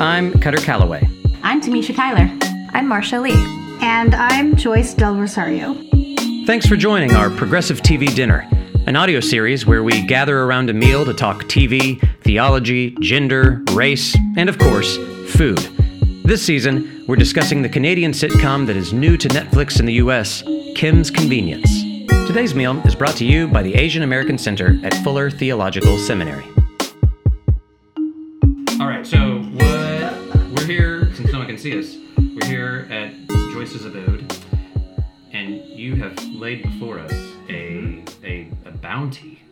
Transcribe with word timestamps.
I'm 0.00 0.32
Kutter 0.32 0.64
Callaway. 0.64 1.06
I'm 1.42 1.60
Tamisha 1.60 1.94
Tyler. 1.94 2.30
I'm 2.72 2.88
Marsha 2.88 3.20
Lee. 3.20 3.34
And 3.82 4.14
I'm 4.14 4.56
Joyce 4.56 4.94
Del 4.94 5.14
Rosario. 5.14 5.74
Thanks 6.46 6.64
for 6.66 6.74
joining 6.74 7.12
our 7.12 7.28
Progressive 7.28 7.82
TV 7.82 8.14
Dinner, 8.14 8.48
an 8.86 8.96
audio 8.96 9.20
series 9.20 9.66
where 9.66 9.82
we 9.82 10.00
gather 10.06 10.40
around 10.40 10.70
a 10.70 10.72
meal 10.72 11.04
to 11.04 11.12
talk 11.12 11.42
TV, 11.44 12.00
theology, 12.22 12.96
gender, 13.02 13.62
race, 13.72 14.16
and 14.38 14.48
of 14.48 14.56
course, 14.56 14.96
food. 15.34 15.58
This 16.24 16.42
season, 16.42 17.04
we're 17.06 17.16
discussing 17.16 17.60
the 17.60 17.68
Canadian 17.68 18.12
sitcom 18.12 18.66
that 18.68 18.76
is 18.76 18.94
new 18.94 19.18
to 19.18 19.28
Netflix 19.28 19.80
in 19.80 19.84
the 19.84 19.94
US, 19.94 20.42
Kim's 20.76 21.10
Convenience. 21.10 21.82
Today's 22.26 22.54
meal 22.54 22.80
is 22.86 22.94
brought 22.94 23.16
to 23.16 23.26
you 23.26 23.48
by 23.48 23.62
the 23.62 23.74
Asian 23.74 24.02
American 24.02 24.38
Center 24.38 24.80
at 24.82 24.94
Fuller 25.04 25.30
Theological 25.30 25.98
Seminary. 25.98 26.46
See 31.60 31.78
us. 31.78 31.94
We're 32.16 32.48
here 32.48 32.88
at 32.90 33.12
Joyce's 33.52 33.84
abode, 33.84 34.34
and 35.30 35.56
you 35.56 35.94
have 35.96 36.16
laid 36.28 36.62
before 36.62 36.98
us 36.98 37.12
a 37.50 38.02
a, 38.24 38.50
a 38.64 38.70
bounty. 38.70 39.42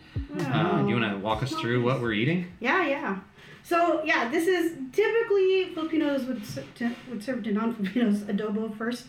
Uh, 0.41 0.87
you 0.89 0.99
want 0.99 1.13
to 1.13 1.19
walk 1.19 1.43
us 1.43 1.53
through 1.53 1.85
what 1.85 2.01
we're 2.01 2.15
eating? 2.15 2.51
Yeah, 2.61 2.87
yeah. 2.87 3.19
So 3.63 4.03
yeah, 4.05 4.31
this 4.31 4.47
is 4.47 4.79
typically 4.91 5.75
Filipinos 5.75 6.25
would 6.25 6.43
to, 6.77 6.95
would 7.11 7.23
serve 7.23 7.43
to 7.43 7.53
non-Filipinos 7.53 8.21
adobo 8.33 8.75
first, 8.79 9.05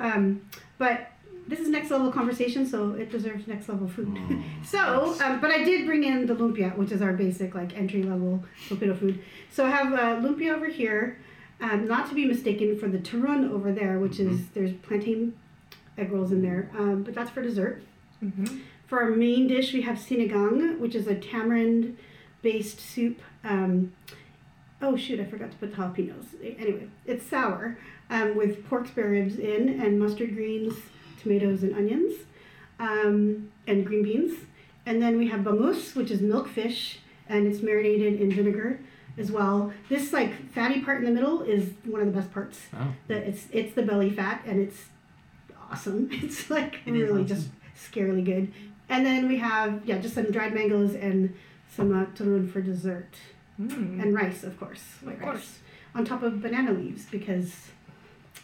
um, 0.00 0.42
but 0.78 1.12
this 1.46 1.60
is 1.60 1.68
next 1.68 1.92
level 1.92 2.10
conversation, 2.10 2.66
so 2.66 2.94
it 2.94 3.12
deserves 3.12 3.46
next 3.46 3.68
level 3.68 3.86
food. 3.86 4.18
so, 4.64 5.16
um, 5.22 5.40
but 5.40 5.52
I 5.52 5.62
did 5.62 5.86
bring 5.86 6.02
in 6.02 6.26
the 6.26 6.34
lumpia, 6.34 6.76
which 6.76 6.90
is 6.90 7.02
our 7.02 7.12
basic 7.12 7.54
like 7.54 7.76
entry 7.76 8.02
level 8.02 8.42
Filipino 8.66 8.96
food. 8.96 9.22
So 9.52 9.64
I 9.64 9.70
have 9.70 9.92
uh, 9.92 10.26
lumpia 10.26 10.54
over 10.54 10.66
here, 10.66 11.18
um, 11.62 11.86
not 11.86 12.08
to 12.08 12.14
be 12.14 12.24
mistaken 12.26 12.76
for 12.76 12.88
the 12.88 12.98
turon 12.98 13.50
over 13.50 13.72
there, 13.72 13.98
which 14.00 14.18
is 14.18 14.48
there's 14.48 14.72
plantain 14.72 15.34
egg 15.96 16.12
rolls 16.12 16.32
in 16.32 16.42
there, 16.42 16.68
um, 16.76 17.04
but 17.04 17.14
that's 17.14 17.30
for 17.30 17.40
dessert. 17.40 17.82
For 18.86 19.00
our 19.00 19.10
main 19.10 19.46
dish, 19.46 19.72
we 19.72 19.82
have 19.82 19.96
sinigang, 19.96 20.78
which 20.78 20.94
is 20.94 21.06
a 21.06 21.14
tamarind 21.14 21.96
based 22.42 22.80
soup. 22.80 23.20
Um, 23.44 23.92
oh, 24.82 24.96
shoot, 24.96 25.20
I 25.20 25.24
forgot 25.24 25.52
to 25.52 25.56
put 25.56 25.70
the 25.70 25.76
jalapenos. 25.76 26.26
Anyway, 26.42 26.88
it's 27.06 27.24
sour 27.24 27.78
um, 28.10 28.36
with 28.36 28.68
pork 28.68 28.88
spare 28.88 29.08
ribs 29.08 29.38
in 29.38 29.80
and 29.80 30.00
mustard 30.00 30.34
greens, 30.34 30.74
tomatoes, 31.22 31.62
and 31.62 31.74
onions, 31.74 32.14
um, 32.80 33.50
and 33.68 33.86
green 33.86 34.02
beans. 34.02 34.32
And 34.84 35.00
then 35.00 35.16
we 35.16 35.28
have 35.28 35.40
bangus, 35.42 35.94
which 35.94 36.10
is 36.10 36.20
milkfish, 36.20 36.96
and 37.28 37.46
it's 37.46 37.62
marinated 37.62 38.20
in 38.20 38.32
vinegar 38.32 38.80
as 39.18 39.30
well. 39.30 39.72
This 39.88 40.12
like 40.12 40.50
fatty 40.52 40.80
part 40.80 40.98
in 40.98 41.04
the 41.04 41.10
middle 41.12 41.42
is 41.42 41.70
one 41.84 42.00
of 42.00 42.06
the 42.06 42.12
best 42.18 42.32
parts. 42.32 42.60
Oh. 42.74 42.92
The, 43.08 43.16
it's 43.28 43.46
it's 43.52 43.74
the 43.74 43.82
belly 43.82 44.10
fat, 44.10 44.42
and 44.46 44.60
it's 44.60 44.78
awesome. 45.70 46.08
It's 46.22 46.50
like 46.50 46.80
It 46.86 46.94
is 46.94 47.02
really 47.08 47.22
awesome. 47.24 47.26
just 47.26 47.48
scarily 47.76 48.24
good. 48.24 48.52
And 48.88 49.06
then 49.06 49.28
we 49.28 49.38
have 49.38 49.82
yeah, 49.84 49.98
just 49.98 50.14
some 50.14 50.30
dried 50.30 50.54
mangoes 50.54 50.94
and 50.94 51.34
some 51.74 51.98
uh, 51.98 52.04
turon 52.14 52.50
for 52.50 52.60
dessert, 52.60 53.08
and 53.58 54.14
rice, 54.14 54.44
of 54.44 54.58
course, 54.58 54.82
white 55.02 55.18
rice, 55.18 55.24
course. 55.24 55.58
on 55.94 56.04
top 56.04 56.22
of 56.22 56.42
banana 56.42 56.72
leaves 56.72 57.06
because 57.06 57.54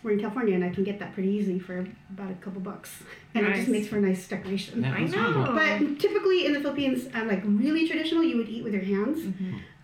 we're 0.03 0.13
in 0.13 0.21
California 0.21 0.55
and 0.55 0.65
I 0.65 0.71
can 0.71 0.85
get 0.85 0.99
that 1.01 1.13
pretty 1.13 1.29
easy 1.31 1.59
for 1.59 1.87
about 2.11 2.31
a 2.31 2.35
couple 2.37 2.61
bucks, 2.63 3.03
and 3.35 3.47
it 3.47 3.55
just 3.57 3.69
makes 3.69 3.89
for 3.89 3.99
a 3.99 4.01
nice 4.01 4.27
decoration. 4.29 4.81
Yeah, 4.83 4.95
I 4.95 5.01
that's 5.01 5.13
really 5.15 5.35
know. 5.35 5.45
cool. 5.45 5.55
But 5.55 6.01
typically 6.01 6.47
in 6.47 6.53
the 6.55 6.61
Philippines, 6.61 7.09
um, 7.13 7.29
like 7.29 7.43
really 7.45 7.87
traditional, 7.87 8.23
you 8.23 8.37
would 8.39 8.49
eat 8.49 8.65
with 8.65 8.73
your 8.73 8.85
hands. 8.85 9.35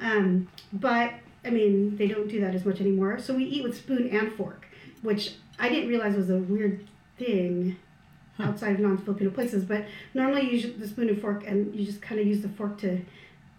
Um, 0.05 0.49
but 0.73 1.15
I 1.45 1.51
mean, 1.51 1.97
they 1.97 2.07
don't 2.07 2.29
do 2.29 2.41
that 2.43 2.55
as 2.55 2.65
much 2.65 2.81
anymore. 2.81 3.19
So 3.19 3.35
we 3.35 3.45
eat 3.45 3.65
with 3.65 3.77
spoon 3.77 4.09
and 4.09 4.33
fork, 4.35 4.67
which 5.03 5.35
I 5.59 5.69
didn't 5.69 5.89
realize 5.89 6.15
was 6.15 6.31
a 6.31 6.37
weird 6.37 6.87
thing 7.19 7.77
outside 8.39 8.75
of 8.75 8.81
non-Filipino 8.81 9.31
places. 9.31 9.65
But 9.65 9.87
normally 10.13 10.43
you 10.43 10.59
use 10.59 10.79
the 10.79 10.87
spoon 10.87 11.09
and 11.09 11.21
fork, 11.21 11.47
and 11.47 11.75
you 11.75 11.85
just 11.85 12.03
kind 12.03 12.21
of 12.21 12.27
use 12.27 12.43
the 12.43 12.49
fork 12.49 12.79
to 12.79 13.01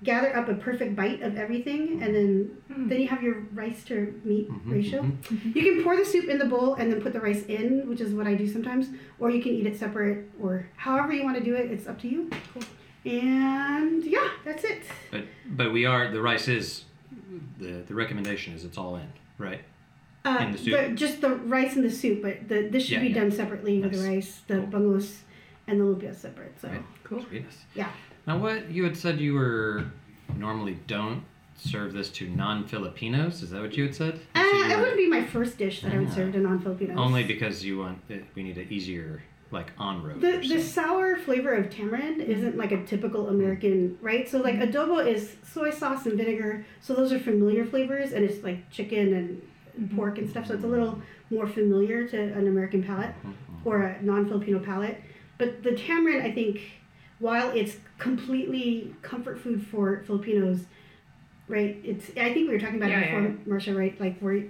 gather 0.03 0.35
up 0.35 0.49
a 0.49 0.53
perfect 0.53 0.95
bite 0.95 1.21
of 1.21 1.37
everything, 1.37 2.03
and 2.03 2.09
hmm. 2.09 2.13
then 2.13 2.57
hmm. 2.67 2.87
then 2.89 3.01
you 3.01 3.07
have 3.07 3.23
your 3.23 3.41
rice 3.53 3.83
to 3.85 4.19
meat 4.23 4.49
mm-hmm, 4.49 4.71
ratio. 4.71 5.01
Mm-hmm. 5.01 5.57
You 5.57 5.63
can 5.63 5.83
pour 5.83 5.95
the 5.95 6.05
soup 6.05 6.25
in 6.25 6.37
the 6.37 6.45
bowl 6.45 6.75
and 6.75 6.91
then 6.91 7.01
put 7.01 7.13
the 7.13 7.21
rice 7.21 7.43
in, 7.45 7.87
which 7.89 8.01
is 8.01 8.13
what 8.13 8.27
I 8.27 8.35
do 8.35 8.47
sometimes, 8.47 8.89
or 9.19 9.29
you 9.29 9.41
can 9.41 9.53
eat 9.53 9.65
it 9.65 9.79
separate, 9.79 10.29
or 10.41 10.67
however 10.75 11.13
you 11.13 11.23
want 11.23 11.37
to 11.37 11.43
do 11.43 11.55
it. 11.55 11.71
It's 11.71 11.87
up 11.87 11.99
to 12.01 12.07
you. 12.07 12.29
And 13.05 14.03
yeah, 14.03 14.29
that's 14.43 14.63
it. 14.63 14.83
But 15.11 15.25
but 15.47 15.71
we 15.71 15.85
are 15.85 16.11
the 16.11 16.21
rice 16.21 16.47
is 16.47 16.85
the 17.59 17.83
the 17.87 17.93
recommendation 17.93 18.53
is 18.53 18.65
it's 18.65 18.77
all 18.77 18.95
in, 18.95 19.07
right? 19.37 19.61
Uh, 20.25 20.39
In 20.41 20.51
the 20.53 20.57
soup? 20.57 20.95
just 20.95 21.21
the 21.21 21.29
rice 21.35 21.75
and 21.75 21.85
the 21.85 21.91
soup, 21.91 22.23
but 22.23 22.47
the 22.49 22.67
this 22.71 22.83
should 22.85 22.93
Yeah, 22.93 23.01
be 23.01 23.07
yeah. 23.09 23.19
done 23.21 23.31
separately 23.31 23.79
with 23.79 23.93
the 23.93 24.09
rice, 24.09 24.41
the 24.47 24.55
Cool. 24.55 24.67
bangus, 24.67 25.19
and 25.67 25.79
the 25.79 25.85
lumpia 25.85 26.15
separate. 26.15 26.59
So 26.59 26.67
Right. 26.69 26.81
Cool. 27.03 27.23
Sweetness. 27.23 27.65
yeah. 27.75 27.89
Now, 28.25 28.39
what 28.39 28.71
you 28.71 28.83
had 28.83 28.97
said 28.97 29.19
you 29.19 29.35
were 29.35 29.85
normally 30.35 30.79
don't 30.87 31.21
serve 31.55 31.93
this 31.93 32.09
to 32.09 32.27
non-Filipinos. 32.27 33.43
Is 33.43 33.51
that 33.51 33.61
what 33.61 33.77
you 33.77 33.83
had 33.83 33.93
said? 33.95 34.19
Uh, 34.33 34.41
So 34.41 34.57
you 34.57 34.63
it 34.73 34.77
wouldn't 34.79 34.97
be 34.97 35.07
my 35.07 35.23
first 35.23 35.59
dish 35.59 35.81
that 35.83 35.93
I 35.93 35.99
would 35.99 36.07
Ah. 36.09 36.15
serve 36.15 36.33
to 36.33 36.39
non-Filipinos. 36.39 36.97
only 36.97 37.23
because 37.23 37.63
you 37.63 37.77
want 37.77 37.99
we 38.33 38.41
need 38.41 38.57
an 38.57 38.67
easier 38.71 39.21
like 39.51 39.71
on 39.77 40.03
road. 40.03 40.21
The, 40.21 40.37
the 40.37 40.61
sour 40.61 41.17
flavor 41.17 41.53
of 41.53 41.69
tamarind 41.69 42.21
isn't 42.21 42.57
like 42.57 42.71
a 42.71 42.83
typical 42.85 43.29
American, 43.29 43.97
right? 44.01 44.27
So 44.27 44.39
like 44.39 44.55
adobo 44.55 45.05
is 45.05 45.35
soy 45.43 45.71
sauce 45.71 46.05
and 46.05 46.17
vinegar, 46.17 46.65
so 46.81 46.93
those 46.93 47.13
are 47.13 47.19
familiar 47.19 47.65
flavors, 47.65 48.11
and 48.11 48.25
it's 48.25 48.43
like 48.43 48.69
chicken 48.71 49.13
and 49.13 49.95
pork 49.95 50.17
and 50.17 50.29
stuff. 50.29 50.47
So 50.47 50.55
it's 50.55 50.63
a 50.63 50.67
little 50.67 51.01
more 51.29 51.47
familiar 51.47 52.07
to 52.07 52.17
an 52.17 52.47
American 52.47 52.83
palate 52.83 53.13
uh-huh. 53.23 53.31
or 53.63 53.81
a 53.83 54.01
non-Filipino 54.01 54.59
palate. 54.59 55.01
But 55.37 55.63
the 55.63 55.75
tamarind, 55.75 56.23
I 56.23 56.31
think, 56.31 56.61
while 57.19 57.51
it's 57.51 57.77
completely 57.97 58.93
comfort 59.01 59.39
food 59.39 59.65
for 59.65 60.03
Filipinos, 60.05 60.65
right? 61.47 61.77
It's 61.83 62.09
I 62.11 62.33
think 62.33 62.47
we 62.47 62.53
were 62.53 62.59
talking 62.59 62.77
about 62.77 62.89
Yeah, 62.89 62.99
it 62.99 63.05
before, 63.05 63.21
yeah. 63.21 63.35
Marcia, 63.45 63.75
right? 63.75 63.99
Like 63.99 64.19
where 64.19 64.43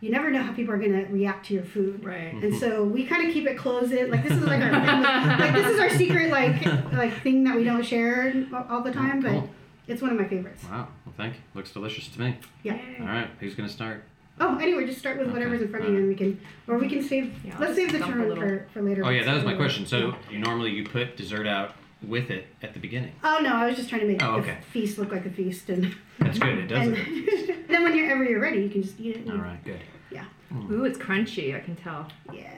you 0.00 0.10
never 0.10 0.30
know 0.30 0.42
how 0.42 0.52
people 0.52 0.72
are 0.74 0.78
gonna 0.78 1.04
react 1.10 1.46
to 1.46 1.54
your 1.54 1.62
food. 1.62 2.04
Right. 2.04 2.32
And 2.34 2.54
so 2.56 2.84
we 2.84 3.04
kind 3.06 3.26
of 3.26 3.32
keep 3.34 3.46
it 3.46 3.56
closed 3.58 3.92
in. 3.92 4.10
Like 4.10 4.22
this 4.22 4.32
is 4.32 4.44
like 4.44 4.62
our 4.62 4.70
family, 4.70 5.36
like 5.38 5.54
this 5.54 5.66
is 5.66 5.78
our 5.80 5.90
secret 5.90 6.30
like 6.30 6.64
like 6.92 7.20
thing 7.22 7.44
that 7.44 7.56
we 7.56 7.64
don't 7.64 7.82
share 7.84 8.32
all- 8.52 8.66
all 8.70 8.80
the 8.82 8.92
time, 8.92 9.20
but 9.20 9.30
cool. 9.32 9.50
it's 9.88 10.00
one 10.02 10.10
of 10.12 10.16
my 10.18 10.26
favorites. 10.26 10.64
Wow. 10.64 10.88
Well, 11.04 11.14
thank 11.16 11.34
you. 11.34 11.40
Looks 11.54 11.72
delicious 11.72 12.08
to 12.08 12.20
me. 12.20 12.36
Yeah. 12.62 12.78
All 13.00 13.06
right. 13.06 13.28
Who's 13.40 13.54
gonna 13.54 13.68
start? 13.68 14.04
Oh, 14.42 14.56
anyway, 14.56 14.86
just 14.86 14.98
start 14.98 15.18
with 15.18 15.26
Okay. 15.28 15.34
whatever's 15.36 15.60
in 15.60 15.68
front 15.68 15.84
of 15.84 15.90
you, 15.92 15.98
and 15.98 16.08
we 16.08 16.14
can, 16.14 16.40
or 16.66 16.78
we 16.78 16.88
can 16.88 17.02
save. 17.02 17.34
Yeah, 17.44 17.56
let's 17.58 17.76
just 17.76 17.90
save 17.90 17.92
the 17.92 17.98
dump 17.98 18.14
turn 18.14 18.36
for, 18.36 18.66
for 18.72 18.80
later. 18.82 19.04
Oh 19.04 19.10
yeah, 19.10 19.22
that 19.24 19.34
was 19.34 19.44
my 19.44 19.52
question. 19.54 19.84
So 19.84 20.14
you 20.30 20.38
normally 20.38 20.70
you 20.70 20.82
put 20.84 21.16
dessert 21.18 21.46
out 21.46 21.74
with 22.02 22.30
it 22.30 22.46
at 22.62 22.72
the 22.72 22.80
beginning. 22.80 23.12
Oh 23.22 23.40
no, 23.42 23.52
I 23.54 23.66
was 23.66 23.76
just 23.76 23.90
trying 23.90 24.00
to 24.00 24.06
make 24.06 24.22
Oh, 24.24 24.36
the 24.36 24.38
okay. 24.38 24.58
feast 24.72 24.96
look 24.96 25.12
like 25.12 25.26
a 25.26 25.30
feast, 25.30 25.68
and 25.68 25.94
That's 26.18 26.38
good. 26.38 26.56
It 26.58 26.66
does 26.68 26.86
and 26.88 26.96
it. 26.96 27.56
then 27.72 27.82
whenever 27.84 28.24
you're 28.24 28.40
ready, 28.40 28.62
you 28.62 28.68
can 28.68 28.82
just 28.82 28.98
eat 29.00 29.16
it. 29.16 29.30
All 29.30 29.36
right. 29.38 29.62
Good. 29.64 29.80
Yeah. 30.10 30.24
Ooh, 30.70 30.84
it's 30.84 30.98
crunchy. 30.98 31.54
I 31.56 31.60
can 31.60 31.76
tell. 31.76 32.08
Yeah. 32.32 32.50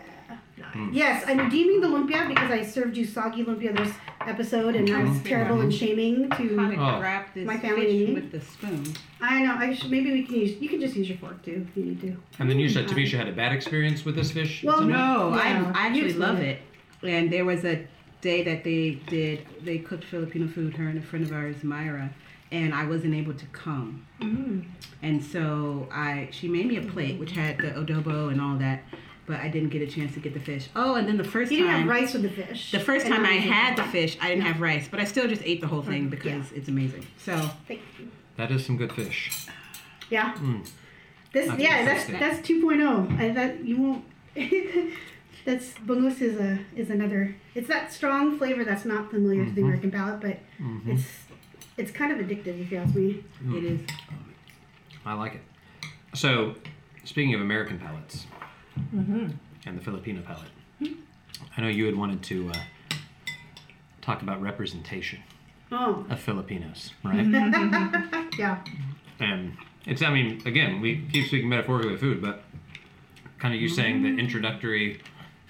Nice. 0.59 0.73
Hmm. 0.75 0.91
Yes, 0.93 1.25
I'm 1.27 1.39
redeeming 1.39 1.81
the 1.81 1.89
lumpia 1.89 2.27
because 2.28 2.50
I 2.50 2.62
served 2.62 2.97
you 2.97 3.05
soggy 3.05 3.45
lumpia 3.45 3.77
this 3.77 3.93
episode, 4.21 4.77
and 4.77 4.89
I 4.91 5.03
was 5.05 5.21
terrible 5.22 5.61
and 5.61 5.75
shaming 5.75 6.31
to. 6.31 6.37
to 6.49 6.55
Oh. 6.78 6.99
grab 7.01 7.27
this 7.34 7.47
My 7.47 7.59
family 7.59 8.06
fish 8.06 8.15
with 8.15 8.33
the 8.33 8.41
spoon. 8.41 8.84
I 9.21 9.43
know. 9.43 9.55
I 9.55 9.75
should, 9.75 9.91
maybe 9.91 10.12
we 10.12 10.25
can 10.25 10.37
use. 10.37 10.61
You 10.61 10.69
can 10.69 10.81
just 10.81 10.95
use 10.95 11.09
your 11.09 11.19
fork 11.19 11.43
too 11.45 11.67
if 11.69 11.77
you 11.77 11.84
need 11.84 12.01
to. 12.03 12.17
And 12.39 12.49
then 12.49 12.59
you 12.59 12.69
said 12.69 12.84
um, 12.89 12.91
Tamisha 12.95 13.19
had 13.19 13.28
a 13.28 13.33
bad 13.33 13.53
experience 13.53 14.05
with 14.05 14.15
this 14.15 14.31
fish. 14.31 14.62
Well, 14.62 14.83
No, 14.83 15.31
Yeah, 15.34 15.72
I, 15.75 15.84
I 15.84 15.87
actually 15.89 16.12
love 16.15 16.39
too. 16.39 16.45
it. 16.45 16.59
And 17.03 17.31
there 17.33 17.45
was 17.45 17.65
a 17.65 17.84
day 18.21 18.43
that 18.45 18.62
they 18.62 19.01
did, 19.09 19.45
they 19.62 19.78
cooked 19.78 20.05
Filipino 20.05 20.47
food, 20.49 20.75
her 20.75 20.89
and 20.89 20.99
a 20.99 21.03
friend 21.03 21.25
of 21.27 21.33
ours, 21.33 21.65
Myra, 21.65 22.09
and 22.53 22.72
I 22.75 22.84
wasn't 22.84 23.15
able 23.15 23.34
to 23.34 23.47
come. 23.47 24.07
Mm. 24.21 24.65
And 25.03 25.25
so 25.25 25.89
I, 25.91 26.28
she 26.31 26.47
made 26.49 26.66
me 26.66 26.77
a 26.77 26.83
plate 26.83 27.19
which 27.19 27.33
had 27.33 27.59
the 27.59 27.71
adobo 27.71 28.31
and 28.31 28.41
all 28.41 28.57
that, 28.59 28.83
but 29.27 29.41
I 29.41 29.49
didn't 29.49 29.71
get 29.71 29.83
a 29.83 29.87
chance 29.87 30.13
to 30.15 30.21
get 30.21 30.34
the 30.34 30.41
fish. 30.41 30.69
Oh, 30.77 30.95
and 30.95 31.09
then 31.09 31.16
the 31.16 31.25
first 31.25 31.51
You 31.51 31.59
didn't 31.59 31.71
have 31.72 31.81
time, 31.81 31.89
rice 31.89 32.13
with 32.13 32.22
the 32.22 32.28
fish. 32.31 32.71
the 32.71 32.78
first 32.78 33.07
time 33.07 33.25
I 33.25 33.33
had 33.33 33.77
the 33.77 33.84
fish, 33.84 34.16
I 34.21 34.28
didn't 34.28 34.45
have 34.45 34.60
rice, 34.60 34.87
but 34.89 35.01
I 35.01 35.04
still 35.04 35.27
just 35.27 35.43
ate 35.45 35.60
the 35.60 35.66
whole 35.66 35.83
thing 35.83 36.04
Yeah. 36.04 36.10
because 36.10 36.53
it's 36.53 36.69
amazing. 36.69 37.07
So 37.19 37.37
Thank 37.66 37.81
you. 37.99 38.09
That 38.37 38.51
is 38.51 38.65
some 38.65 38.77
good 38.77 38.93
fish. 38.93 39.47
Yeah. 40.10 40.34
Mm. 40.34 40.69
This 41.33 41.48
That's 41.48 41.60
yeah, 41.60 41.84
that's 41.87 42.09
interesting. 42.10 42.21
that's 42.21 42.48
2.0. 42.48 43.19
I, 43.19 43.28
that 43.31 43.65
you 43.65 43.77
won't. 43.81 44.05
that's 45.45 45.72
bangus 45.87 46.21
is 46.21 46.39
a 46.39 46.59
is 46.77 46.91
another. 46.91 47.34
It's 47.55 47.69
that 47.69 47.93
strong 47.93 48.39
flavor 48.39 48.65
that's 48.65 48.84
not 48.84 49.10
familiar 49.10 49.45
to 49.45 49.51
the 49.51 49.60
Mhm. 49.63 49.65
American 49.65 49.91
palate, 49.91 50.21
but 50.21 50.39
Mhm. 50.63 50.89
it's 50.89 51.22
it's 51.77 51.91
kind 51.91 52.13
of 52.13 52.19
addictive 52.19 52.60
if 52.60 52.71
you 52.71 52.78
ask 52.78 52.95
me. 52.95 53.22
it 53.54 53.65
is. 53.65 53.80
I 55.04 55.15
like 55.15 55.34
it. 55.34 55.41
So, 56.15 56.54
speaking 57.04 57.34
of 57.34 57.41
American 57.41 57.78
palates 57.78 58.27
Mm-hmm. 58.95 59.27
and 59.66 59.78
the 59.78 59.83
Filipino 59.83 60.22
palate, 60.22 60.48
I 61.57 61.60
know 61.60 61.69
you 61.69 61.84
had 61.86 61.95
wanted 61.97 62.22
to 62.24 62.51
uh, 62.51 62.54
talk 64.01 64.22
about 64.22 64.41
representation 64.41 65.19
Oh. 65.71 66.07
of 66.10 66.21
Filipinos, 66.21 66.92
right? 67.04 67.27
yeah. 68.39 68.63
and 69.21 69.53
It's, 69.86 70.03
I 70.03 70.10
mean, 70.13 70.41
again, 70.47 70.80
we 70.80 71.07
keep 71.13 71.27
speaking 71.27 71.48
metaphorically 71.51 71.95
of 71.95 72.01
food, 72.01 72.22
but 72.22 72.45
kind 73.39 73.54
of 73.54 73.60
you 73.60 73.69
saying 73.69 74.03
the 74.03 74.19
introductory 74.19 75.01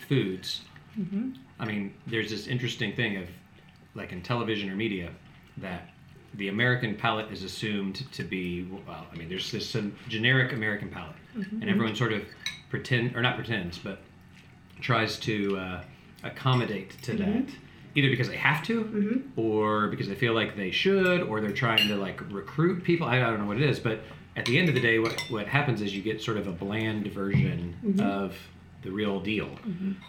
foods. 0.09 0.63
I 1.61 1.65
mean, 1.65 1.95
there's 2.07 2.31
this 2.31 2.47
interesting 2.49 2.95
thing 2.95 3.17
of, 3.19 3.29
like 3.95 4.11
in 4.13 4.21
television 4.23 4.69
or 4.71 4.75
media, 4.77 5.11
that 5.59 5.89
the 6.35 6.49
American 6.49 6.95
palate 6.95 7.31
is 7.31 7.43
assumed 7.43 8.11
to 8.13 8.25
be, 8.25 8.67
well, 8.87 9.07
I 9.13 9.17
mean, 9.17 9.29
there's 9.29 9.51
this 9.51 9.69
some 9.69 9.97
generic 10.09 10.53
American 10.53 10.89
palate, 10.89 11.17
mm-hmm. 11.37 11.61
and 11.61 11.71
everyone 11.71 11.95
sort 11.95 12.13
of 12.13 12.23
pretend, 12.71 13.15
or 13.15 13.23
not 13.23 13.37
pretends, 13.37 13.79
but 13.79 13.99
tries 14.81 15.19
to 15.21 15.57
uh, 15.59 15.83
accommodate 16.23 17.01
to 17.03 17.13
mm-hmm. 17.13 17.33
that 17.33 17.55
either 17.95 18.09
because 18.09 18.29
they 18.29 18.37
have 18.37 18.63
to 18.65 18.85
mm-hmm. 18.85 19.41
or 19.41 19.89
because 19.89 20.09
they 20.09 20.15
feel 20.15 20.35
like 20.35 20.57
they 20.57 20.71
should 20.71 21.23
or 21.23 21.41
they're 21.41 21.53
trying 21.53 21.89
to 21.89 21.97
like 21.97 22.21
recruit 22.31 22.83
people. 22.83 23.07
I, 23.07 23.17
I 23.17 23.21
don't 23.21 23.41
know 23.41 23.47
what 23.47 23.59
it 23.59 23.69
is 23.69 23.79
but 23.79 24.01
at 24.37 24.47
the 24.47 24.59
end 24.59 24.69
of 24.69 24.75
the 24.75 24.81
day 24.81 24.99
what, 24.99 25.13
what 25.29 25.47
happens 25.47 25.83
is 25.83 25.95
you 25.95 26.03
get 26.03 26.23
sort 26.23 26.37
of 26.37 26.47
a 26.47 26.53
bland 26.53 27.07
version 27.09 27.99
of 28.01 28.37
the 28.83 28.91
real 28.91 29.21
deal. 29.21 29.51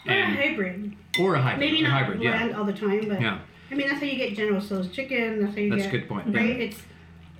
Or 0.08 0.14
a 0.14 0.26
hybrid. 0.26 0.96
or 1.20 1.36
a 1.36 1.42
hybrid 1.42 1.60
Maybe 1.60 1.82
not 1.84 1.92
hybrid 1.92 2.20
bland 2.20 2.52
yeah 2.52 2.58
all 2.58 2.66
the 2.66 2.74
time, 2.74 3.08
but 3.08 3.22
yeah 3.22 3.40
I 3.74 3.76
mean 3.76 3.88
that's 3.88 4.00
how 4.00 4.06
you 4.06 4.18
get 4.18 4.36
General 4.36 4.62
Tso's 4.62 4.90
chicken. 4.92 5.42
That's 5.42 5.56
how 5.56 5.62
you 5.62 5.70
That's 5.72 5.86
a 5.88 5.90
get. 5.90 6.02
good 6.02 6.08
point, 6.10 6.28
yeah. 6.30 6.40
Right? 6.40 6.60
It's 6.62 6.82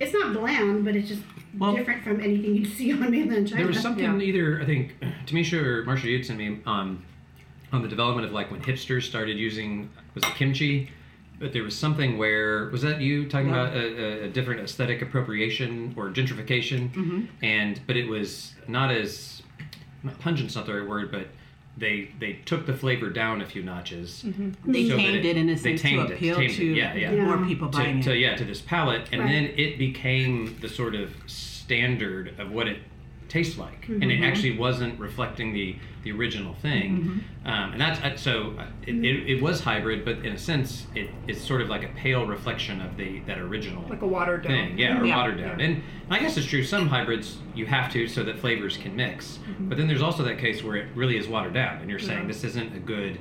it's 0.00 0.12
not 0.12 0.32
bland, 0.32 0.84
but 0.84 0.96
it's 0.96 1.08
just 1.08 1.22
Well- 1.56 1.76
different 1.76 2.02
from 2.02 2.20
anything 2.20 2.56
you'd 2.56 2.72
see 2.72 2.92
on 3.00 3.08
mainland 3.10 3.46
China. 3.48 3.58
There 3.62 3.68
was 3.68 3.78
something 3.80 4.04
Yeah. 4.04 4.18
either 4.26 4.60
I 4.60 4.64
think 4.66 4.96
Tamisha 5.26 5.62
or 5.62 5.84
Marsha 5.84 6.04
you'd 6.04 6.26
sent 6.26 6.38
me 6.40 6.58
on 6.66 7.02
on 7.72 7.82
the 7.82 7.88
development 7.88 8.26
of 8.26 8.32
like 8.32 8.50
when 8.50 8.60
hipsters 8.60 9.02
started 9.04 9.38
using 9.38 9.90
was 10.14 10.24
it 10.24 10.34
kimchi, 10.34 10.90
but 11.38 11.52
there 11.52 11.62
was 11.62 11.76
something 11.78 12.18
where 12.18 12.68
was 12.70 12.82
that 12.82 13.00
you 13.00 13.28
talking 13.28 13.48
Yeah. 13.50 13.62
about 13.68 13.76
a, 13.76 14.22
a, 14.22 14.24
a 14.24 14.28
different 14.28 14.60
aesthetic 14.60 15.02
appropriation 15.02 15.94
or 15.96 16.10
gentrification, 16.10 16.90
Mm-hmm. 16.92 17.20
and 17.44 17.80
but 17.86 17.96
it 17.96 18.08
was 18.08 18.54
not 18.66 18.90
as 18.90 19.42
not 20.02 20.18
pungent's 20.18 20.56
not 20.56 20.66
the 20.66 20.74
right 20.74 20.88
word, 20.88 21.12
but 21.12 21.28
they 21.76 22.10
they 22.20 22.34
took 22.44 22.66
the 22.66 22.74
flavor 22.74 23.10
down 23.10 23.40
a 23.40 23.46
few 23.46 23.62
notches. 23.62 24.22
Mm-hmm. 24.26 24.72
They 24.72 24.88
so 24.88 24.96
tamed 24.96 25.24
it 25.24 25.36
in 25.36 25.48
a 25.48 25.54
they 25.54 25.76
sense 25.76 25.82
to 25.82 25.88
tamed 25.88 26.10
it, 26.10 26.14
appeal 26.14 26.36
tamed 26.36 26.52
it, 26.52 26.56
to 26.56 26.64
yeah, 26.64 26.94
yeah. 26.94 27.12
Yeah. 27.12 27.24
more 27.24 27.44
people 27.46 27.68
buying 27.68 28.00
to, 28.02 28.10
it. 28.10 28.12
to 28.14 28.18
yeah 28.18 28.36
to 28.36 28.44
this 28.44 28.60
palate 28.60 29.08
and 29.12 29.22
Right. 29.22 29.30
then 29.32 29.44
it 29.56 29.78
became 29.78 30.56
the 30.60 30.68
sort 30.68 30.94
of 30.94 31.10
standard 31.26 32.38
of 32.38 32.50
what 32.52 32.68
it 32.68 32.78
tastes 33.34 33.58
like. 33.58 33.88
And 33.88 34.02
Mm-hmm. 34.04 34.22
it 34.22 34.26
actually 34.26 34.56
wasn't 34.56 34.98
reflecting 34.98 35.52
the 35.52 35.76
the 36.04 36.12
original 36.12 36.54
thing. 36.54 37.24
Um, 37.46 37.72
and 37.72 37.80
that's 37.80 37.98
uh, 38.00 38.14
so 38.16 38.54
uh, 38.58 38.66
it, 38.86 38.94
it, 38.96 39.30
it 39.36 39.42
was 39.42 39.60
hybrid 39.60 40.04
but 40.04 40.16
in 40.18 40.32
a 40.34 40.38
sense 40.38 40.86
it, 40.94 41.08
it's 41.26 41.40
sort 41.40 41.62
of 41.62 41.68
like 41.70 41.82
a 41.82 41.88
pale 41.96 42.26
reflection 42.26 42.80
of 42.82 42.96
the 42.98 43.20
that 43.20 43.38
original 43.38 43.82
Like 43.88 44.02
a 44.02 44.06
watered 44.06 44.42
down. 44.42 44.52
thing. 44.52 44.78
Yeah 44.78 45.00
or 45.00 45.04
Yeah. 45.06 45.16
watered 45.16 45.38
down. 45.38 45.60
And 45.60 45.82
i 46.10 46.18
guess 46.18 46.36
it's 46.36 46.46
true 46.46 46.62
some 46.62 46.86
hybrids 46.88 47.38
you 47.54 47.64
have 47.66 47.90
to 47.94 48.06
so 48.06 48.22
that 48.24 48.38
flavors 48.38 48.76
can 48.76 48.94
mix. 48.94 49.38
But 49.68 49.78
then 49.78 49.86
there's 49.88 50.02
also 50.02 50.22
that 50.24 50.38
case 50.38 50.62
where 50.62 50.76
it 50.76 50.88
really 50.94 51.16
is 51.16 51.26
watered 51.26 51.54
down 51.54 51.78
and 51.80 51.88
you're 51.90 51.98
saying 52.10 52.28
this 52.28 52.44
isn't 52.44 52.70
a 52.76 52.82
good 52.94 53.18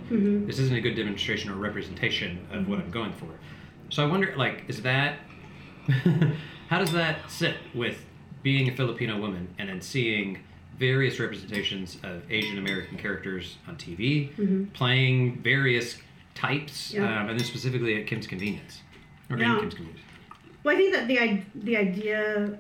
this 0.48 0.60
isn't 0.60 0.75
a 0.75 0.81
good 0.81 0.95
demonstration 0.95 1.50
or 1.51 1.56
representation 1.56 2.45
of 2.51 2.68
what 2.69 2.80
i'm 2.80 2.92
going 2.92 3.13
for. 3.13 3.31
So 3.89 4.04
i 4.06 4.07
wonder 4.13 4.33
like 4.38 4.63
is 4.68 4.81
that 4.81 5.19
how 6.69 6.80
does 6.80 6.92
that 6.92 7.30
sit 7.30 7.56
with 7.74 7.98
being 8.43 8.69
a 8.69 8.75
filipino 8.75 9.19
woman 9.19 9.47
and 9.57 9.69
then 9.69 9.81
seeing 9.81 10.39
various 10.77 11.19
representations 11.19 11.97
of 12.03 12.21
asian 12.31 12.57
american 12.57 12.97
characters 12.97 13.57
on 13.67 13.75
tv 13.77 14.71
playing 14.73 15.41
various 15.41 15.97
types 16.35 16.93
Yeah. 16.93 17.03
um, 17.21 17.29
and 17.29 17.39
then 17.39 17.45
specifically 17.47 17.99
at 17.99 18.07
kim's 18.07 18.27
convenience 18.27 18.81
or 19.29 19.37
in 19.37 19.59
kim's 19.59 19.73
convenience 19.75 20.01
Well, 20.63 20.75
I 20.75 20.77
think 20.79 20.93
that 20.93 21.07
the 21.07 21.41
the 21.63 21.77
idea 21.77 22.57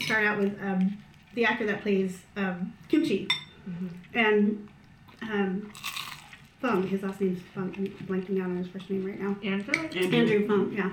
started 0.00 0.26
out 0.28 0.38
with 0.38 0.52
um, 0.62 0.98
the 1.34 1.44
actor 1.44 1.66
that 1.66 1.80
plays 1.82 2.18
um, 2.36 2.72
Kimchee, 2.88 3.26
and 4.14 4.68
um, 5.22 5.72
Phung. 6.62 6.88
His 6.88 7.02
last 7.02 7.20
name's 7.20 7.40
Phung. 7.54 7.76
I'm 7.76 7.86
blanking 8.06 8.38
out 8.40 8.46
on 8.50 8.56
his 8.56 8.68
first 8.68 8.88
name 8.90 9.04
right 9.04 9.20
now. 9.20 9.36
Andrew? 9.42 9.74
Andrew 10.18 10.46
Phung. 10.48 10.76
Yeah. 10.76 10.92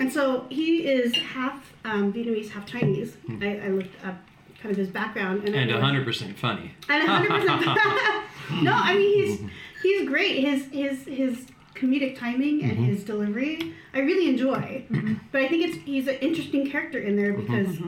And 0.00 0.12
so 0.12 0.46
he 0.48 0.86
is 0.86 1.14
half 1.16 1.72
um, 1.84 2.12
Vietnamese, 2.12 2.50
half 2.50 2.66
Chinese. 2.66 3.14
Hmm. 3.26 3.42
I, 3.42 3.60
I 3.60 3.68
looked 3.68 4.04
up 4.04 4.16
kind 4.60 4.72
of 4.72 4.76
his 4.76 4.88
background, 4.88 5.44
and, 5.44 5.54
and 5.54 5.70
100% 5.70 6.36
funny 6.36 6.72
and 6.88 7.08
100%. 7.08 8.24
no, 8.62 8.72
I 8.72 8.94
mean 8.94 9.14
he's 9.14 9.40
he's 9.82 10.08
great. 10.08 10.40
His 10.40 10.66
his 10.66 11.04
his 11.04 11.46
comedic 11.74 12.18
timing 12.18 12.62
and 12.62 12.72
mm-hmm. 12.72 12.84
his 12.84 13.04
delivery, 13.04 13.74
I 13.94 14.00
really 14.00 14.28
enjoy. 14.28 14.84
Mm-hmm. 14.90 15.14
But 15.30 15.42
I 15.42 15.48
think 15.48 15.68
it's 15.68 15.76
he's 15.78 16.08
an 16.08 16.16
interesting 16.16 16.68
character 16.70 16.98
in 16.98 17.16
there 17.16 17.34
mm-hmm. 17.34 17.64
because 17.64 17.78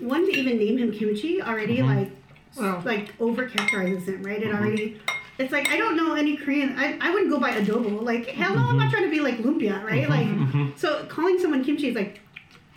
one 0.00 0.26
to 0.26 0.32
even 0.32 0.58
name 0.58 0.78
him 0.78 0.92
kimchi 0.92 1.42
already 1.42 1.82
like 1.82 2.10
Well- 2.56 2.82
like 2.84 3.12
over 3.20 3.48
characterizes 3.48 4.08
him, 4.08 4.22
right? 4.22 4.42
It 4.42 4.54
already. 4.54 5.00
It's 5.38 5.52
like 5.52 5.68
I 5.68 5.76
don't 5.76 5.96
know 5.96 6.14
any 6.14 6.36
Korean. 6.36 6.78
I, 6.78 6.96
I 7.00 7.10
wouldn't 7.10 7.30
go 7.30 7.38
by 7.38 7.52
adobo. 7.52 8.02
Like 8.02 8.26
hell 8.28 8.54
no, 8.54 8.62
I'm 8.62 8.76
not 8.76 8.84
mm-hmm. 8.84 8.90
trying 8.90 9.04
to 9.04 9.10
be 9.10 9.20
like 9.20 9.38
lumpia, 9.38 9.82
right? 9.84 10.08
Mm-hmm, 10.08 10.10
like 10.10 10.26
mm-hmm. 10.26 10.76
so 10.76 11.04
calling 11.06 11.38
someone 11.38 11.64
kimchi 11.64 11.88
is 11.88 11.94
like 11.94 12.20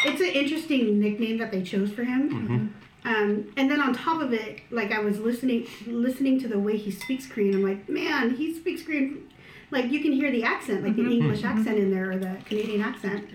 it's 0.06 0.22
an 0.22 0.28
interesting 0.28 1.00
nickname 1.00 1.38
that 1.38 1.52
they 1.52 1.62
chose 1.62 1.92
for 1.92 2.04
him. 2.04 2.74
Um, 3.06 3.54
and 3.56 3.72
then 3.72 3.82
on 3.82 3.94
top 3.94 4.22
of 4.22 4.34
it, 4.34 4.60
like 4.72 4.92
I 4.92 5.00
was 5.00 5.20
listening 5.20 5.68
listening 5.88 6.40
to 6.42 6.48
the 6.48 6.60
way 6.60 6.78
he 6.78 6.92
speaks 6.92 7.26
Korean, 7.26 7.56
I'm 7.56 7.64
like, 7.64 7.88
man, 7.88 8.36
he 8.36 8.54
speaks 8.54 8.84
Korean 8.84 9.30
like 9.72 9.92
you 9.92 10.02
can 10.02 10.12
hear 10.12 10.32
the 10.32 10.44
accent, 10.44 10.84
like 10.84 10.96
the 10.96 11.04
English 11.04 11.44
accent 11.44 11.78
in 11.78 11.92
there 11.92 12.12
or 12.12 12.18
the 12.18 12.38
Canadian 12.46 12.82
accent. 12.82 13.30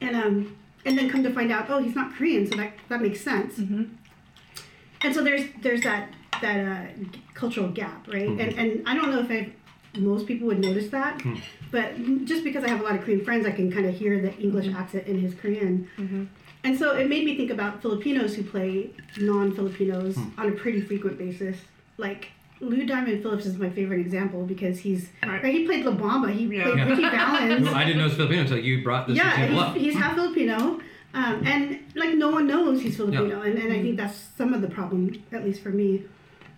And 0.00 0.16
um 0.16 0.56
and 0.84 0.98
then 0.98 1.08
come 1.08 1.22
to 1.22 1.32
find 1.32 1.52
out, 1.52 1.66
oh, 1.68 1.82
he's 1.82 1.94
not 1.94 2.14
Korean, 2.14 2.46
so 2.46 2.56
that 2.56 2.72
that 2.88 3.00
makes 3.00 3.20
sense. 3.20 3.58
And 3.58 5.14
so 5.14 5.22
there's 5.22 5.48
there's 5.62 5.82
that 5.82 6.10
that 6.42 6.58
uh, 6.60 7.04
cultural 7.34 7.68
gap, 7.68 8.06
right? 8.08 8.28
Hmm. 8.28 8.40
And 8.40 8.58
and 8.58 8.88
I 8.88 8.94
don't 8.94 9.10
know 9.10 9.20
if 9.20 9.30
I, 9.30 9.52
most 9.98 10.26
people 10.26 10.46
would 10.48 10.60
notice 10.60 10.88
that, 10.90 11.20
hmm. 11.22 11.36
but 11.70 11.96
just 12.24 12.44
because 12.44 12.64
I 12.64 12.68
have 12.68 12.80
a 12.80 12.84
lot 12.84 12.94
of 12.94 13.02
Korean 13.02 13.24
friends, 13.24 13.46
I 13.46 13.52
can 13.52 13.72
kind 13.72 13.86
of 13.86 13.94
hear 13.94 14.20
the 14.20 14.36
English 14.38 14.66
hmm. 14.66 14.76
accent 14.76 15.06
in 15.06 15.18
his 15.18 15.34
Korean. 15.34 15.88
Mm-hmm. 15.96 16.24
And 16.64 16.78
so 16.78 16.94
it 16.96 17.08
made 17.08 17.24
me 17.24 17.36
think 17.36 17.50
about 17.50 17.82
Filipinos 17.82 18.36
who 18.36 18.44
play 18.44 18.90
non-Filipinos 19.18 20.16
on 20.38 20.48
a 20.48 20.52
pretty 20.52 20.80
frequent 20.80 21.18
basis. 21.18 21.56
Like 21.96 22.28
Lou 22.60 22.86
Diamond 22.86 23.20
Phillips 23.22 23.46
is 23.46 23.58
my 23.58 23.68
favorite 23.68 24.00
example 24.00 24.44
because 24.46 24.78
he's 24.78 25.08
Right. 25.22 25.42
right. 25.42 25.52
He 25.52 25.66
played 25.66 25.84
La 25.84 25.92
Bamba. 25.92 26.32
He 26.32 26.44
Yeah. 26.44 26.62
played 26.62 26.78
Yeah. 26.78 26.88
Ritchie 26.88 27.02
Valens. 27.10 27.68
Who 27.68 27.74
I 27.74 27.84
didn't 27.84 27.98
know 27.98 28.04
he 28.04 28.08
was 28.10 28.14
Filipino 28.14 28.42
until 28.42 28.58
you 28.58 28.82
brought 28.84 29.08
this 29.08 29.16
yeah, 29.16 29.32
example 29.32 29.60
up. 29.60 29.74
he's, 29.74 29.94
he's 29.94 29.94
half 29.96 30.14
Filipino, 30.14 30.80
um, 31.14 31.42
and 31.44 31.80
like 31.96 32.14
no 32.14 32.30
one 32.30 32.46
knows 32.46 32.80
he's 32.80 32.96
Filipino, 32.96 33.42
and, 33.42 33.58
and 33.58 33.72
I 33.72 33.76
mm-hmm. 33.76 33.82
think 33.82 33.96
that's 33.96 34.16
some 34.36 34.54
of 34.54 34.62
the 34.62 34.68
problem, 34.68 35.20
at 35.32 35.44
least 35.44 35.62
for 35.62 35.70
me, 35.70 36.04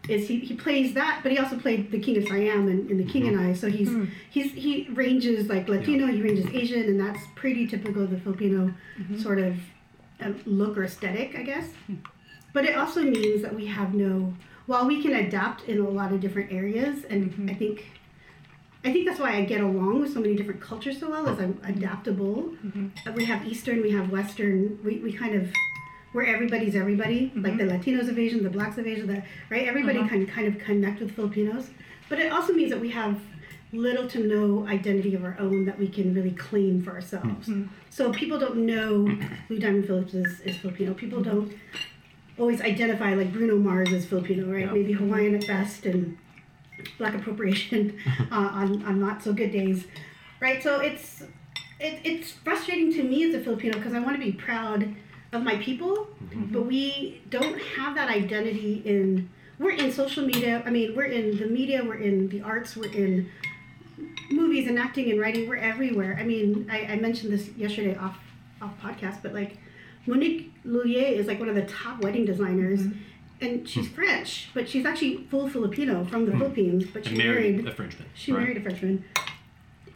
is 0.08 0.28
he, 0.28 0.38
he 0.40 0.54
plays 0.54 0.94
that, 0.94 1.20
but 1.22 1.32
he 1.32 1.38
also 1.38 1.58
played 1.58 1.90
the 1.90 1.98
King 1.98 2.18
of 2.18 2.28
Siam 2.28 2.68
and, 2.68 2.90
and 2.90 3.00
the 3.00 3.10
King 3.10 3.28
and 3.28 3.36
mm-hmm. 3.36 3.50
I, 3.50 3.54
so 3.54 3.68
he's 3.68 3.88
mm-hmm. 3.88 4.12
he's 4.30 4.52
he 4.52 4.88
ranges 4.90 5.48
like 5.48 5.68
Latino, 5.68 6.06
he 6.06 6.20
ranges 6.20 6.46
Asian, 6.52 6.82
and 6.82 7.00
that's 7.00 7.20
pretty 7.34 7.66
typical 7.66 8.02
of 8.02 8.10
the 8.10 8.18
Filipino 8.18 8.74
mm-hmm. 8.98 9.18
sort 9.18 9.38
of 9.38 9.56
uh, 10.20 10.32
look 10.46 10.76
or 10.76 10.84
aesthetic, 10.84 11.36
I 11.36 11.42
guess. 11.42 11.66
Hmm. 11.86 11.96
But 12.52 12.66
it 12.66 12.76
also 12.76 13.02
means 13.02 13.42
that 13.42 13.54
we 13.54 13.66
have 13.66 13.94
no, 13.94 14.34
while 14.66 14.86
we 14.86 15.02
can 15.02 15.14
adapt 15.14 15.64
in 15.64 15.80
a 15.80 15.88
lot 15.88 16.12
of 16.12 16.20
different 16.20 16.52
areas, 16.52 17.04
and 17.10 17.50
I 17.50 17.54
think 17.54 17.86
I 18.84 18.92
think 18.92 19.06
that's 19.08 19.18
why 19.18 19.34
I 19.34 19.44
get 19.44 19.62
along 19.62 20.00
with 20.00 20.12
so 20.12 20.20
many 20.20 20.36
different 20.36 20.60
cultures 20.60 21.00
so 21.00 21.10
well, 21.10 21.26
is 21.26 21.38
I'm 21.38 21.58
adaptable. 21.64 22.52
Uh, 23.06 23.12
We 23.12 23.24
have 23.24 23.46
Eastern, 23.46 23.80
we 23.80 23.90
have 23.92 24.10
Western, 24.10 24.78
we, 24.84 24.98
we 24.98 25.10
kind 25.10 25.34
of, 25.34 25.48
where 26.14 26.24
everybody's 26.24 26.76
everybody, 26.76 27.32
like 27.34 27.54
mm-hmm. 27.54 27.66
the 27.66 27.74
Latinos 27.74 28.08
of 28.08 28.16
Asia, 28.16 28.38
the 28.38 28.48
Blacks 28.48 28.78
of 28.78 28.86
Asia, 28.86 29.04
the, 29.04 29.20
right? 29.50 29.66
Everybody 29.66 29.98
mm-hmm. 29.98 30.08
can 30.08 30.26
kind 30.28 30.46
of 30.46 30.58
connect 30.60 31.00
with 31.00 31.10
Filipinos. 31.10 31.70
But 32.08 32.20
it 32.20 32.30
also 32.30 32.52
means 32.52 32.70
that 32.70 32.80
we 32.80 32.90
have 32.90 33.20
little 33.72 34.06
to 34.06 34.20
no 34.20 34.64
identity 34.68 35.16
of 35.16 35.24
our 35.24 35.36
own 35.40 35.64
that 35.64 35.76
we 35.76 35.88
can 35.88 36.14
really 36.14 36.30
claim 36.30 36.80
for 36.80 36.92
ourselves. 36.92 37.48
Mm-hmm. 37.48 37.66
So 37.90 38.12
people 38.12 38.38
don't 38.38 38.58
know 38.58 39.08
Lou 39.48 39.58
Diamond 39.58 39.88
Phillips 39.88 40.14
is, 40.14 40.38
is 40.42 40.56
Filipino. 40.56 40.94
People 40.94 41.20
don't 41.20 41.52
always 42.38 42.60
identify 42.60 43.14
like 43.14 43.32
Bruno 43.32 43.56
Mars 43.56 43.92
as 43.92 44.06
Filipino, 44.06 44.46
right? 44.46 44.66
Yeah. 44.66 44.72
Maybe 44.72 44.92
Hawaiian 44.92 45.34
at 45.34 45.48
best 45.48 45.84
and 45.84 46.16
black 46.96 47.16
appropriation 47.16 47.98
uh, 48.30 48.50
on, 48.52 48.84
on 48.84 49.00
not 49.00 49.20
so 49.20 49.32
good 49.32 49.50
days, 49.50 49.86
right? 50.38 50.62
So 50.62 50.78
it's 50.78 51.24
it, 51.80 51.98
it's 52.04 52.30
frustrating 52.30 52.92
to 52.92 53.02
me 53.02 53.24
as 53.28 53.34
a 53.34 53.40
Filipino 53.40 53.76
because 53.76 53.94
I 53.94 53.98
want 53.98 54.14
to 54.14 54.24
be 54.24 54.30
proud 54.30 54.94
of 55.34 55.42
my 55.42 55.56
people, 55.56 56.06
mm-hmm. 56.24 56.52
but 56.52 56.66
we 56.66 57.20
don't 57.28 57.60
have 57.60 57.94
that 57.96 58.08
identity 58.08 58.82
in. 58.84 59.28
We're 59.58 59.72
in 59.72 59.92
social 59.92 60.24
media. 60.24 60.62
I 60.64 60.70
mean, 60.70 60.96
we're 60.96 61.04
in 61.04 61.36
the 61.36 61.46
media. 61.46 61.84
We're 61.84 61.94
in 61.96 62.28
the 62.28 62.40
arts. 62.42 62.76
We're 62.76 62.92
in 62.92 63.30
movies 64.30 64.68
and 64.68 64.78
acting 64.78 65.10
and 65.10 65.20
writing. 65.20 65.48
We're 65.48 65.56
everywhere. 65.56 66.16
I 66.18 66.24
mean, 66.24 66.68
I, 66.70 66.86
I 66.86 66.96
mentioned 66.96 67.32
this 67.32 67.48
yesterday 67.56 67.96
off 67.96 68.18
off 68.62 68.72
podcast, 68.80 69.22
but 69.22 69.34
like 69.34 69.58
Monique 70.06 70.52
Lhuillier 70.64 71.12
is 71.12 71.26
like 71.26 71.38
one 71.38 71.48
of 71.48 71.54
the 71.54 71.66
top 71.66 72.02
wedding 72.02 72.24
designers. 72.24 72.80
Mm-hmm. 72.80 72.98
And 73.40 73.68
she's 73.68 73.88
hmm. 73.88 73.94
French, 73.94 74.48
but 74.54 74.68
she's 74.68 74.86
actually 74.86 75.26
full 75.28 75.48
Filipino 75.48 76.04
from 76.04 76.24
the 76.24 76.32
hmm. 76.32 76.38
Philippines. 76.38 76.84
But 76.92 77.04
she 77.04 77.16
married 77.16 77.56
married 77.56 77.68
a 77.68 77.74
Frenchman. 77.74 78.08
she 78.14 78.32
right? 78.32 78.40
married 78.40 78.56
a 78.56 78.60
Frenchman. 78.60 79.04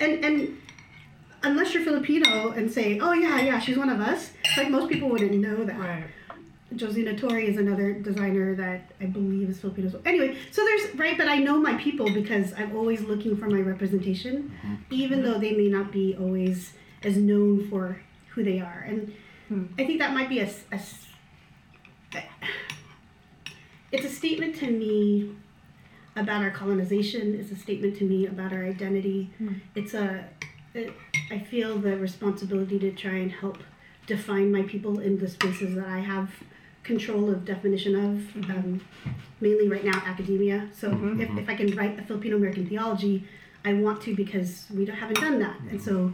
And 0.00 0.25
and 0.25 0.61
unless 1.42 1.75
you're 1.75 1.85
Filipino 1.85 2.50
and 2.50 2.71
say, 2.71 2.99
oh 2.99 3.12
yeah, 3.12 3.40
yeah, 3.40 3.59
she's 3.59 3.78
one 3.78 3.90
of 3.90 4.00
us, 4.00 4.33
like 4.57 4.71
most 4.71 4.90
people 4.90 5.09
wouldn't 5.09 5.33
know 5.33 5.64
that. 5.64 5.78
Right. 5.78 6.04
Josie 6.76 7.04
Natori 7.04 7.49
is 7.49 7.57
another 7.57 7.95
designer 7.95 8.54
that 8.57 8.90
I 9.00 9.07
believe 9.07 9.49
is 9.49 9.59
Filipino. 9.59 9.88
So 9.88 10.00
anyway, 10.04 10.37
so 10.50 10.62
there's 10.64 10.95
right, 10.97 11.16
but 11.16 11.26
I 11.26 11.37
know 11.37 11.59
my 11.59 11.75
people 11.75 12.12
because 12.12 12.52
I'm 12.59 12.76
always 12.76 13.00
looking 13.00 13.37
for 13.37 13.49
my 13.49 13.61
representation, 13.61 14.54
mm-hmm. 14.62 14.75
even 14.90 15.23
though 15.23 15.38
they 15.38 15.52
may 15.52 15.68
not 15.68 15.90
be 15.90 16.14
always 16.18 16.75
as 17.02 17.16
known 17.16 17.68
for 17.71 18.02
who 18.30 18.45
they 18.45 18.61
are. 18.61 18.85
And 18.87 19.14
hmm. 19.49 19.66
I 19.78 19.87
think 19.87 19.99
that 20.00 20.12
might 20.12 20.28
be 20.28 20.40
a, 20.40 20.45
s- 20.45 20.64
a 20.71 20.75
s- 20.75 21.07
it's 23.90 24.04
a 24.04 24.11
statement 24.11 24.57
to 24.57 24.71
me 24.71 25.35
about 26.16 26.42
our 26.42 26.50
colonization. 26.50 27.35
It's 27.38 27.50
a 27.50 27.57
statement 27.57 27.97
to 27.99 28.04
me 28.04 28.26
about 28.26 28.52
our 28.52 28.64
identity. 28.64 29.30
Hmm. 29.38 29.54
It's 29.75 29.95
a 29.95 30.25
it, 30.78 30.92
I 31.30 31.38
feel 31.38 31.78
the 31.78 31.97
responsibility 31.97 32.78
to 32.78 32.92
try 32.92 33.16
and 33.16 33.30
help 33.30 33.58
define 34.06 34.50
my 34.50 34.62
people 34.62 35.00
in 35.00 35.18
the 35.18 35.28
spaces 35.28 35.75
that 35.75 35.87
I 35.87 35.99
have 35.99 36.30
control 36.82 37.30
of 37.30 37.44
definition 37.44 37.94
of, 37.94 38.20
mm-hmm. 38.20 38.50
um, 38.50 38.80
mainly 39.40 39.68
right 39.68 39.85
now 39.85 40.02
academia. 40.06 40.68
So 40.75 40.90
mm-hmm. 40.90 41.20
if, 41.20 41.28
mm-hmm. 41.28 41.38
if 41.38 41.49
I 41.49 41.54
can 41.54 41.76
write 41.76 41.99
a 41.99 42.02
Filipino 42.02 42.37
American 42.37 42.66
theology, 42.66 43.25
I 43.64 43.75
want 43.75 44.00
to 44.02 44.14
because 44.16 44.66
we 44.75 44.87
don't, 44.87 44.97
haven't 44.97 45.20
done 45.20 45.38
that. 45.40 45.58
And 45.70 45.82
so 45.82 46.12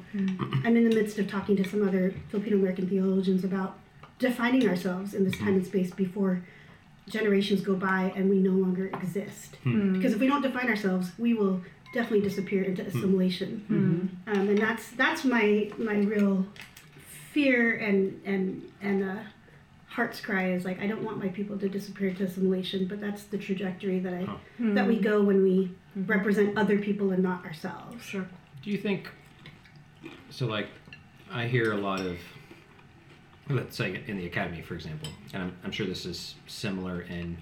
I'm 0.64 0.76
in 0.76 0.88
the 0.88 0.94
midst 0.94 1.18
of 1.18 1.28
talking 1.28 1.56
to 1.56 1.68
some 1.68 1.86
other 1.86 2.12
Filipino 2.30 2.56
American 2.56 2.88
theologians 2.88 3.44
about 3.44 3.78
defining 4.18 4.68
ourselves 4.68 5.14
in 5.14 5.24
this 5.24 5.38
time 5.38 5.54
and 5.54 5.64
space 5.64 5.92
before 5.92 6.42
generations 7.08 7.60
go 7.60 7.74
by 7.74 8.12
and 8.16 8.30
we 8.30 8.38
no 8.38 8.50
longer 8.50 8.86
exist. 8.86 9.56
Hmm. 9.62 9.92
Because 9.92 10.14
if 10.14 10.20
we 10.20 10.26
don't 10.26 10.42
define 10.42 10.68
ourselves, 10.68 11.12
we 11.18 11.34
will 11.34 11.60
definitely 11.94 12.28
disappear 12.28 12.64
into 12.64 12.82
hmm. 12.82 12.88
assimilation. 12.88 13.64
Hmm. 13.68 14.30
Hmm. 14.30 14.40
Um, 14.40 14.48
and 14.50 14.58
that's 14.58 14.90
that's 14.90 15.24
my 15.24 15.70
my 15.78 15.96
real 15.96 16.46
fear 17.32 17.76
and 17.76 18.20
and 18.26 18.70
and 18.82 19.02
uh, 19.02 19.22
heart's 19.88 20.20
cry 20.20 20.52
is 20.52 20.64
like 20.64 20.80
I 20.80 20.86
don't 20.86 21.02
want 21.02 21.18
my 21.18 21.28
people 21.28 21.56
to 21.58 21.68
disappear 21.68 22.08
into 22.08 22.24
assimilation, 22.24 22.86
but 22.86 23.00
that's 23.00 23.22
the 23.24 23.38
trajectory 23.38 24.00
that 24.00 24.12
I 24.12 24.26
that 24.58 24.86
we 24.86 24.98
go 24.98 25.22
when 25.22 25.42
we 25.42 25.70
represent 25.96 26.58
other 26.58 26.78
people 26.78 27.12
and 27.12 27.22
not 27.22 27.44
ourselves. 27.44 28.04
Sure. 28.04 28.26
Do 28.62 28.70
you 28.70 28.78
think 28.78 29.08
so? 30.30 30.46
Like, 30.46 30.68
I 31.30 31.46
hear 31.46 31.72
a 31.72 31.76
lot 31.76 32.00
of, 32.00 32.18
let's 33.48 33.76
say, 33.76 34.02
in 34.06 34.16
the 34.16 34.26
academy, 34.26 34.62
for 34.62 34.74
example, 34.74 35.08
and 35.32 35.44
I'm, 35.44 35.56
I'm 35.62 35.70
sure 35.70 35.86
this 35.86 36.06
is 36.06 36.34
similar 36.46 37.02
in 37.02 37.38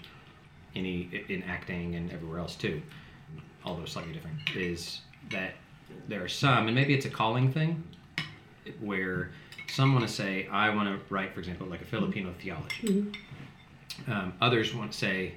any 0.75 1.25
in 1.29 1.43
acting 1.45 1.95
and 1.95 2.13
everywhere 2.13 2.39
else 2.39 2.57
too, 2.57 2.83
although 3.64 3.85
slightly 3.85 4.12
different. 4.12 4.37
Is 4.54 5.00
that 5.31 5.54
there 6.09 6.23
are 6.23 6.28
some, 6.28 6.66
and 6.66 6.75
maybe 6.75 6.95
it's 6.95 7.07
a 7.07 7.11
calling 7.11 7.52
thing, 7.52 7.83
where 8.81 9.31
some 9.69 9.95
want 9.95 10.07
to 10.07 10.12
say, 10.12 10.47
I 10.49 10.71
want 10.71 10.88
to 10.88 11.14
write, 11.14 11.33
for 11.35 11.40
example, 11.40 11.66
like 11.66 11.83
a 11.83 11.87
Filipino 11.87 12.33
theology. 12.40 12.87
Mm-hmm. 12.87 14.12
Um, 14.12 14.35
others 14.40 14.75
want 14.75 14.92
to 14.92 14.99
say, 14.99 15.35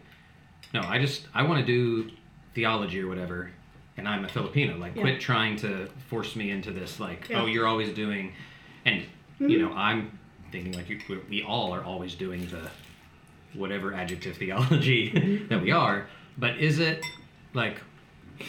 no, 0.73 0.81
I 0.81 0.99
just 0.99 1.27
I 1.33 1.43
want 1.43 1.59
to 1.59 1.65
do 1.65 2.11
theology 2.53 3.01
or 3.01 3.07
whatever, 3.07 3.51
and 3.97 4.07
I'm 4.07 4.25
a 4.25 4.29
Filipino. 4.29 4.77
Like, 4.77 4.95
Yeah. 4.95 5.03
quit 5.03 5.21
trying 5.21 5.55
to 5.57 5.87
force 6.09 6.35
me 6.35 6.51
into 6.51 6.71
this. 6.71 6.99
Like, 6.99 7.29
Yeah. 7.29 7.41
oh, 7.41 7.45
you're 7.45 7.67
always 7.67 7.93
doing, 7.93 8.33
and 8.85 9.03
you 9.39 9.47
mm-hmm. 9.47 9.61
know, 9.61 9.73
I'm 9.73 10.17
thinking 10.51 10.73
like 10.73 10.89
you, 10.89 10.99
we- 11.09 11.17
we 11.29 11.43
all 11.43 11.73
are 11.73 11.83
always 11.83 12.15
doing 12.15 12.47
the 12.47 12.69
whatever 13.53 13.93
adjective 13.93 14.37
theology 14.37 15.11
mm-hmm. 15.11 15.47
that 15.49 15.61
we 15.61 15.71
are. 15.71 16.07
But 16.37 16.57
is 16.57 16.79
it 16.79 17.05
like, 17.53 17.81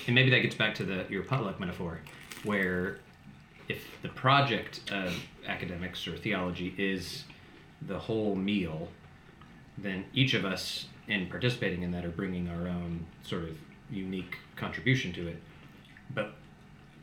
and 0.07 0.15
maybe 0.15 0.31
that 0.31 0.41
gets 0.41 0.55
back 0.55 0.75
to 0.77 0.85
the 0.85 1.07
your 1.09 1.23
potluck 1.23 1.59
metaphor, 1.61 2.01
where 2.45 2.99
if 3.69 3.83
the 4.03 4.09
project 4.09 4.81
of 4.93 5.15
academics 5.47 6.07
or 6.07 6.17
theology 6.17 6.75
is 6.79 7.25
the 7.83 7.99
whole 7.99 8.35
meal, 8.35 8.89
then 9.79 10.05
each 10.15 10.35
of 10.35 10.45
us 10.45 10.87
in 11.09 11.27
participating 11.29 11.83
in 11.83 11.91
that 11.93 12.05
are 12.05 12.11
bringing 12.11 12.49
our 12.49 12.69
own 12.69 13.07
sort 13.23 13.45
of 13.45 13.57
unique 13.91 14.39
contribution 14.57 15.13
to 15.13 15.29
it. 15.29 15.37
But 16.15 16.35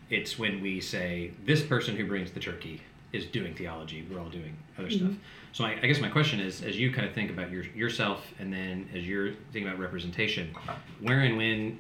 it's 0.09 0.37
when 0.37 0.61
we 0.61 0.81
say 0.81 1.31
this 1.45 1.63
person 1.63 1.95
who 1.95 2.05
brings 2.05 2.31
the 2.31 2.39
turkey 2.39 2.81
is 3.11 3.25
doing 3.27 3.53
theology, 3.53 4.05
we're 4.09 4.19
all 4.19 4.29
doing 4.29 4.57
other 4.77 4.87
mm-hmm. 4.87 5.05
stuff. 5.05 5.17
So 5.51 5.65
I, 5.65 5.77
I 5.81 5.87
guess 5.87 5.99
my 5.99 6.09
question 6.09 6.39
is, 6.39 6.63
as 6.63 6.77
you 6.77 6.91
kind 6.91 7.07
of 7.07 7.13
think 7.13 7.29
about 7.29 7.51
your, 7.51 7.63
yourself, 7.65 8.25
and 8.39 8.51
then 8.51 8.89
as 8.93 9.07
you're 9.07 9.33
thinking 9.51 9.67
about 9.67 9.79
representation, 9.79 10.53
where 10.99 11.21
and 11.21 11.37
when 11.37 11.79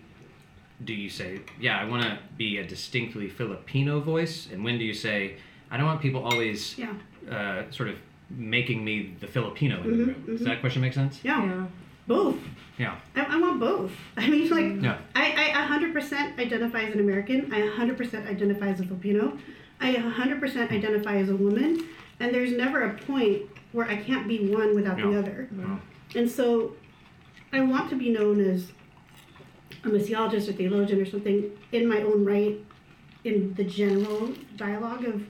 do 0.83 0.93
you 0.93 1.09
say, 1.09 1.41
yeah, 1.59 1.79
I 1.79 1.85
want 1.85 2.03
to 2.03 2.19
be 2.37 2.57
a 2.57 2.65
distinctly 2.65 3.29
Filipino 3.29 3.99
voice, 3.99 4.47
and 4.51 4.63
when 4.63 4.77
do 4.77 4.83
you 4.83 4.93
say, 4.93 5.37
I 5.71 5.77
don't 5.77 5.85
want 5.85 6.01
people 6.01 6.23
always 6.23 6.77
Yeah. 6.77 6.93
uh, 7.29 7.71
sort 7.71 7.89
of 7.89 7.97
making 8.29 8.83
me 8.83 9.15
the 9.19 9.27
Filipino 9.27 9.81
in 9.81 9.83
the 9.83 9.89
mm-hmm, 9.89 10.05
room? 10.05 10.23
Does 10.25 10.35
mm-hmm. 10.41 10.45
that 10.45 10.59
question 10.61 10.81
make 10.81 10.93
sense? 10.93 11.19
Yeah. 11.23 11.43
Yeah. 11.43 11.65
Both. 12.05 12.37
Yeah. 12.77 12.99
I, 13.15 13.21
I 13.23 13.39
want 13.39 13.59
both. 13.59 13.91
I 14.17 14.29
mean, 14.29 14.49
like, 14.49 14.83
Yeah. 14.83 14.97
I, 15.15 15.51
I 15.53 15.77
100% 15.79 16.39
identify 16.39 16.81
as 16.83 16.93
an 16.93 16.99
American. 16.99 17.53
I 17.53 17.61
100% 17.61 18.27
identify 18.27 18.67
as 18.67 18.79
a 18.79 18.83
Filipino. 18.83 19.37
I 19.79 19.93
100% 19.93 20.39
mm. 20.39 20.71
identify 20.71 21.17
as 21.17 21.29
a 21.29 21.35
woman. 21.35 21.87
And 22.19 22.33
there's 22.33 22.51
never 22.51 22.83
a 22.83 22.93
point 22.93 23.43
where 23.71 23.87
I 23.87 23.97
can't 23.97 24.27
be 24.27 24.53
one 24.53 24.75
without 24.75 24.97
the 24.97 25.17
other. 25.17 25.49
Yeah. 25.57 25.79
And 26.15 26.29
so 26.29 26.75
I 27.51 27.61
want 27.61 27.89
to 27.89 27.95
be 27.95 28.09
known 28.09 28.39
as 28.39 28.71
a 29.83 29.87
missiologist 29.89 30.47
or 30.49 30.53
theologian 30.53 31.01
or 31.01 31.05
something 31.05 31.51
in 31.71 31.87
my 31.87 32.01
own 32.01 32.23
right 32.25 32.57
in 33.23 33.53
the 33.55 33.63
general 33.63 34.31
dialogue 34.57 35.05
of 35.05 35.21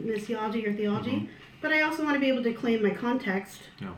missiology 0.00 0.66
or 0.66 0.72
theology. 0.72 1.10
Mm-hmm. 1.12 1.26
But 1.60 1.72
I 1.72 1.82
also 1.82 2.04
want 2.04 2.14
to 2.14 2.20
be 2.20 2.28
able 2.28 2.42
to 2.42 2.52
claim 2.52 2.82
my 2.82 2.90
context 2.90 3.60
Yeah. 3.80 3.88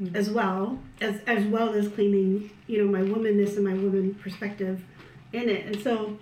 Mm-hmm. 0.00 0.16
as 0.16 0.28
well 0.30 0.78
as 1.00 1.20
as 1.26 1.44
well 1.46 1.72
as 1.72 1.88
claiming 1.88 2.50
you 2.66 2.84
know 2.84 2.90
my 2.90 3.00
womanness 3.00 3.56
and 3.56 3.64
my 3.64 3.74
woman 3.74 4.14
perspective 4.14 4.82
in 5.32 5.48
it. 5.48 5.66
And 5.66 5.80
so 5.82 6.18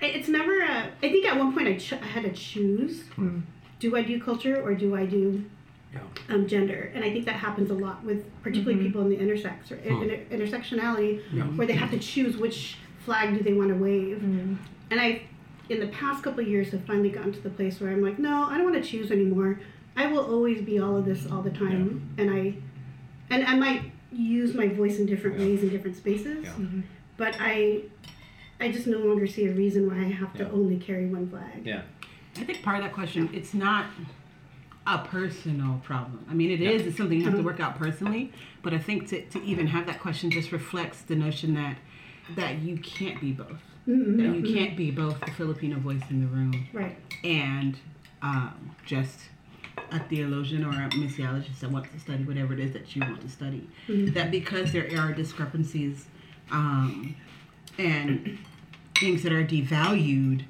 it's 0.00 0.28
never 0.28 0.60
a 0.60 0.88
i 1.02 1.08
think 1.08 1.24
at 1.24 1.38
one 1.38 1.54
point 1.54 1.66
i, 1.68 1.76
ch- 1.78 1.92
I 1.94 2.06
had 2.06 2.24
to 2.24 2.32
choose. 2.32 3.02
Hmm. 3.16 3.40
Do 3.78 3.96
i 3.96 4.02
do 4.02 4.20
culture 4.20 4.60
or 4.60 4.74
do 4.74 4.94
i 4.96 5.06
do 5.06 5.44
Yeah. 5.94 6.34
um, 6.34 6.46
gender. 6.46 6.90
And 6.94 7.04
i 7.04 7.10
think 7.12 7.24
that 7.26 7.36
happens 7.36 7.70
a 7.70 7.74
lot 7.74 8.02
with 8.04 8.24
particularly 8.42 8.74
mm-hmm. 8.76 8.86
people 8.86 9.02
in 9.02 9.08
the 9.08 9.16
intersex 9.16 9.70
or 9.70 9.76
in, 9.76 10.02
inter- 10.02 10.24
intersectionality 10.36 11.22
Yeah. 11.32 11.44
where 11.44 11.66
they 11.66 11.74
have 11.74 11.90
to 11.90 11.98
choose 11.98 12.36
which 12.36 12.76
flag 13.04 13.36
do 13.36 13.42
they 13.42 13.52
want 13.52 13.68
to 13.68 13.74
wave. 13.76 14.18
Mm-hmm. 14.18 14.54
And 14.90 15.00
i 15.00 15.22
in 15.68 15.80
the 15.80 15.86
past 15.88 16.22
couple 16.22 16.40
of 16.40 16.48
years 16.48 16.70
have 16.72 16.84
finally 16.84 17.08
gotten 17.10 17.32
to 17.32 17.40
the 17.40 17.50
place 17.50 17.80
where 17.80 17.90
i'm 17.90 18.02
like 18.02 18.18
no 18.18 18.44
i 18.44 18.56
don't 18.58 18.70
want 18.70 18.82
to 18.82 18.88
choose 18.90 19.10
anymore. 19.10 19.60
I 19.96 20.06
will 20.06 20.24
always 20.34 20.60
be 20.60 20.80
all 20.80 20.96
of 20.96 21.04
this 21.04 21.30
all 21.30 21.40
the 21.42 21.50
time. 21.50 22.14
And 22.18 22.30
i 22.30 22.54
and 23.30 23.44
i 23.46 23.54
might 23.56 23.82
use 24.12 24.54
my 24.54 24.68
voice 24.68 24.98
in 24.98 25.06
different 25.06 25.38
Yeah. 25.38 25.46
ways 25.46 25.62
in 25.62 25.68
different 25.70 25.96
spaces 25.96 26.44
Yeah. 26.44 26.50
Mm-hmm. 26.50 26.80
but 27.16 27.36
i 27.40 27.82
i 28.60 28.70
just 28.70 28.86
no 28.86 28.98
longer 28.98 29.26
see 29.26 29.46
a 29.46 29.52
reason 29.52 29.88
why 29.88 29.98
i 30.04 30.08
have 30.22 30.32
to 30.34 30.48
only 30.50 30.76
carry 30.78 31.06
one 31.06 31.28
flag. 31.28 31.64
Yeah. 31.64 31.82
I 32.36 32.44
think 32.44 32.62
part 32.62 32.76
of 32.78 32.82
that 32.84 32.92
question, 32.92 33.30
it's 33.32 33.54
not 33.54 33.86
a 34.86 34.98
personal 34.98 35.80
problem. 35.84 36.26
I 36.30 36.34
mean, 36.34 36.50
it 36.50 36.60
is. 36.60 36.86
It's 36.86 36.96
something 36.96 37.18
you 37.18 37.24
have 37.24 37.36
to 37.36 37.42
work 37.42 37.60
out 37.60 37.78
personally. 37.78 38.32
But 38.62 38.74
I 38.74 38.78
think 38.78 39.08
to, 39.10 39.22
to 39.26 39.42
even 39.42 39.66
have 39.68 39.86
that 39.86 40.00
question 40.00 40.30
just 40.30 40.52
reflects 40.52 41.02
the 41.02 41.16
notion 41.16 41.54
that 41.54 41.76
that 42.36 42.60
you 42.60 42.78
can't 42.78 43.20
be 43.20 43.32
both. 43.32 43.60
Mm-hmm. 43.88 44.16
That 44.16 44.36
you 44.36 44.54
can't 44.54 44.76
be 44.76 44.90
both 44.90 45.20
the 45.20 45.30
Filipino 45.32 45.78
voice 45.78 46.02
in 46.08 46.20
the 46.20 46.26
room 46.26 46.68
right 46.72 46.96
and 47.22 47.78
um, 48.22 48.74
just 48.86 49.18
a 49.90 49.98
theologian 49.98 50.64
or 50.64 50.70
a 50.70 50.88
missiologist 50.90 51.60
that 51.60 51.70
wants 51.70 51.90
to 51.92 52.00
study 52.00 52.24
whatever 52.24 52.54
it 52.54 52.60
is 52.60 52.72
that 52.72 52.94
you 52.96 53.02
want 53.02 53.20
to 53.20 53.28
study. 53.28 53.68
That 53.88 54.30
because 54.30 54.72
there 54.72 54.88
are 54.98 55.12
discrepancies 55.12 56.06
um, 56.50 57.14
and 57.78 58.38
things 58.98 59.22
that 59.22 59.32
are 59.32 59.44
devalued, 59.44 60.44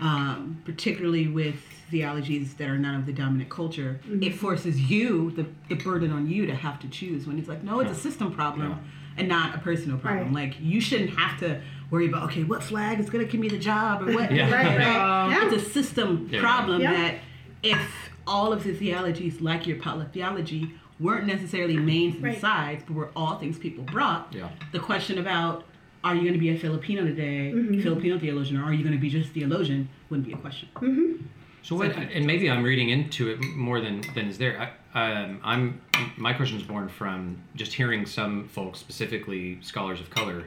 um, 0.00 0.62
particularly 0.64 1.28
with 1.28 1.60
theologies 1.90 2.54
that 2.54 2.68
are 2.68 2.78
not 2.78 2.96
of 3.00 3.06
the 3.06 3.12
dominant 3.12 3.50
culture, 3.50 4.00
mm-hmm. 4.06 4.22
it 4.22 4.34
forces 4.34 4.80
you, 4.90 5.30
the, 5.32 5.46
the 5.68 5.74
burden 5.82 6.12
on 6.12 6.28
you 6.28 6.46
to 6.46 6.54
have 6.54 6.78
to 6.80 6.88
choose 6.88 7.26
when 7.26 7.38
it's 7.38 7.48
like, 7.48 7.62
no, 7.62 7.80
it's 7.80 7.90
a 7.90 7.94
system 8.00 8.32
problem 8.32 8.70
Yeah. 8.70 8.76
and 9.18 9.28
not 9.28 9.54
a 9.54 9.58
personal 9.58 9.98
problem. 9.98 10.34
Right. 10.34 10.48
Like, 10.50 10.56
you 10.60 10.80
shouldn't 10.80 11.10
have 11.18 11.38
to 11.40 11.60
worry 11.90 12.06
about, 12.08 12.24
okay, 12.24 12.42
what 12.44 12.62
flag 12.62 12.98
is 13.00 13.10
going 13.10 13.24
to 13.24 13.30
give 13.30 13.40
me 13.40 13.48
the 13.48 13.58
job 13.58 14.02
or 14.06 14.12
what. 14.12 14.30
Yeah. 14.32 14.50
right 14.50 14.78
right 14.78 15.24
um, 15.26 15.30
yeah 15.32 15.48
It's 15.50 15.66
a 15.66 15.70
system 15.70 16.28
Yeah. 16.30 16.40
problem 16.40 16.80
Yeah. 16.80 16.92
that 16.92 17.14
if 17.62 18.10
all 18.26 18.52
of 18.52 18.64
the 18.64 18.72
theologies, 18.74 19.40
like 19.40 19.66
your 19.66 19.76
potluck 19.78 20.12
theology, 20.12 20.72
weren't 21.00 21.26
necessarily 21.26 21.76
mains 21.76 22.14
and 22.16 22.24
Right. 22.24 22.40
sides, 22.40 22.84
but 22.86 22.94
were 22.94 23.10
all 23.14 23.38
things 23.38 23.58
people 23.58 23.84
brought, 23.84 24.32
Yeah. 24.34 24.48
the 24.72 24.78
question 24.78 25.18
about 25.18 25.64
are 26.02 26.14
you 26.14 26.20
going 26.20 26.34
to 26.34 26.38
be 26.38 26.50
a 26.50 26.58
Filipino 26.58 27.02
today, 27.04 27.50
Mm-hmm. 27.54 27.80
Filipino 27.80 28.18
theologian, 28.18 28.60
or 28.60 28.64
are 28.64 28.72
you 28.74 28.82
going 28.82 28.94
to 28.94 29.00
be 29.00 29.08
just 29.08 29.30
theologian, 29.30 29.88
wouldn't 30.10 30.26
be 30.26 30.34
a 30.34 30.36
question. 30.36 30.68
Mm-hmm. 30.74 31.24
So 31.64 31.76
what? 31.76 31.96
And 31.96 32.26
maybe 32.26 32.50
I'm 32.50 32.62
reading 32.62 32.90
into 32.90 33.30
it 33.30 33.42
more 33.42 33.80
than 33.80 34.02
than 34.14 34.28
is 34.28 34.36
there. 34.38 34.70
I, 34.94 35.12
um, 35.22 35.40
I'm 35.42 35.80
my 36.16 36.34
question 36.34 36.58
is 36.58 36.62
born 36.62 36.88
from 36.88 37.38
just 37.56 37.72
hearing 37.72 38.04
some 38.04 38.48
folks, 38.48 38.78
specifically 38.78 39.58
scholars 39.62 39.98
of 39.98 40.10
color, 40.10 40.44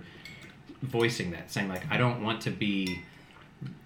voicing 0.84 1.32
that, 1.32 1.52
saying 1.52 1.70
like, 1.70 1.84
I 1.92 1.98
don't 1.98 2.24
want 2.24 2.42
to 2.42 2.52
be 2.52 3.02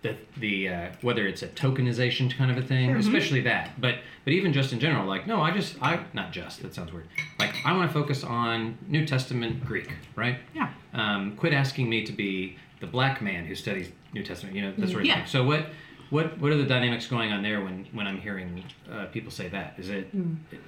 the 0.01 0.17
the 0.35 0.67
uh, 0.67 0.87
whether 1.01 1.25
it's 1.25 1.41
a 1.41 1.47
tokenization 1.47 2.35
kind 2.35 2.51
of 2.51 2.57
a 2.57 2.61
thing, 2.61 2.93
especially 2.97 3.39
that. 3.41 3.79
But 3.79 3.99
but 4.25 4.33
even 4.33 4.51
just 4.51 4.73
in 4.73 4.81
general, 4.81 5.07
like 5.07 5.25
no, 5.25 5.41
I 5.41 5.51
just 5.51 5.81
I 5.81 6.03
not 6.13 6.33
just 6.33 6.61
that 6.63 6.75
sounds 6.75 6.91
weird. 6.91 7.07
Like 7.39 7.55
I 7.65 7.71
want 7.71 7.89
to 7.89 7.93
focus 7.93 8.25
on 8.25 8.77
New 8.89 9.05
Testament 9.05 9.65
Greek, 9.65 9.93
right? 10.17 10.37
Yeah. 10.53 10.69
Um, 10.93 11.37
quit 11.37 11.53
asking 11.53 11.89
me 11.89 12.03
to 12.05 12.11
be 12.11 12.57
the 12.81 12.87
black 12.87 13.21
man 13.21 13.45
who 13.45 13.55
studies 13.55 13.89
New 14.13 14.23
Testament, 14.23 14.53
you 14.55 14.63
know 14.63 14.73
that 14.77 14.89
sort 14.89 15.01
of 15.01 15.05
Yeah. 15.05 15.19
thing. 15.19 15.27
So 15.27 15.45
what? 15.45 15.67
What, 16.11 16.37
what 16.39 16.51
are 16.51 16.57
the 16.57 16.65
dynamics 16.65 17.07
going 17.07 17.31
on 17.31 17.41
there 17.41 17.63
when, 17.63 17.87
when 17.93 18.05
I'm 18.05 18.19
hearing 18.19 18.65
uh, 18.91 19.05
people 19.05 19.31
say 19.31 19.47
that? 19.47 19.75
Is 19.77 19.89
it 19.89 20.13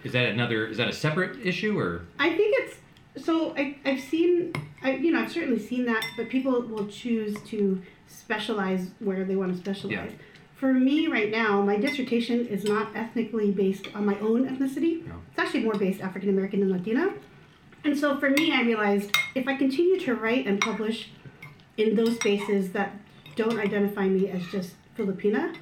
is 0.04 0.14
that 0.14 0.30
another 0.30 0.68
is 0.68 0.78
that 0.78 0.88
a 0.88 0.94
separate 0.94 1.46
issue 1.46 1.78
or 1.78 2.06
I 2.18 2.30
think 2.30 2.56
it's 2.60 3.26
so. 3.26 3.54
I, 3.58 3.76
I've 3.86 4.00
seen, 4.00 4.54
I, 4.82 4.96
you 4.96 5.12
know, 5.12 5.22
I've 5.22 5.32
certainly 5.32 5.60
seen 5.60 5.86
that, 5.86 6.04
but 6.16 6.30
people 6.30 6.62
will 6.62 6.88
choose 6.88 7.36
to 7.48 7.82
specialize 8.08 8.92
where 9.00 9.26
they 9.26 9.36
want 9.36 9.52
to 9.54 9.58
specialize. 9.58 10.12
Yeah. 10.12 10.18
For 10.56 10.74
me, 10.74 11.08
right 11.08 11.30
now, 11.30 11.62
my 11.62 11.76
dissertation 11.76 12.48
is 12.48 12.64
not 12.64 12.96
ethnically 12.96 13.52
based 13.52 13.90
on 13.94 14.06
my 14.06 14.18
own 14.20 14.48
ethnicity. 14.48 15.06
No. 15.06 15.16
It's 15.30 15.40
actually 15.40 15.64
more 15.64 15.74
based 15.74 16.00
African 16.00 16.30
American 16.30 16.62
and 16.62 16.72
Latina. 16.72 17.14
And 17.84 17.98
so 17.98 18.18
for 18.18 18.30
me, 18.30 18.54
I 18.54 18.62
realized 18.62 19.14
if 19.36 19.46
I 19.46 19.58
continue 19.58 20.00
to 20.00 20.16
write 20.16 20.48
and 20.48 20.62
publish 20.62 21.10
in 21.76 21.96
those 21.96 22.16
spaces 22.16 22.72
that 22.72 22.94
don't 23.36 23.60
identify 23.60 24.08
me 24.08 24.30
as 24.30 24.42
just 24.48 24.76
Filipina, 24.98 25.56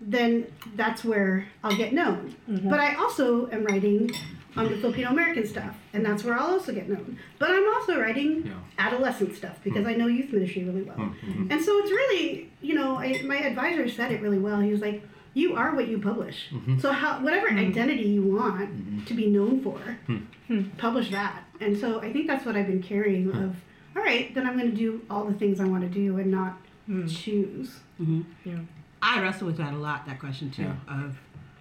then 0.00 0.46
that's 0.74 1.04
where 1.04 1.46
I'll 1.62 1.76
get 1.76 1.92
known. 1.92 2.34
Mm-hmm. 2.50 2.68
But 2.68 2.80
I 2.80 2.94
also 2.96 3.48
am 3.50 3.64
writing 3.64 4.10
on 4.56 4.68
the 4.68 4.76
Filipino 4.76 5.10
American 5.10 5.46
stuff, 5.46 5.76
and 5.92 6.04
that's 6.04 6.24
where 6.24 6.34
I'll 6.34 6.52
also 6.52 6.72
get 6.72 6.88
known. 6.88 7.18
But 7.38 7.50
I'm 7.50 7.66
also 7.74 7.98
writing 8.00 8.46
Yeah. 8.46 8.52
adolescent 8.78 9.34
stuff 9.34 9.58
because 9.64 9.86
I 9.86 9.94
know 9.94 10.06
youth 10.08 10.32
ministry 10.32 10.64
really 10.64 10.82
well. 10.82 10.96
Hmm, 10.96 11.32
hmm. 11.32 11.52
And 11.52 11.62
so 11.62 11.78
it's 11.78 11.90
really, 11.90 12.50
you 12.60 12.74
know, 12.74 12.96
I, 12.96 13.22
my 13.22 13.36
advisor 13.36 13.88
said 13.88 14.12
it 14.12 14.20
really 14.20 14.38
well. 14.38 14.60
He 14.60 14.70
was 14.70 14.80
like, 14.80 15.02
"You 15.34 15.54
are 15.54 15.74
what 15.74 15.88
you 15.88 15.98
publish. 15.98 16.48
Mm-hmm. 16.52 16.80
So 16.80 16.92
how 16.92 17.20
whatever 17.20 17.48
mm-hmm. 17.48 17.70
identity 17.70 18.08
you 18.08 18.22
want 18.22 19.06
to 19.06 19.14
be 19.14 19.26
known 19.26 19.62
for, 19.62 19.78
hmm. 20.06 20.62
publish 20.76 21.10
that." 21.10 21.44
And 21.60 21.78
so 21.78 22.00
I 22.00 22.12
think 22.12 22.26
that's 22.26 22.44
what 22.44 22.56
I've 22.56 22.66
been 22.66 22.82
carrying. 22.82 23.30
Of 23.30 23.56
all 23.96 24.02
right, 24.02 24.34
then 24.34 24.46
I'm 24.46 24.58
going 24.58 24.70
to 24.70 24.76
do 24.76 25.02
all 25.08 25.24
the 25.24 25.34
things 25.34 25.60
I 25.60 25.64
want 25.64 25.82
to 25.82 25.88
do 25.88 26.18
and 26.18 26.30
not 26.30 26.58
Mm-hmm. 26.88 27.06
choose. 27.06 27.80
Mm-hmm. 28.00 28.22
Yeah, 28.44 28.58
I 29.00 29.20
wrestle 29.20 29.46
with 29.46 29.58
that 29.58 29.72
a 29.72 29.76
lot. 29.76 30.06
That 30.06 30.18
question 30.18 30.50
too. 30.50 30.72
Of 30.88 31.18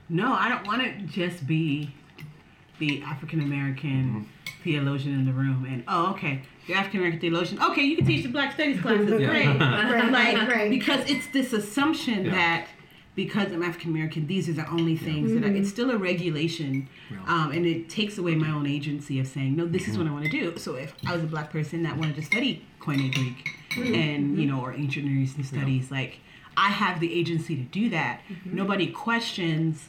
no, 0.10 0.34
I 0.34 0.50
don't 0.50 0.68
want 0.68 0.84
to 0.84 0.92
just 1.06 1.48
be 1.48 1.94
the 2.80 3.02
African 3.04 3.40
American 3.42 4.26
mm-hmm. 4.26 4.64
theologian 4.64 5.14
in 5.14 5.26
the 5.26 5.32
room. 5.32 5.66
And 5.70 5.84
oh, 5.88 6.12
okay, 6.12 6.42
you're 6.68 6.78
African 6.78 7.00
American 7.00 7.22
theologian. 7.22 7.62
Okay, 7.62 7.84
you 7.84 7.96
can 7.96 8.06
teach 8.06 8.24
the 8.24 8.30
Black 8.30 8.54
Studies 8.54 8.82
classes. 8.82 9.10
Yeah. 9.22 9.28
Great. 9.28 9.48
Right, 10.12 10.36
like 10.36 10.50
right. 10.50 10.70
because 10.70 11.10
it's 11.10 11.28
this 11.28 11.54
assumption 11.54 12.26
Yeah. 12.26 12.32
that 12.32 12.68
because 13.16 13.52
I'm 13.52 13.62
African 13.62 13.92
American, 13.92 14.28
these 14.28 14.50
are 14.50 14.54
the 14.54 14.68
only 14.70 14.98
things 14.98 15.34
that 15.34 15.44
I, 15.44 15.50
it's 15.50 15.70
still 15.70 15.92
a 15.92 15.98
regulation, 15.98 16.90
um, 17.28 17.52
and 17.52 17.66
it 17.66 17.90
takes 17.90 18.18
away 18.18 18.36
my 18.36 18.50
own 18.50 18.66
agency 18.66 19.20
of 19.20 19.28
saying 19.28 19.56
no, 19.56 19.66
this 19.66 19.88
is 19.88 19.98
what 19.98 20.08
I 20.08 20.12
want 20.12 20.26
to 20.26 20.32
do. 20.32 20.58
So 20.58 20.76
if 20.76 20.94
I 21.06 21.14
was 21.14 21.24
a 21.24 21.28
black 21.28 21.52
person 21.52 21.84
that 21.84 21.98
wanted 21.98 22.16
to 22.16 22.22
study 22.22 22.66
Koine 22.80 23.14
Greek 23.14 23.50
and 23.78 24.38
you 24.38 24.48
mm-hmm. 24.48 24.56
know 24.56 24.62
or 24.62 24.74
ancient 24.74 25.06
Near 25.06 25.22
Eastern 25.22 25.44
studies, 25.44 25.92
like 25.92 26.20
I 26.58 26.70
have 26.70 27.00
the 27.00 27.14
agency 27.14 27.56
to 27.56 27.64
do 27.64 27.90
that. 27.90 28.22
Mm-hmm. 28.30 28.56
Nobody 28.56 28.88
questions. 28.88 29.88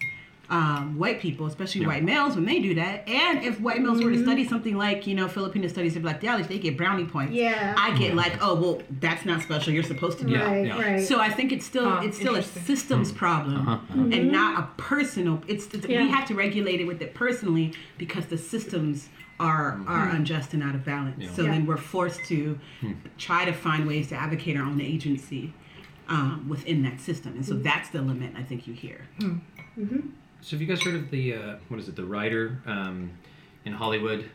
Um, 0.50 0.98
white 0.98 1.18
people, 1.20 1.46
especially 1.46 1.86
white 1.86 2.04
males, 2.04 2.34
when 2.34 2.44
they 2.44 2.58
do 2.58 2.74
that, 2.74 3.08
and 3.08 3.42
if 3.42 3.58
white 3.58 3.80
males 3.80 4.04
were 4.04 4.10
to 4.10 4.16
mm-hmm. 4.16 4.24
study 4.26 4.46
something 4.46 4.76
like, 4.76 5.06
you 5.06 5.14
know, 5.14 5.26
Filipino 5.26 5.66
studies 5.66 5.96
of 5.96 6.02
Black 6.02 6.20
theology, 6.20 6.46
they 6.46 6.58
get 6.58 6.76
brownie 6.76 7.06
points. 7.06 7.32
Yeah. 7.32 7.74
I 7.78 7.96
get 7.96 8.14
like, 8.14 8.36
oh 8.42 8.56
well, 8.56 8.82
that's 9.00 9.24
not 9.24 9.40
special. 9.40 9.72
You're 9.72 9.82
supposed 9.82 10.18
to 10.18 10.24
do 10.24 10.32
Yeah, 10.32 10.44
right, 10.44 10.66
yeah. 10.66 10.78
right. 10.78 11.08
so 11.08 11.18
I 11.18 11.30
think 11.30 11.52
it's 11.52 11.64
still 11.64 11.88
Huh, 11.88 12.02
it's 12.04 12.18
still 12.18 12.34
a 12.34 12.38
interesting. 12.38 12.64
systems 12.64 13.10
hmm. 13.12 13.16
problem 13.16 13.56
uh-huh, 13.66 13.70
uh-huh. 13.72 14.00
and 14.12 14.30
not 14.30 14.58
a 14.62 14.68
personal. 14.76 15.40
It's, 15.48 15.68
it's 15.72 15.86
Yeah. 15.86 16.02
we 16.02 16.10
have 16.10 16.26
to 16.28 16.34
regulate 16.34 16.82
it 16.82 16.86
with 16.86 17.00
it 17.00 17.14
personally 17.14 17.72
because 17.96 18.26
the 18.26 18.36
systems 18.36 19.08
are 19.40 19.80
are 19.86 20.08
unjust 20.10 20.52
and 20.54 20.62
out 20.62 20.74
of 20.74 20.84
balance. 20.84 21.16
Yeah. 21.18 21.30
So 21.32 21.42
Yeah. 21.42 21.52
then 21.52 21.66
we're 21.66 21.76
forced 21.76 22.24
to 22.26 22.58
try 23.18 23.44
to 23.44 23.52
find 23.52 23.86
ways 23.86 24.08
to 24.08 24.14
advocate 24.14 24.56
our 24.56 24.64
own 24.64 24.80
agency 24.80 25.52
um, 26.08 26.48
within 26.48 26.82
that 26.82 27.00
system, 27.00 27.34
and 27.34 27.44
so 27.46 27.54
that's 27.54 27.88
the 27.90 28.02
limit 28.02 28.32
I 28.36 28.42
think 28.42 28.66
you 28.66 28.74
hear. 28.74 29.00
So 30.40 30.56
have 30.56 30.60
you 30.60 30.66
guys 30.66 30.82
heard 30.82 30.94
of 30.96 31.10
the 31.10 31.34
uh, 31.34 31.56
what 31.68 31.78
is 31.80 31.88
it? 31.88 31.96
The 31.96 32.04
writer 32.04 32.60
um, 32.66 33.10
in 33.64 33.72
Hollywood. 33.72 34.28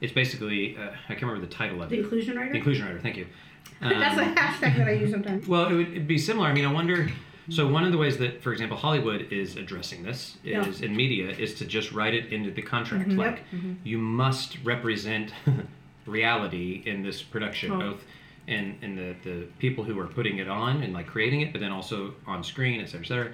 It's 0.00 0.12
basically 0.12 0.76
uh, 0.76 0.90
I 1.08 1.14
can't 1.14 1.22
remember 1.22 1.46
the 1.46 1.52
title 1.52 1.82
of 1.82 1.88
the 1.88 1.96
it. 1.96 2.00
inclusion 2.02 2.36
rider. 2.36 2.52
The 2.52 2.58
inclusion 2.58 2.84
rider. 2.86 3.00
Thank 3.00 3.16
you. 3.16 3.26
That's 3.80 4.18
a 4.18 4.22
Um, 4.24 4.34
hashtag 4.34 4.76
that 4.78 4.88
I 4.88 4.92
use 4.92 5.10
sometimes. 5.10 5.46
well, 5.52 5.66
it 5.68 5.74
would 5.74 5.88
it'd 5.88 6.06
be 6.06 6.18
similar. 6.18 6.48
I 6.48 6.52
mean, 6.52 6.64
I 6.66 6.72
wonder. 6.72 7.08
So 7.48 7.68
one 7.68 7.84
of 7.84 7.92
the 7.92 7.98
ways 7.98 8.18
that, 8.18 8.42
for 8.42 8.52
example, 8.52 8.76
Hollywood 8.76 9.32
is 9.32 9.56
addressing 9.56 10.02
this 10.02 10.36
Yeah. 10.42 10.66
is 10.66 10.80
in 10.80 10.96
media 10.96 11.30
is 11.30 11.54
to 11.54 11.64
just 11.64 11.92
write 11.92 12.14
it 12.14 12.32
into 12.32 12.50
the 12.50 12.62
contract. 12.62 13.08
Mm-hmm. 13.10 13.18
Like 13.18 13.48
mm-hmm. 13.50 13.74
you 13.84 13.98
must 13.98 14.58
represent 14.64 15.32
reality 16.06 16.82
in 16.86 17.02
this 17.02 17.22
production, 17.22 17.72
Oh. 17.72 17.78
both 17.78 18.04
in 18.46 18.76
in 18.82 18.96
the 18.96 19.14
the 19.28 19.46
people 19.58 19.84
who 19.84 19.98
are 19.98 20.06
putting 20.06 20.38
it 20.38 20.48
on 20.48 20.82
and 20.82 20.92
like 20.92 21.06
creating 21.06 21.40
it, 21.40 21.52
but 21.52 21.60
then 21.60 21.72
also 21.72 22.14
on 22.26 22.42
screen, 22.44 22.80
et 22.80 22.86
cetera, 22.86 23.04
et 23.04 23.08
cetera. 23.08 23.32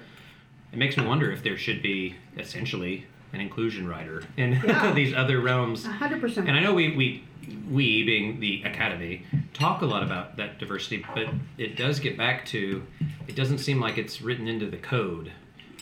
It 0.71 0.79
makes 0.79 0.97
me 0.97 1.05
wonder 1.05 1.31
if 1.31 1.43
there 1.43 1.57
should 1.57 1.81
be 1.83 2.15
essentially 2.37 3.05
an 3.33 3.41
inclusion 3.41 3.87
rider 3.87 4.23
in 4.37 4.53
Yeah. 4.65 4.93
these 4.93 5.13
other 5.13 5.41
realms. 5.41 5.85
Hundred 5.85 6.21
percent. 6.21 6.47
And 6.47 6.55
I 6.55 6.61
know 6.61 6.73
we, 6.73 6.95
we, 6.95 7.23
we 7.69 8.03
being 8.03 8.39
the 8.39 8.63
academy, 8.63 9.25
talk 9.53 9.81
a 9.81 9.85
lot 9.85 10.03
about 10.03 10.37
that 10.37 10.59
diversity, 10.59 11.03
but 11.13 11.25
it 11.57 11.75
does 11.75 11.99
get 11.99 12.17
back 12.17 12.45
to 12.47 12.83
it 13.27 13.35
doesn't 13.35 13.57
seem 13.59 13.79
like 13.79 13.97
it's 13.97 14.21
written 14.21 14.47
into 14.47 14.67
the 14.69 14.77
code 14.77 15.31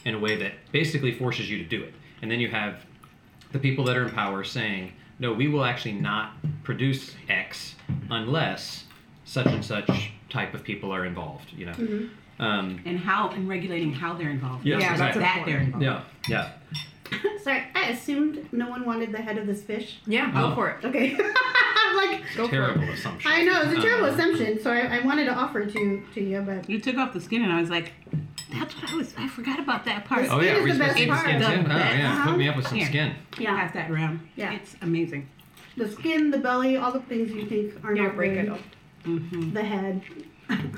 in 0.06 0.16
a 0.16 0.20
way 0.20 0.36
that 0.38 0.54
basically 0.72 1.12
forces 1.12 1.50
you 1.50 1.58
to 1.58 1.64
do 1.66 1.84
it. 1.84 1.94
And 2.22 2.32
then 2.32 2.40
you 2.40 2.50
have 2.50 2.86
the 3.52 3.60
people 3.60 3.84
that 3.86 3.98
are 3.98 4.06
in 4.08 4.12
power 4.14 4.44
saying, 4.44 4.94
no, 5.20 5.34
we 5.34 5.48
will 5.48 5.66
actually 5.66 5.94
not 5.94 6.34
produce 6.64 7.16
X 7.30 7.76
unless 8.10 8.86
such 9.26 9.48
and 9.48 9.64
such 9.64 10.12
type 10.30 10.54
of 10.54 10.64
people 10.64 10.92
are 10.92 11.06
involved, 11.06 11.52
you 11.56 11.66
know? 11.66 11.74
Um, 12.40 12.82
And 12.86 12.98
how 12.98 13.30
and 13.30 13.48
regulating 13.48 13.94
how 13.94 14.14
they're 14.14 14.30
involved. 14.32 14.66
Yes, 14.66 14.82
Not 14.82 14.90
Yeah, 14.92 14.98
that's 14.98 15.18
that 15.18 15.44
they're 15.46 15.60
involved. 15.62 15.84
yeah, 15.84 16.02
yeah. 16.28 16.52
Sorry, 17.82 17.94
I 17.94 17.98
assumed 17.98 18.48
no 18.54 18.70
one 18.70 18.86
wanted 18.86 19.12
the 19.12 19.18
head 19.22 19.38
of 19.38 19.48
this 19.48 19.62
fish. 19.64 20.00
Yeah, 20.06 20.32
go 20.32 20.52
Oh. 20.52 20.56
for 20.56 20.70
it. 20.70 20.86
Okay. 20.86 21.18
I'm 21.76 21.96
like, 21.98 22.22
Go 22.38 22.48
Terrible 22.48 22.82
for 22.82 22.88
it. 22.92 22.94
assumption. 22.94 23.32
I 23.32 23.44
know, 23.44 23.62
it's 23.64 23.78
a 23.78 23.82
terrible 23.82 24.06
Uh, 24.08 24.14
assumption, 24.14 24.60
so 24.62 24.72
I, 24.72 24.98
I 25.00 25.06
wanted 25.06 25.26
to 25.26 25.34
offer 25.34 25.62
it 25.62 25.74
to, 25.74 26.04
to 26.14 26.22
you, 26.22 26.42
but 26.42 26.70
You 26.70 26.80
took 26.80 26.98
off 26.98 27.14
the 27.14 27.20
skin, 27.22 27.44
and 27.44 27.52
I 27.52 27.60
was 27.60 27.70
like, 27.70 27.92
"That's 28.54 28.76
what 28.82 28.92
I 28.92 28.96
was. 28.96 29.14
I 29.18 29.28
forgot 29.28 29.60
about 29.60 29.86
that 29.86 30.06
part." 30.06 30.28
Oh 30.30 30.40
yeah, 30.40 30.54
Skin 30.56 30.58
is 30.58 30.62
we're 30.64 30.68
the 30.68 30.74
supposed 30.74 30.80
best 30.80 30.98
to 30.98 31.04
eat 31.04 31.06
the 31.08 31.12
part. 31.14 31.26
skin 31.26 31.40
too. 31.40 31.46
The 31.68 31.76
Oh 31.76 31.78
best. 31.80 31.98
yeah, 31.98 32.24
hook 32.24 32.38
me 32.38 32.48
up 32.50 32.56
with 32.56 32.68
some 32.68 32.78
Here. 32.78 32.88
skin. 32.88 33.16
yeah. 33.40 33.56
Pass 33.56 33.74
that 33.74 33.92
around. 33.92 34.20
Yeah. 34.36 34.52
It's 34.54 34.76
amazing. 34.82 35.28
The 35.78 35.90
skin, 35.90 36.32
the 36.32 36.38
belly, 36.38 36.78
all 36.78 36.92
the 36.92 37.00
things 37.02 37.32
you 37.32 37.46
think 37.48 37.84
are 37.84 37.96
Yeah, 37.96 38.04
not 38.04 38.16
break 38.16 38.34
good. 38.36 38.46
it 38.46 38.50
up. 38.52 38.60
Mm-hmm. 39.06 39.54
The 39.54 39.64
head. 39.64 40.02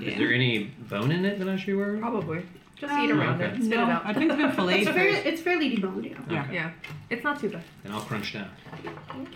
Is 0.01 0.17
there 0.17 0.31
any 0.31 0.71
bone 0.89 1.11
in 1.11 1.25
it 1.25 1.39
that 1.39 1.49
I 1.49 1.55
should 1.57 1.65
be 1.67 1.71
aware 1.73 1.95
of? 1.95 1.99
Probably. 1.99 2.43
Just 2.83 2.93
Um, 2.95 3.05
eat 3.05 3.11
around 3.11 3.41
Okay. 3.41 3.53
it. 3.53 3.63
Spit 3.63 3.69
No, 3.77 3.83
it 3.83 3.89
out. 3.89 4.05
I 4.05 4.13
think 4.13 4.29
it's 4.31 4.41
been 4.41 4.51
filleted 4.57 4.81
It's 4.87 4.91
fairly, 4.91 5.13
first. 5.13 5.25
it's 5.25 5.41
fairly 5.41 5.77
deboned, 5.77 6.03
yeah. 6.09 6.17
Yeah. 6.29 6.43
Okay. 6.43 6.53
Yeah. 6.55 6.71
It's 7.09 7.23
not 7.23 7.39
too 7.39 7.49
bad. 7.49 7.63
And 7.85 7.93
I'll 7.93 8.01
crunch 8.01 8.33
down. 8.33 8.49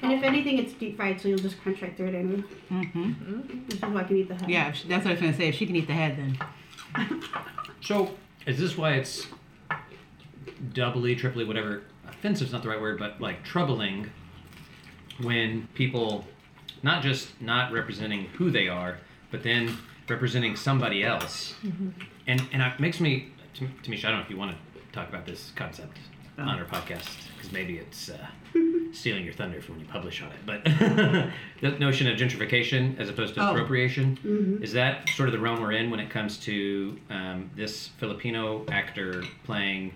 And 0.02 0.12
if 0.12 0.24
anything, 0.24 0.58
it's 0.58 0.74
deep 0.74 0.98
fried, 0.98 1.22
so 1.22 1.30
you'll 1.30 1.38
just 1.38 1.62
crunch 1.62 1.82
right 1.82 1.96
through 1.96 2.08
it 2.08 2.16
anyway. 2.16 2.44
Mm-hmm. 2.70 3.68
This 3.70 3.76
is 3.76 3.82
why 3.82 4.02
I 4.02 4.04
can 4.04 4.18
eat 4.18 4.28
the 4.28 4.36
head. 4.36 4.50
Yeah, 4.50 4.72
that's 4.88 5.06
what 5.06 5.08
I 5.08 5.12
was 5.12 5.22
gonna 5.22 5.34
say. 5.34 5.48
If 5.48 5.56
she 5.56 5.66
can 5.66 5.76
eat 5.78 5.88
the 5.88 5.94
head, 5.94 6.18
then 6.18 7.22
So, 7.82 8.12
is 8.46 8.60
this 8.60 8.78
why 8.78 8.94
it's 8.94 9.28
doubly, 10.74 11.16
triply, 11.16 11.46
whatever? 11.46 11.84
Offensive's 12.08 12.52
not 12.52 12.64
the 12.64 12.70
right 12.70 12.82
word, 12.82 13.00
but 13.00 13.22
like 13.22 13.44
troubling 13.46 14.10
when 15.22 15.68
people 15.74 16.26
not 16.84 17.02
just 17.04 17.40
not 17.42 17.72
representing 17.72 18.26
who 18.38 18.52
they 18.52 18.68
are, 18.68 18.98
but 19.32 19.44
then 19.44 19.78
representing 20.10 20.56
somebody 20.56 21.04
else. 21.04 21.56
And 22.28 22.42
and 22.52 22.62
it 22.62 22.80
makes 22.80 23.00
me, 23.00 23.20
Tam- 23.20 23.32
Tamisha, 23.66 24.06
I 24.06 24.10
don't 24.12 24.20
know 24.20 24.24
if 24.26 24.30
you 24.30 24.38
want 24.38 24.52
to 24.52 24.58
talk 24.92 25.10
about 25.10 25.26
this 25.26 25.52
concept 25.56 25.98
on 26.38 26.48
our 26.60 26.66
podcast 26.66 27.10
because 27.36 27.52
maybe 27.52 27.78
it's 27.80 28.10
uh, 28.10 28.18
stealing 28.94 29.24
your 29.26 29.34
thunder 29.34 29.60
from 29.62 29.76
when 29.76 29.86
you 29.86 29.92
publish 29.92 30.22
on 30.22 30.30
it. 30.30 30.38
But 30.46 30.64
the 31.62 31.72
notion 31.80 32.08
of 32.08 32.18
gentrification 32.18 33.00
as 33.00 33.10
opposed 33.10 33.34
to 33.36 33.42
Oh. 33.42 33.52
appropriation 33.52 34.60
is 34.62 34.74
that 34.74 35.10
sort 35.10 35.30
of 35.30 35.34
the 35.34 35.40
realm 35.40 35.62
we're 35.62 35.72
in 35.72 35.90
when 35.90 36.00
it 36.00 36.10
comes 36.12 36.38
to 36.40 37.00
um, 37.10 37.50
this 37.56 37.88
Filipino 37.98 38.66
actor 38.70 39.24
playing 39.46 39.94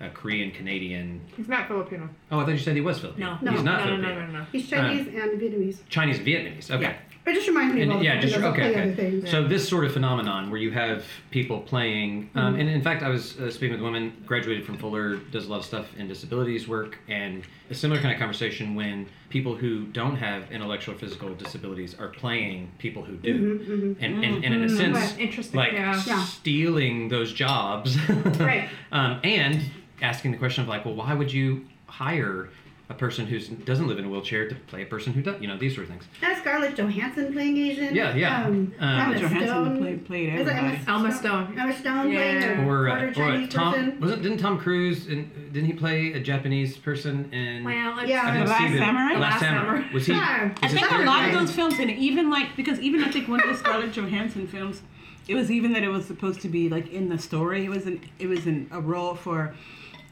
a 0.00 0.08
Korean 0.10 0.50
Canadian. 0.52 1.20
He's 1.36 1.48
not 1.48 1.66
Filipino. 1.66 2.08
Oh, 2.30 2.38
I 2.40 2.44
thought 2.44 2.52
you 2.52 2.58
said 2.58 2.76
he 2.76 2.80
was 2.82 3.00
Filipino. 3.00 3.36
No. 3.42 3.50
he's 3.50 3.62
not 3.64 3.80
no, 3.86 3.96
no, 3.96 4.02
Filipino. 4.02 4.20
no, 4.20 4.26
no, 4.32 4.38
no. 4.40 4.46
He's 4.52 4.68
Chinese 4.68 5.06
and 5.08 5.40
Vietnamese. 5.40 5.78
Chinese 5.88 6.18
Vietnamese. 6.20 6.70
Okay. 6.70 6.96
It 7.28 7.34
just 7.34 7.46
reminds 7.48 7.74
me 7.74 7.82
of 7.82 7.88
all 7.90 7.96
And, 7.96 8.00
the 8.00 8.04
yeah, 8.06 8.20
just 8.20 8.34
Filipinos 8.34 8.70
okay. 8.70 8.80
other 8.80 8.90
okay. 8.92 9.10
things. 9.10 9.30
So 9.30 9.46
this 9.46 9.68
sort 9.68 9.84
of 9.84 9.92
phenomenon 9.92 10.50
where 10.50 10.60
you 10.60 10.70
have 10.72 11.04
people 11.30 11.60
playing, 11.60 12.30
um, 12.34 12.52
Mm-hmm. 12.52 12.60
and 12.60 12.68
in 12.70 12.82
fact, 12.82 13.02
I 13.02 13.08
was 13.08 13.38
uh, 13.38 13.50
speaking 13.50 13.72
with 13.72 13.80
a 13.80 13.84
woman, 13.84 14.12
graduated 14.26 14.64
from 14.64 14.78
Fuller, 14.78 15.16
does 15.16 15.46
a 15.46 15.50
lot 15.50 15.58
of 15.60 15.64
stuff 15.64 15.86
in 15.98 16.08
disabilities 16.08 16.66
work, 16.68 16.98
and 17.08 17.42
a 17.70 17.74
similar 17.74 18.00
kind 18.00 18.12
of 18.12 18.18
conversation 18.18 18.74
when 18.74 19.06
people 19.28 19.54
who 19.54 19.84
don't 19.86 20.16
have 20.16 20.50
intellectual 20.50 20.94
or 20.94 20.98
physical 20.98 21.34
disabilities 21.34 21.94
are 21.98 22.08
playing 22.08 22.70
people 22.78 23.02
who 23.04 23.16
do, 23.16 23.58
Mm-hmm, 23.58 24.04
and, 24.04 24.24
and, 24.24 24.44
and 24.44 24.54
in 24.54 24.64
a 24.64 24.68
sense, 24.68 24.96
Right, 24.96 25.18
interesting, 25.20 25.58
like 25.58 25.72
yeah. 25.72 26.02
Yeah. 26.06 26.24
stealing 26.24 27.08
those 27.08 27.32
jobs, 27.32 27.96
Right. 28.40 28.68
um, 28.92 29.20
and 29.22 29.62
asking 30.00 30.30
the 30.32 30.38
question 30.38 30.62
of 30.62 30.68
like, 30.68 30.84
well, 30.84 30.94
why 30.94 31.12
would 31.12 31.32
you 31.32 31.66
hire 31.86 32.48
a 32.90 32.94
person 32.94 33.26
who 33.26 33.38
doesn't 33.38 33.86
live 33.86 33.98
in 33.98 34.06
a 34.06 34.08
wheelchair 34.08 34.48
to 34.48 34.54
play 34.54 34.82
a 34.82 34.86
person 34.86 35.12
who 35.12 35.20
does, 35.20 35.38
you 35.42 35.46
know, 35.46 35.58
these 35.58 35.74
sort 35.74 35.84
of 35.86 35.90
things. 35.90 36.04
That's 36.22 36.40
Scarlett 36.40 36.74
Johansson 36.74 37.32
playing 37.34 37.58
Asian. 37.58 37.94
Yeah, 37.94 38.14
yeah. 38.16 38.44
Um, 38.46 38.72
Um, 38.78 38.88
Emma 38.88 39.18
Scarlett 39.18 39.20
Johansson 39.20 39.48
Stone. 39.48 39.78
played- 39.78 40.06
played 40.06 40.28
Is 40.30 40.34
it 40.34 40.40
Emma 40.54 40.68
everybody. 40.72 40.90
Emma 40.98 41.12
Stone. 41.12 41.54
Emma 41.58 41.72
Stone 41.76 42.10
Yeah. 42.10 42.16
playing 42.40 42.60
a 42.60 42.66
or, 42.66 42.88
uh, 42.88 43.02
or 43.04 43.46
Tom 43.48 44.00
wasn't 44.00 44.22
didn't 44.22 44.38
Tom 44.38 44.58
Cruise 44.58 45.06
in, 45.06 45.30
didn't 45.52 45.66
he 45.66 45.74
play 45.74 46.12
a 46.14 46.20
Japanese 46.20 46.78
person 46.78 47.30
in 47.30 47.62
Well, 47.64 47.74
Yeah. 48.08 48.22
I 48.24 48.38
The 48.38 48.44
Last 48.46 48.58
Samurai? 48.78 49.14
The 49.14 49.20
Last 49.20 49.30
Last 49.32 49.40
Samurai. 49.40 49.64
Samurai. 49.66 49.92
Was 49.92 50.06
he? 50.06 50.12
Yeah. 50.14 50.44
was 50.44 50.52
I 50.62 50.68
think 50.68 50.80
a 50.82 50.88
character- 50.88 51.06
lot 51.06 51.28
of 51.28 51.32
those 51.38 51.52
films, 51.52 51.78
and 51.78 51.90
even 51.90 52.30
like 52.30 52.56
because 52.56 52.80
even 52.80 53.04
I 53.04 53.10
think 53.10 53.28
one 53.28 53.40
of 53.42 53.48
the 53.50 53.54
Scarlett 53.56 53.92
Johansson 53.92 54.46
films, 54.46 54.80
it 55.28 55.34
was 55.34 55.50
even 55.50 55.74
that 55.74 55.82
it 55.82 55.88
was 55.88 56.06
supposed 56.06 56.40
to 56.40 56.48
be 56.48 56.70
like 56.70 56.90
in 56.90 57.10
the 57.10 57.18
story. 57.18 57.66
It 57.66 57.68
was 57.68 57.84
an 57.86 58.00
it 58.18 58.28
was 58.30 58.46
an, 58.46 58.66
a 58.70 58.80
role 58.80 59.14
for 59.14 59.52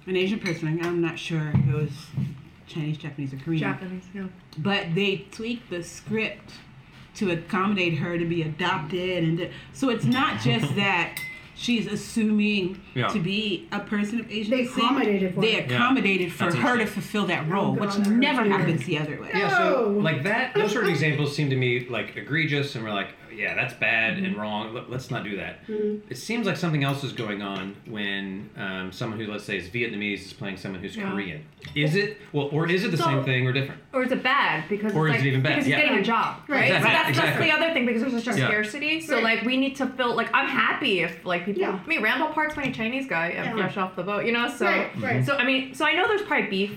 an 0.07 0.15
Asian 0.15 0.39
person. 0.41 0.79
I'm 0.85 1.01
not 1.01 1.19
sure 1.19 1.53
it 1.55 1.75
was 1.75 2.09
Chinese, 2.67 2.99
Japanese, 2.99 3.33
or 3.33 3.37
Korean. 3.39 3.61
Japanese. 3.61 4.05
Yeah. 4.15 4.25
but 4.59 4.95
they 4.95 5.25
tweaked 5.31 5.71
the 5.71 5.83
script 5.83 6.53
to 7.17 7.31
accommodate 7.31 7.99
her 7.99 8.19
to 8.19 8.25
be 8.27 8.43
adopted 8.43 9.25
and 9.25 9.39
to- 9.39 9.51
so 9.73 9.89
it's 9.89 10.05
not 10.05 10.41
just 10.41 10.75
that 10.77 11.19
she's 11.55 11.87
assuming 11.87 12.79
Yeah. 12.95 13.07
to 13.09 13.19
be 13.19 13.67
a 13.73 13.81
person 13.81 14.21
of 14.21 14.31
Asian 14.31 14.51
They 14.51 14.65
descent. 14.65 14.79
accommodated 14.85 15.35
for 15.35 15.41
they 15.41 15.53
her. 15.63 15.75
accommodated 15.75 16.33
for 16.33 16.45
That's 16.45 16.57
her 16.57 16.77
to 16.77 16.85
fulfill 16.87 17.27
that 17.29 17.49
role, 17.49 17.73
oh, 17.73 17.75
God, 17.77 17.97
which 17.99 18.07
never 18.09 18.45
happens 18.45 18.85
the 18.85 18.99
other 18.99 19.19
way. 19.21 19.31
Yeah, 19.33 19.57
so 19.57 19.91
like 19.99 20.23
that, 20.25 20.55
those 20.55 20.73
sort 20.73 20.85
of 20.85 20.91
examples 20.91 21.35
seem 21.35 21.49
to 21.51 21.57
me 21.57 21.87
like 21.89 22.15
egregious, 22.17 22.75
and 22.75 22.85
we're 22.85 22.93
like, 22.93 23.09
yeah, 23.37 23.55
that's 23.55 23.75
bad 23.75 24.17
Mm-hmm. 24.17 24.25
and 24.25 24.37
wrong. 24.37 24.75
Let- 24.75 24.91
Let's 24.91 25.11
not 25.11 25.25
do 25.25 25.37
that. 25.37 25.59
It 26.09 26.17
seems 26.17 26.47
like 26.47 26.57
something 26.57 26.85
else 26.85 27.03
is 27.05 27.13
going 27.13 27.43
on 27.43 27.77
when 27.87 28.49
um, 28.57 28.93
someone 28.93 29.19
who, 29.21 29.27
let's 29.31 29.45
say, 29.45 29.57
is 29.59 29.69
Vietnamese 29.69 30.21
is 30.27 30.33
playing 30.33 30.57
someone 30.57 30.81
who's 30.81 30.97
Yeah. 30.97 31.11
Korean. 31.11 31.45
Is 31.75 31.95
it 31.97 32.19
well, 32.33 32.49
or 32.53 32.69
is 32.69 32.85
it 32.85 32.91
the 32.93 32.97
So- 32.97 33.05
same 33.05 33.25
thing 33.25 33.47
or 33.47 33.53
different? 33.53 33.81
Or 33.93 34.03
is 34.05 34.13
it 34.13 34.23
bad 34.23 34.69
because 34.69 34.95
Or 34.95 35.09
it's 35.09 35.17
is 35.17 35.21
like, 35.23 35.27
it 35.27 35.29
even 35.31 35.43
bad? 35.43 35.49
because 35.51 35.65
he's 35.67 35.73
Yeah. 35.75 35.81
getting 35.83 35.99
a 35.99 36.03
job, 36.03 36.37
Right. 36.49 36.57
right? 36.61 36.65
Exactly, 36.77 36.89
So 36.91 36.93
that's, 36.97 37.09
exactly. 37.09 37.47
that's 37.49 37.59
the 37.59 37.65
other 37.65 37.75
thing 37.75 37.87
because 37.87 38.03
there's 38.03 38.25
such 38.25 38.37
a 38.37 38.39
Yeah. 38.39 38.47
scarcity. 38.49 39.01
So 39.01 39.15
Right. 39.17 39.25
like 39.25 39.43
we 39.45 39.57
need 39.57 39.77
to 39.77 39.87
feel 39.87 40.15
like 40.15 40.29
I'm 40.33 40.49
happy 40.49 41.01
if 41.01 41.25
like 41.25 41.45
people. 41.45 41.63
Yeah. 41.63 41.79
I 41.85 41.89
mean, 41.89 42.03
Randall 42.03 42.29
Park's 42.29 42.55
playing 42.55 42.73
Chinese 42.73 43.07
guy 43.07 43.31
Yeah. 43.35 43.53
fresh 43.53 43.77
off 43.77 43.97
the 43.97 44.03
boat, 44.03 44.25
you 44.27 44.33
know. 44.33 44.49
So 44.49 44.67
Right, 44.67 44.91
right. 45.01 45.25
so 45.27 45.37
I 45.37 45.45
mean, 45.45 45.75
so 45.75 45.85
I 45.85 45.95
know 45.95 46.07
there's 46.09 46.23
probably 46.23 46.49
beef. 46.49 46.73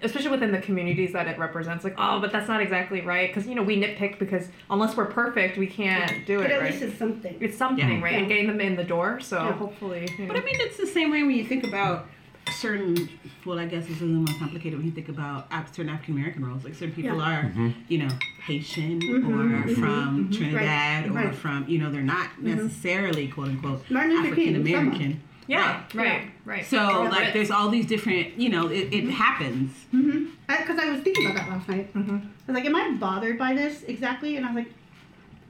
Especially 0.00 0.30
within 0.30 0.52
the 0.52 0.60
communities 0.60 1.12
that 1.12 1.26
it 1.26 1.36
represents, 1.40 1.82
like, 1.82 1.94
oh, 1.98 2.20
but 2.20 2.30
that's 2.30 2.46
not 2.46 2.60
exactly 2.62 3.00
right, 3.00 3.28
because 3.28 3.48
you 3.48 3.56
know 3.56 3.64
we 3.64 3.76
nitpick 3.76 4.16
because 4.20 4.46
unless 4.70 4.96
we're 4.96 5.06
perfect, 5.06 5.58
we 5.58 5.66
can't 5.66 6.24
do 6.24 6.38
it. 6.38 6.42
But 6.42 6.50
it 6.50 6.54
at 6.54 6.60
right. 6.60 6.70
least 6.70 6.84
it's 6.84 6.98
something. 6.98 7.36
It's 7.40 7.56
something, 7.58 7.88
Yeah. 7.98 8.04
right? 8.04 8.14
And 8.14 8.22
Yeah. 8.22 8.28
getting 8.28 8.46
them 8.46 8.60
in 8.60 8.76
the 8.76 8.84
door. 8.84 9.18
So 9.18 9.38
Yeah. 9.38 9.52
hopefully, 9.54 10.08
you 10.16 10.26
know. 10.26 10.32
But 10.32 10.40
I 10.40 10.44
mean, 10.44 10.54
it's 10.58 10.76
the 10.76 10.86
same 10.86 11.10
way 11.10 11.24
when 11.24 11.34
you 11.34 11.44
think 11.44 11.64
about 11.64 12.06
certain. 12.52 13.08
Well, 13.44 13.58
I 13.58 13.66
guess 13.66 13.88
it's 13.90 14.00
a 14.00 14.04
little 14.04 14.22
more 14.22 14.38
complicated 14.38 14.78
when 14.78 14.86
you 14.86 14.92
think 14.92 15.08
about 15.08 15.48
Af- 15.50 15.74
certain 15.74 15.90
African 15.90 16.14
American 16.14 16.44
roles. 16.46 16.62
Like 16.64 16.74
certain 16.74 16.94
people 16.94 17.18
Yeah. 17.18 17.38
are, 17.40 17.42
Mm-hmm. 17.46 17.68
you 17.88 17.98
know, 17.98 18.08
Haitian 18.46 19.00
Mhm, 19.00 19.28
or 19.28 19.68
mhm, 19.68 19.74
from 19.74 20.28
mhm. 20.28 20.36
Trinidad 20.36 21.10
Right, 21.10 21.24
or 21.24 21.26
right. 21.28 21.34
from, 21.34 21.64
you 21.68 21.78
know, 21.78 21.90
they're 21.90 22.02
not 22.02 22.40
necessarily 22.40 23.26
quote 23.26 23.48
unquote 23.48 23.84
Martin 23.90 24.12
Luther 24.22 24.34
King, 24.36 24.54
African 24.54 24.54
American. 24.60 25.20
Yeah, 25.48 25.82
right, 25.94 26.06
Yeah. 26.22 26.28
right. 26.44 26.64
So 26.66 26.76
Yeah. 26.76 27.08
like, 27.08 27.32
there's 27.32 27.50
all 27.50 27.68
these 27.70 27.86
different, 27.86 28.38
you 28.38 28.48
know, 28.50 28.68
it, 28.68 28.92
it 28.94 29.08
happens. 29.10 29.72
Mm-hmm. 29.92 30.26
Because 30.46 30.78
I 30.78 30.90
was 30.90 31.00
thinking 31.00 31.26
about 31.26 31.36
that 31.38 31.48
last 31.48 31.68
night. 31.68 31.92
Mm-hmm. 31.94 32.16
I 32.16 32.20
was 32.46 32.54
like, 32.54 32.64
am 32.66 32.76
I 32.76 32.96
bothered 33.00 33.36
by 33.38 33.54
this 33.54 33.82
exactly? 33.84 34.36
And 34.36 34.46
I 34.46 34.52
was 34.52 34.64
like, 34.64 34.74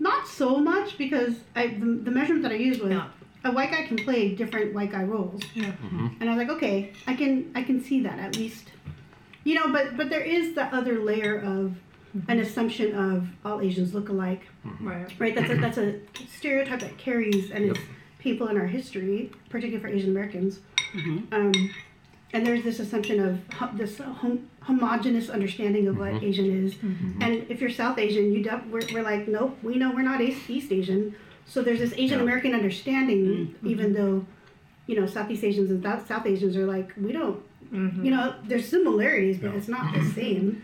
not 0.01 0.27
so 0.27 0.59
much 0.59 0.97
because 0.97 1.35
I 1.57 1.67
the, 1.69 1.87
the 1.87 2.11
measurement 2.11 2.43
that 2.45 2.53
I 2.53 2.57
used 2.57 2.81
was 2.81 2.93
Yeah. 2.93 3.09
a 3.45 3.51
white 3.53 3.71
guy 3.73 3.85
can 3.87 3.97
play 3.97 4.35
different 4.35 4.73
white 4.73 4.93
guy 4.93 5.03
roles. 5.05 5.43
Yeah. 5.55 5.73
And 6.21 6.25
I 6.31 6.35
was 6.35 6.39
like, 6.39 6.51
okay, 6.57 6.93
I 7.07 7.15
can 7.15 7.51
I 7.55 7.63
can 7.65 7.83
see 7.83 8.01
that 8.03 8.19
at 8.21 8.37
least. 8.37 8.71
You 9.45 9.55
know, 9.57 9.73
but 9.73 9.97
but 9.97 10.09
there 10.11 10.21
is 10.37 10.55
the 10.55 10.65
other 10.79 10.99
layer 11.01 11.39
of 11.41 11.75
an 12.29 12.39
assumption 12.41 12.95
of 12.95 13.29
all 13.45 13.61
Asians 13.61 13.93
look 13.95 14.09
alike. 14.09 14.43
right. 14.81 15.13
Right? 15.19 15.35
That's 15.35 15.51
a 15.51 15.57
that's 15.57 15.79
a 15.79 16.01
stereotype 16.37 16.81
that 16.81 16.97
carries 16.99 17.51
and 17.51 17.65
is 17.73 17.79
people 18.29 18.49
in 18.49 18.57
our 18.59 18.67
history, 18.67 19.31
particularly 19.49 19.81
for 19.83 19.89
Asian 19.89 20.11
Americans. 20.11 20.61
Mhm. 20.93 21.33
Um, 21.33 21.53
and 22.35 22.47
there's 22.47 22.63
this 22.63 22.79
assumption 22.79 23.21
of 23.21 23.41
ho- 23.55 23.71
this 23.75 23.97
hom- 23.99 24.47
homogenous 24.61 25.31
understanding 25.31 25.89
of 25.89 25.97
what 25.99 26.23
Asian 26.23 26.47
is. 26.65 26.77
And 27.25 27.47
if 27.49 27.61
you're 27.61 27.71
South 27.71 27.99
Asian, 27.99 28.33
you 28.33 28.43
def- 28.43 28.67
we're, 28.71 28.83
we're 28.93 29.03
like, 29.03 29.27
nope, 29.29 29.57
we 29.63 29.77
know 29.77 29.91
we're 29.95 30.03
not 30.03 30.21
East, 30.21 30.49
East 30.51 30.71
Asian. 30.73 31.15
So 31.47 31.63
there's 31.63 31.79
this 31.79 31.95
Asian 31.97 32.19
Yeah. 32.19 32.25
American 32.25 32.53
understanding, 32.55 33.55
even 33.65 33.95
though, 33.95 34.27
you 34.87 34.95
know, 35.01 35.07
Southeast 35.07 35.43
Asians 35.45 35.71
and 35.71 35.83
South 35.83 36.07
South 36.07 36.27
Asians 36.27 36.55
are 36.57 36.67
like, 36.67 36.93
we 37.01 37.13
don't, 37.13 37.41
Mhm. 37.73 38.05
you 38.05 38.11
know, 38.11 38.35
there's 38.47 38.67
similarities, 38.69 39.39
but 39.39 39.55
it's 39.55 39.69
not 39.69 39.95
the 39.95 40.05
same. 40.05 40.61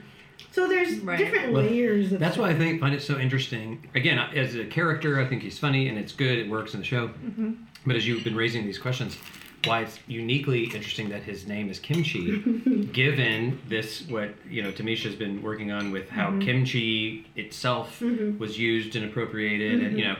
So 0.54 0.68
there's 0.68 1.00
Right. 1.00 1.18
different 1.18 1.52
Well, 1.52 1.64
layers 1.64 2.12
of 2.12 2.20
That's 2.20 2.36
why 2.36 2.50
I 2.50 2.54
think 2.54 2.80
find 2.80 2.94
it 2.94 3.02
so 3.02 3.18
interesting. 3.18 3.88
Again, 3.96 4.20
as 4.36 4.54
a 4.54 4.64
character, 4.64 5.20
I 5.20 5.26
think 5.26 5.42
he's 5.42 5.58
funny 5.58 5.88
and 5.88 5.98
it's 5.98 6.12
good. 6.12 6.38
It 6.38 6.48
works 6.48 6.74
in 6.74 6.80
the 6.80 6.86
show. 6.86 7.08
Mm-hmm. 7.08 7.52
But 7.84 7.96
as 7.96 8.06
you've 8.06 8.22
been 8.22 8.36
raising 8.36 8.64
these 8.64 8.78
questions, 8.78 9.18
why 9.64 9.80
it's 9.80 9.98
uniquely 10.06 10.64
interesting 10.66 11.08
that 11.08 11.24
his 11.24 11.48
name 11.48 11.70
is 11.70 11.80
Kimchee, 11.80 12.88
given 12.92 13.60
this 13.68 14.02
what 14.08 14.34
you 14.48 14.62
know 14.62 14.70
Tamisha's 14.70 15.16
been 15.16 15.42
working 15.42 15.72
on 15.72 15.90
with 15.90 16.08
how 16.08 16.28
mm-hmm. 16.28 16.40
kimchi 16.40 17.26
itself 17.34 17.98
mm-hmm. 17.98 18.38
was 18.38 18.56
used 18.56 18.94
and 18.94 19.04
appropriated, 19.04 19.82
and 19.82 19.98
you 19.98 20.04
know, 20.04 20.16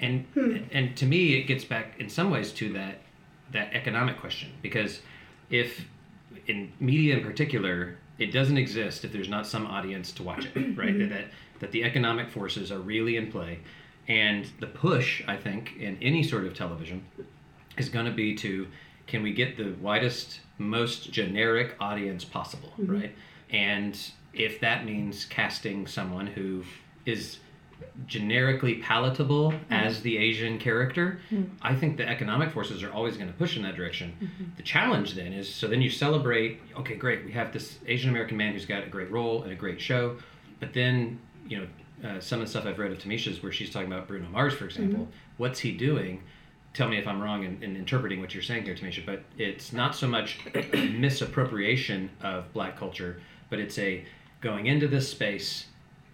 and 0.00 0.24
hmm. 0.34 0.56
and 0.72 0.96
to 0.96 1.06
me 1.06 1.34
it 1.38 1.42
gets 1.42 1.64
back 1.64 1.98
in 1.98 2.08
some 2.08 2.30
ways 2.30 2.52
to 2.52 2.72
that 2.72 3.00
that 3.52 3.72
economic 3.74 4.18
question 4.20 4.50
because 4.62 5.00
if 5.50 5.86
in 6.46 6.72
media 6.80 7.16
in 7.16 7.24
particular 7.24 7.98
it 8.18 8.32
doesn't 8.32 8.58
exist 8.58 9.04
if 9.04 9.12
there's 9.12 9.28
not 9.28 9.46
some 9.46 9.66
audience 9.66 10.12
to 10.12 10.22
watch 10.22 10.46
it 10.46 10.54
right? 10.76 10.94
Mm-hmm. 10.94 11.10
That 11.10 11.24
that 11.60 11.72
the 11.72 11.84
economic 11.84 12.30
forces 12.30 12.70
are 12.70 12.78
really 12.78 13.16
in 13.16 13.30
play. 13.30 13.60
And 14.06 14.46
the 14.60 14.66
push 14.66 15.22
i 15.26 15.36
think 15.36 15.76
in 15.78 15.96
any 16.02 16.22
sort 16.22 16.44
of 16.44 16.54
television 16.54 17.06
is 17.78 17.88
going 17.88 18.06
to 18.06 18.12
be 18.12 18.34
to 18.36 18.66
can 19.06 19.22
we 19.22 19.32
get 19.32 19.56
the 19.56 19.74
widest 19.80 20.40
most 20.58 21.10
generic 21.10 21.74
audience 21.80 22.24
possible 22.24 22.72
mm-hmm. 22.78 22.92
right? 22.92 23.14
And 23.50 23.98
if 24.32 24.60
that 24.60 24.84
means 24.84 25.24
casting 25.24 25.86
someone 25.86 26.26
who 26.26 26.64
is 27.06 27.38
generically 28.06 28.76
palatable 28.76 29.52
mm-hmm. 29.52 29.72
as 29.72 30.02
the 30.02 30.18
Asian 30.18 30.58
character, 30.58 31.20
mm-hmm. 31.30 31.54
I 31.62 31.74
think 31.74 31.96
the 31.96 32.08
economic 32.08 32.52
forces 32.52 32.82
are 32.82 32.92
always 32.92 33.16
going 33.16 33.28
to 33.28 33.34
push 33.34 33.56
in 33.56 33.62
that 33.62 33.76
direction. 33.76 34.14
Mm-hmm. 34.20 34.44
The 34.56 34.62
challenge 34.62 35.14
then 35.14 35.32
is 35.32 35.52
so 35.52 35.68
then 35.68 35.80
you 35.80 35.90
celebrate, 35.90 36.60
okay, 36.76 36.96
great, 36.96 37.24
we 37.24 37.32
have 37.32 37.52
this 37.52 37.78
Asian 37.86 38.10
American 38.10 38.36
man 38.36 38.52
who's 38.52 38.66
got 38.66 38.84
a 38.84 38.88
great 38.88 39.10
role 39.10 39.42
and 39.42 39.52
a 39.52 39.56
great 39.56 39.80
show, 39.80 40.16
but 40.60 40.72
then, 40.72 41.18
you 41.48 41.58
know, 41.58 41.66
uh, 42.08 42.20
some 42.20 42.40
of 42.40 42.46
the 42.46 42.50
stuff 42.50 42.66
I've 42.66 42.78
read 42.78 42.90
of 42.90 42.98
Tamisha's 42.98 43.42
where 43.42 43.52
she's 43.52 43.70
talking 43.70 43.90
about 43.90 44.08
Bruno 44.08 44.28
Mars, 44.28 44.52
for 44.52 44.64
example, 44.66 45.08
what's 45.36 45.60
he 45.60 45.72
doing? 45.72 46.22
Tell 46.74 46.88
me 46.88 46.98
if 46.98 47.06
I'm 47.06 47.22
wrong 47.22 47.44
in, 47.44 47.62
in 47.62 47.76
interpreting 47.76 48.20
what 48.20 48.34
you're 48.34 48.42
saying 48.42 48.64
here, 48.64 48.74
Tamisha, 48.74 49.06
but 49.06 49.22
it's 49.38 49.72
not 49.72 49.94
so 49.94 50.08
much 50.08 50.40
misappropriation 50.74 52.10
of 52.20 52.52
black 52.52 52.76
culture, 52.76 53.22
but 53.48 53.58
it's 53.58 53.78
a 53.78 54.04
going 54.40 54.66
into 54.66 54.88
this 54.88 55.08
space 55.08 55.66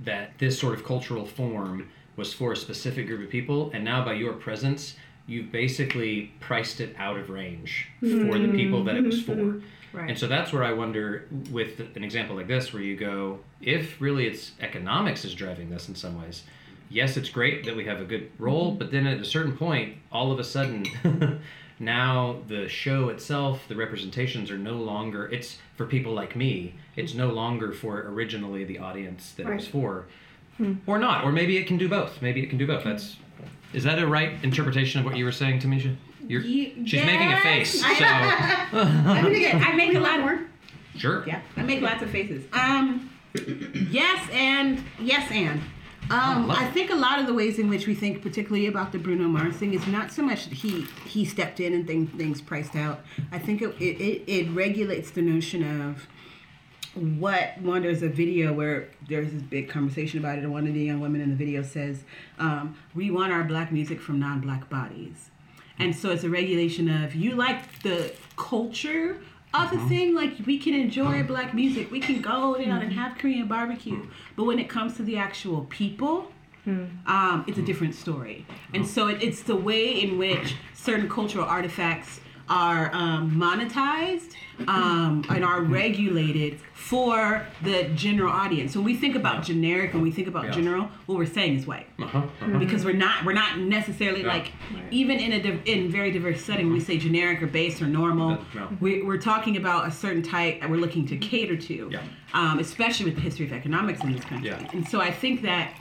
that 0.05 0.39
this 0.39 0.59
sort 0.59 0.75
of 0.75 0.85
cultural 0.85 1.27
form 1.27 1.89
was 2.17 2.33
for 2.33 2.53
a 2.53 2.57
specific 2.57 3.07
group 3.07 3.23
of 3.23 3.31
people, 3.31 3.71
and 3.73 3.85
now 3.85 4.05
by 4.05 4.13
your 4.13 4.33
presence, 4.33 4.97
you've 5.27 5.53
basically 5.53 6.33
priced 6.41 6.81
it 6.81 6.95
out 6.99 7.17
of 7.17 7.31
range 7.31 7.89
for 8.01 8.39
the 8.39 8.49
people 8.49 8.85
that 8.85 8.97
it 8.97 9.05
was 9.05 9.23
for. 9.23 9.35
Mm-hmm. 9.35 9.67
Right. 9.93 10.11
And 10.11 10.19
so 10.19 10.29
that's 10.29 10.53
where 10.53 10.63
I 10.63 10.73
wonder 10.73 11.27
with 11.51 11.81
an 11.81 12.05
example 12.05 12.37
like 12.37 12.47
this, 12.47 12.73
where 12.73 12.83
you 12.83 12.97
go, 12.97 13.41
if 13.61 14.01
really 14.01 14.27
it's 14.27 14.53
economics 14.61 15.25
is 15.25 15.35
driving 15.35 15.71
this 15.71 15.89
in 15.89 15.95
some 15.95 16.21
ways, 16.21 16.45
yes, 16.91 17.17
it's 17.17 17.29
great 17.29 17.65
that 17.65 17.75
we 17.75 17.85
have 17.87 18.01
a 18.01 18.05
good 18.05 18.31
role, 18.39 18.71
mm-hmm. 18.71 18.79
but 18.79 18.91
then 18.91 19.07
at 19.07 19.19
a 19.19 19.25
certain 19.25 19.57
point, 19.57 19.97
all 20.13 20.31
of 20.31 20.39
a 20.39 20.45
sudden, 20.45 20.85
now 21.81 22.37
the 22.47 22.69
show 22.69 23.09
itself, 23.09 23.63
the 23.67 23.75
representations 23.75 24.51
are 24.51 24.59
no 24.59 24.75
longer, 24.75 25.27
it's 25.29 25.59
for 25.77 25.87
people 25.87 26.13
like 26.13 26.37
me, 26.37 26.75
it's 26.95 27.15
no 27.15 27.29
longer 27.29 27.73
for 27.73 28.03
originally 28.09 28.63
the 28.65 28.79
audience 28.79 29.33
that 29.33 29.47
it 29.49 29.55
was 29.55 29.65
Right. 29.65 29.73
for. 29.73 30.07
Or 30.87 30.99
not, 30.99 31.25
or 31.25 31.33
maybe 31.33 31.57
it 31.57 31.67
can 31.67 31.79
do 31.79 31.89
both. 31.89 32.21
Maybe 32.21 32.43
it 32.43 32.51
can 32.51 32.59
do 32.59 32.67
both. 32.67 32.85
That's 32.85 33.17
is 33.73 33.85
that 33.85 33.99
a 33.99 34.07
right 34.07 34.33
interpretation 34.43 35.01
of 35.01 35.07
what 35.07 35.17
you 35.17 35.25
were 35.25 35.33
saying, 35.33 35.61
Tamisha? 35.61 35.97
You're, 36.29 36.43
Ye- 36.43 36.75
she's 36.85 37.03
making 37.07 37.33
a 37.33 37.41
face. 37.41 37.83
I- 37.83 37.95
So 37.95 38.05
I 38.79 39.71
I 39.73 39.75
make 39.75 39.95
a 39.95 40.01
lot 40.01 40.21
more. 40.21 40.41
sure. 40.99 41.25
Yeah, 41.27 41.41
I 41.57 41.63
make 41.63 41.81
lots 41.81 42.03
of 42.03 42.11
faces. 42.11 42.45
Um, 42.53 43.09
yes 43.91 44.29
and 44.33 44.85
yes 45.01 45.31
and. 45.33 45.63
Um, 46.11 46.49
love 46.49 46.59
I 46.59 46.69
think 46.71 46.91
a 46.91 46.97
lot 46.97 47.21
of 47.21 47.27
the 47.27 47.35
ways 47.35 47.61
in 47.61 47.69
which 47.69 47.87
we 47.87 47.95
think, 47.95 48.21
particularly 48.21 48.67
about 48.67 48.91
the 48.91 48.99
Bruno 48.99 49.29
Mars 49.29 49.57
thing, 49.57 49.75
is 49.75 49.87
not 49.87 50.11
so 50.11 50.23
much 50.23 50.47
that 50.47 50.55
he 50.55 50.87
he 51.07 51.25
stepped 51.25 51.61
in 51.61 51.73
and 51.73 51.87
thing, 51.87 52.09
things 52.09 52.43
priced 52.43 52.75
out. 52.75 53.01
I 53.31 53.39
think 53.39 53.63
it, 53.63 53.81
it, 53.81 54.25
it, 54.27 54.51
regulates 54.51 55.13
the 55.13 55.23
notion 55.23 55.81
of 55.81 56.09
what 56.95 57.57
one 57.61 57.83
there's 57.83 58.03
a 58.03 58.09
video 58.09 58.53
where 58.53 58.89
there's 59.09 59.33
this 59.33 59.43
big 59.43 59.69
conversation 59.69 60.19
about 60.19 60.39
it 60.39 60.43
and 60.43 60.53
one 60.53 60.67
of 60.67 60.75
the 60.75 60.81
young 60.81 60.99
women 60.99 61.21
in 61.21 61.31
the 61.31 61.37
video 61.37 61.63
says 61.63 62.03
um, 62.41 62.77
we 62.97 63.13
want 63.13 63.33
our 63.33 63.45
black 63.45 63.71
music 63.71 64.01
from 64.01 64.19
non-black 64.19 64.69
bodies. 64.69 65.31
And 65.79 65.95
so 65.95 66.11
it's 66.11 66.25
a 66.25 66.29
regulation 66.29 66.91
of 66.91 67.15
you 67.15 67.37
like 67.37 67.83
the 67.83 68.13
culture 68.37 69.21
of 69.53 69.71
the 69.71 69.79
thing? 69.89 70.15
Like 70.15 70.35
we 70.47 70.59
can 70.59 70.75
enjoy 70.75 71.23
black 71.23 71.55
music. 71.55 71.91
We 71.91 72.01
can 72.01 72.21
go 72.21 72.57
out 72.57 72.61
and 72.61 72.93
have 72.93 73.19
korean 73.19 73.49
barbecue 73.49 74.07
but 74.41 74.47
when 74.47 74.59
it 74.59 74.71
comes 74.71 74.97
to 74.97 75.03
the 75.03 75.19
actual 75.19 75.67
people 75.69 76.33
um, 77.07 77.45
it's 77.47 77.59
a 77.59 77.63
different 77.63 77.95
story. 77.95 78.47
And 78.73 78.87
so 78.87 79.09
it, 79.09 79.23
it's 79.23 79.43
the 79.43 79.57
way 79.57 80.01
in 80.01 80.17
which 80.17 80.55
certain 80.75 81.09
cultural 81.11 81.45
artifacts 81.45 82.21
are 82.51 82.91
um, 82.93 83.31
monetized 83.37 84.33
um, 84.67 85.25
and 85.31 85.45
are 85.45 85.63
regulated 85.63 86.59
for 86.75 87.47
the 87.63 87.85
general 87.95 88.31
audience. 88.33 88.73
So 88.73 88.81
when 88.81 88.87
we 88.87 88.97
think 88.97 89.15
about 89.15 89.45
generic 89.45 89.95
and 89.95 90.03
we 90.03 90.11
think 90.11 90.27
about 90.27 90.47
Yeah. 90.47 90.51
general, 90.51 90.89
what 91.07 91.17
we're 91.17 91.25
saying 91.27 91.57
is 91.59 91.67
white. 91.67 91.87
Uh-huh, 91.99 92.19
uh-huh. 92.19 92.59
Because 92.59 92.85
we're 92.85 92.93
not 92.93 93.25
we're 93.25 93.33
not 93.33 93.59
necessarily 93.59 94.23
Yeah. 94.23 94.29
like 94.35 94.53
even 94.91 95.19
in 95.21 95.33
a 95.33 95.41
div- 95.41 95.63
in 95.67 95.91
very 95.91 96.11
diverse 96.11 96.43
setting 96.45 96.73
we 96.73 96.81
say 96.81 96.99
generic 96.99 97.41
or 97.43 97.47
base 97.47 97.81
or 97.81 97.87
normal. 97.87 98.39
Yeah. 98.55 98.67
We, 98.81 99.03
we're 99.03 99.19
talking 99.19 99.57
about 99.57 99.87
a 99.87 99.91
certain 99.93 100.23
type 100.23 100.61
that 100.61 100.69
we're 100.69 100.77
looking 100.81 101.07
to 101.07 101.17
cater 101.17 101.57
to, 101.57 101.89
Yeah. 101.93 102.01
um, 102.35 102.59
especially 102.59 103.07
with 103.07 103.15
the 103.15 103.21
history 103.23 103.47
of 103.47 103.53
economics 103.53 104.01
in 104.03 104.13
this 104.13 104.25
country. 104.25 104.49
Yeah. 104.49 104.69
And 104.73 104.87
so 104.89 105.01
I 105.01 105.13
think 105.13 105.43
that 105.43 105.73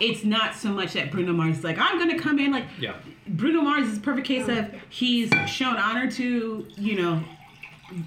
it's 0.00 0.24
not 0.24 0.54
so 0.56 0.70
much 0.70 0.94
that 0.94 1.10
Bruno 1.12 1.32
Mars 1.34 1.58
is 1.58 1.64
like, 1.64 1.78
I'm 1.78 1.98
going 1.98 2.10
to 2.16 2.18
come 2.18 2.38
in. 2.38 2.50
Like, 2.52 2.64
Yeah. 2.80 2.94
Bruno 3.28 3.60
Mars 3.62 3.88
is 3.88 3.98
a 3.98 4.00
perfect 4.00 4.26
case 4.26 4.48
of 4.48 4.72
he's 4.88 5.30
shown 5.46 5.76
honor 5.76 6.10
to, 6.12 6.66
you 6.76 7.00
know, 7.00 7.22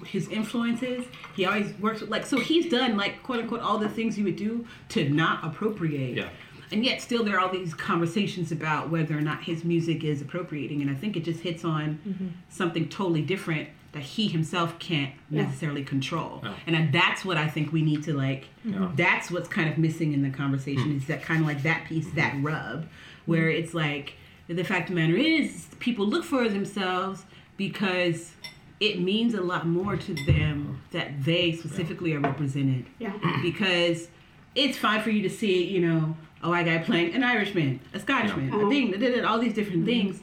his 0.06 0.28
influences. 0.28 1.04
He 1.34 1.44
always 1.44 1.72
works 1.78 2.00
with, 2.00 2.10
like, 2.10 2.26
so 2.26 2.38
he's 2.38 2.70
done, 2.70 2.96
like, 2.96 3.22
quote 3.22 3.40
unquote, 3.40 3.60
all 3.60 3.78
the 3.78 3.88
things 3.88 4.18
you 4.18 4.24
would 4.24 4.36
do 4.36 4.66
to 4.90 5.08
not 5.08 5.44
appropriate. 5.44 6.16
Yeah. 6.16 6.28
And 6.72 6.84
yet, 6.84 7.02
still, 7.02 7.24
there 7.24 7.36
are 7.36 7.40
all 7.40 7.52
these 7.52 7.74
conversations 7.74 8.52
about 8.52 8.90
whether 8.90 9.16
or 9.18 9.20
not 9.20 9.42
his 9.42 9.64
music 9.64 10.04
is 10.04 10.20
appropriating. 10.20 10.82
And 10.82 10.90
I 10.90 10.94
think 10.94 11.16
it 11.16 11.24
just 11.24 11.40
hits 11.40 11.64
on 11.64 11.98
mm-hmm. 12.06 12.28
something 12.48 12.88
totally 12.88 13.22
different 13.22 13.68
that 13.92 14.02
he 14.02 14.28
himself 14.28 14.78
can't 14.78 15.12
Yeah. 15.30 15.42
necessarily 15.42 15.82
control. 15.82 16.40
Yeah. 16.44 16.54
And 16.68 16.94
that's 16.94 17.24
what 17.24 17.36
I 17.36 17.48
think 17.48 17.72
we 17.72 17.82
need 17.82 18.04
to, 18.04 18.12
like, 18.12 18.46
Yeah. 18.64 18.92
that's 18.94 19.32
what's 19.32 19.48
kind 19.48 19.68
of 19.68 19.78
missing 19.78 20.12
in 20.12 20.22
the 20.22 20.30
conversation 20.30 20.92
hmm. 20.92 20.96
is 20.98 21.06
that 21.06 21.22
kind 21.22 21.40
of 21.40 21.46
like 21.48 21.64
that 21.64 21.86
piece, 21.86 22.08
that 22.10 22.36
rub, 22.40 22.86
where 23.26 23.50
hmm. 23.50 23.58
it's 23.58 23.74
like 23.74 24.14
the 24.56 24.64
fact 24.64 24.90
of 24.90 24.96
the 24.96 25.00
matter 25.00 25.16
is 25.16 25.68
people 25.78 26.06
look 26.06 26.24
for 26.24 26.48
themselves 26.48 27.24
because 27.56 28.32
it 28.80 29.00
means 29.00 29.34
a 29.34 29.40
lot 29.40 29.66
more 29.66 29.96
to 29.96 30.14
them 30.26 30.82
that 30.90 31.24
they 31.24 31.52
specifically 31.52 32.14
are 32.14 32.20
represented. 32.20 32.86
Yeah. 32.98 33.12
Because 33.42 34.08
it's 34.54 34.76
fine 34.76 35.02
for 35.02 35.10
you 35.10 35.22
to 35.22 35.30
see, 35.30 35.64
you 35.64 35.80
know, 35.80 36.16
oh, 36.42 36.48
a 36.48 36.50
white 36.50 36.66
guy 36.66 36.78
playing 36.78 37.14
an 37.14 37.22
Irishman, 37.22 37.80
a 37.94 38.00
Scottishman, 38.00 38.52
Yeah. 38.52 38.66
a 38.66 38.68
thing, 38.68 39.24
all 39.24 39.38
these 39.38 39.54
different 39.54 39.84
things, 39.84 40.20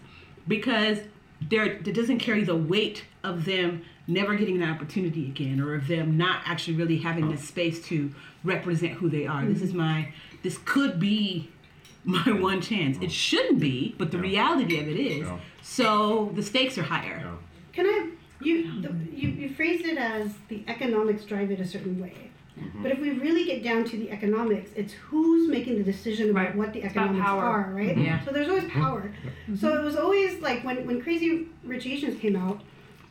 because 0.47 0.99
there 1.49 1.65
it 1.65 1.93
doesn't 1.93 2.19
carry 2.19 2.43
the 2.43 2.55
weight 2.55 3.05
of 3.23 3.45
them 3.45 3.83
never 4.07 4.35
getting 4.35 4.61
an 4.61 4.69
opportunity 4.69 5.25
again, 5.25 5.59
or 5.59 5.75
of 5.75 5.87
them 5.87 6.17
not 6.17 6.41
actually 6.45 6.75
really 6.75 6.97
having 6.97 7.29
the 7.29 7.37
space 7.37 7.81
to 7.87 8.13
represent 8.43 8.93
who 8.93 9.09
they 9.09 9.27
are. 9.27 9.45
This 9.45 9.61
is 9.61 9.69
mm-hmm. 9.69 9.79
my, 9.79 10.13
this 10.43 10.57
could 10.65 10.99
be 10.99 11.49
my 12.07 12.31
one 12.49 12.61
chance. 12.61 12.97
It 13.01 13.11
shouldn't 13.11 13.59
be, 13.59 13.93
but 13.97 14.11
the 14.11 14.17
Yeah. 14.17 14.23
reality 14.31 14.79
of 14.79 14.87
it 14.87 14.99
is. 14.99 15.19
Yeah. 15.27 15.39
So 15.61 16.31
the 16.35 16.41
stakes 16.51 16.77
are 16.77 16.83
higher. 16.83 17.17
Yeah. 17.23 17.35
Can 17.73 17.85
I? 17.85 17.97
You 18.39 18.81
the, 18.81 18.91
you 19.21 19.29
you 19.29 19.49
phrased 19.49 19.85
it 19.85 19.97
as 19.97 20.25
the 20.47 20.63
economics 20.67 21.23
drive 21.25 21.49
it 21.51 21.59
a 21.59 21.65
certain 21.75 21.99
way. 21.99 22.15
Mm-hmm. 22.59 22.81
But 22.83 22.91
if 22.93 22.99
we 22.99 23.09
really 23.11 23.45
get 23.45 23.63
down 23.63 23.83
to 23.85 23.97
the 23.97 24.09
economics, 24.17 24.71
it's 24.75 24.93
who's 24.93 25.47
making 25.49 25.77
the 25.77 25.83
decision 25.83 26.29
about 26.31 26.45
Right. 26.45 26.55
what 26.55 26.73
the 26.73 26.79
It's 26.79 26.91
economics 26.95 27.25
power. 27.25 27.43
are, 27.43 27.71
right? 27.73 27.95
Mm-hmm. 27.95 28.05
Yeah. 28.05 28.23
So 28.25 28.31
there's 28.31 28.49
always 28.49 28.69
power. 28.71 29.11
So 29.61 29.65
it 29.79 29.83
was 29.83 29.95
always 29.95 30.31
like 30.41 30.63
when, 30.63 30.77
when 30.87 31.01
Crazy 31.01 31.47
Rich 31.63 31.85
Asians 31.93 32.19
came 32.23 32.35
out, 32.35 32.61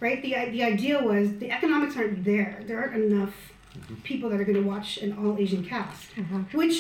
right? 0.01 0.19
The 0.23 0.33
the 0.57 0.63
idea 0.75 0.97
was 1.11 1.25
the 1.45 1.51
economics 1.59 1.97
aren't 1.97 2.25
there. 2.25 2.53
There 2.67 2.79
aren't 2.81 2.97
enough 3.11 3.35
mm-hmm. 3.79 3.95
people 4.11 4.31
that 4.31 4.41
are 4.41 4.45
going 4.51 4.63
to 4.65 4.69
watch 4.75 4.99
an 4.99 5.11
all 5.19 5.37
Asian 5.45 5.65
cast, 5.65 6.15
mm-hmm. 6.17 6.57
which. 6.57 6.77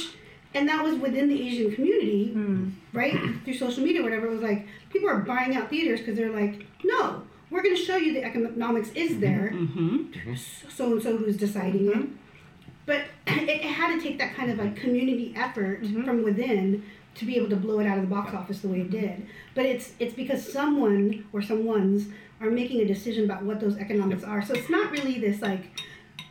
And 0.57 0.67
that 0.71 0.83
was 0.83 0.95
within 0.97 1.29
the 1.29 1.47
Asian 1.47 1.75
community, 1.75 2.33
hmm. 2.33 2.71
right? 2.95 3.15
Through 3.45 3.55
social 3.55 3.85
media, 3.85 4.03
whatever. 4.03 4.27
It 4.27 4.31
was 4.31 4.41
like 4.41 4.67
people 4.91 5.09
are 5.09 5.19
buying 5.19 5.55
out 5.55 5.69
theaters 5.69 6.01
because 6.01 6.17
they're 6.17 6.33
like, 6.33 6.65
no, 6.83 7.23
we're 7.51 7.63
going 7.63 7.77
to 7.77 7.83
show 7.83 7.97
you 7.97 8.15
the 8.15 8.25
economics 8.25 8.89
is 8.95 9.13
mm-hmm. 9.13 9.21
there. 9.21 9.53
Mm-hmm. 9.55 10.35
So 10.71 10.93
and 10.93 11.03
so 11.03 11.19
who's 11.19 11.37
deciding 11.37 11.89
it. 11.89 11.95
Mm-hmm. 11.95 12.13
But 12.87 13.03
it, 13.27 13.49
it 13.49 13.63
had 13.63 13.97
to 13.97 14.03
take 14.03 14.19
that 14.19 14.35
kind 14.35 14.51
of 14.51 14.57
like 14.57 14.77
community 14.77 15.35
effort 15.37 15.83
mm-hmm. 15.83 16.05
from 16.05 16.23
within 16.23 16.85
to 17.17 17.27
be 17.27 17.37
able 17.37 17.51
to 17.51 17.57
blow 17.57 17.81
it 17.81 17.87
out 17.87 17.99
of 17.99 18.09
the 18.09 18.15
box 18.15 18.33
office 18.35 18.61
the 18.61 18.69
way 18.69 18.81
it 18.81 18.91
did. 18.91 19.27
But 19.55 19.67
it's 19.67 19.93
it's 19.99 20.15
because 20.15 20.51
someone 20.51 21.27
or 21.35 21.43
someone's 21.43 22.09
are 22.41 22.51
making 22.51 22.81
a 22.81 22.87
decision 22.87 23.25
about 23.25 23.43
what 23.43 23.61
those 23.61 23.77
economics 23.77 24.25
are. 24.25 24.43
So 24.43 24.55
it's 24.55 24.71
not 24.71 24.91
really 24.91 25.19
this 25.19 25.43
like 25.43 25.65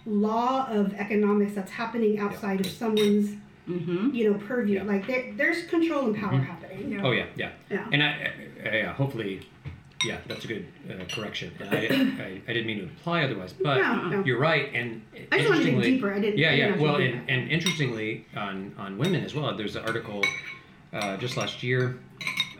law 0.07 0.67
of 0.67 0.93
economics 0.95 1.53
that's 1.53 1.71
happening 1.71 2.19
outside 2.19 2.59
of 2.59 2.67
someone's 2.67 3.37
Mm-hmm. 3.67 4.13
you 4.13 4.31
know 4.31 4.37
purview. 4.39 4.77
Yeah. 4.77 4.83
Like 4.83 5.07
there, 5.07 5.33
there's 5.35 5.63
control 5.67 6.05
and 6.05 6.15
power 6.15 6.37
happening. 6.39 6.91
Yeah. 6.91 7.01
Oh 7.03 7.11
yeah, 7.11 7.25
yeah. 7.35 7.51
Yeah. 7.69 7.87
And 7.91 8.03
I, 8.03 8.07
I, 8.07 8.69
I- 8.69 8.75
yeah, 8.77 8.93
hopefully, 8.93 9.41
yeah, 10.03 10.17
that's 10.27 10.43
a 10.45 10.47
good 10.47 10.65
uh, 10.89 11.03
correction. 11.13 11.51
I, 11.59 11.65
I, 11.77 12.41
I 12.47 12.53
didn't 12.53 12.65
mean 12.67 12.77
to 12.77 12.83
imply 12.83 13.23
otherwise, 13.23 13.53
but 13.63 13.77
No, 13.77 14.07
no. 14.09 14.23
you're 14.23 14.39
right. 14.39 14.69
And 14.73 15.01
I 15.31 15.37
just 15.37 15.49
wanted 15.49 15.65
to 15.65 15.71
dig 15.71 15.81
deeper. 15.81 16.13
I 16.13 16.19
didn't. 16.19 16.37
Yeah, 16.37 16.49
I 16.51 16.55
didn't 16.55 16.79
yeah. 16.79 16.83
Well, 16.83 16.95
and, 16.97 17.29
and 17.29 17.51
interestingly, 17.51 18.25
on 18.35 18.73
on 18.77 18.97
women 18.97 19.23
as 19.23 19.33
well. 19.35 19.55
There's 19.55 19.75
an 19.75 19.85
article 19.85 20.23
uh, 20.93 21.17
just 21.17 21.37
last 21.37 21.61
year 21.63 21.97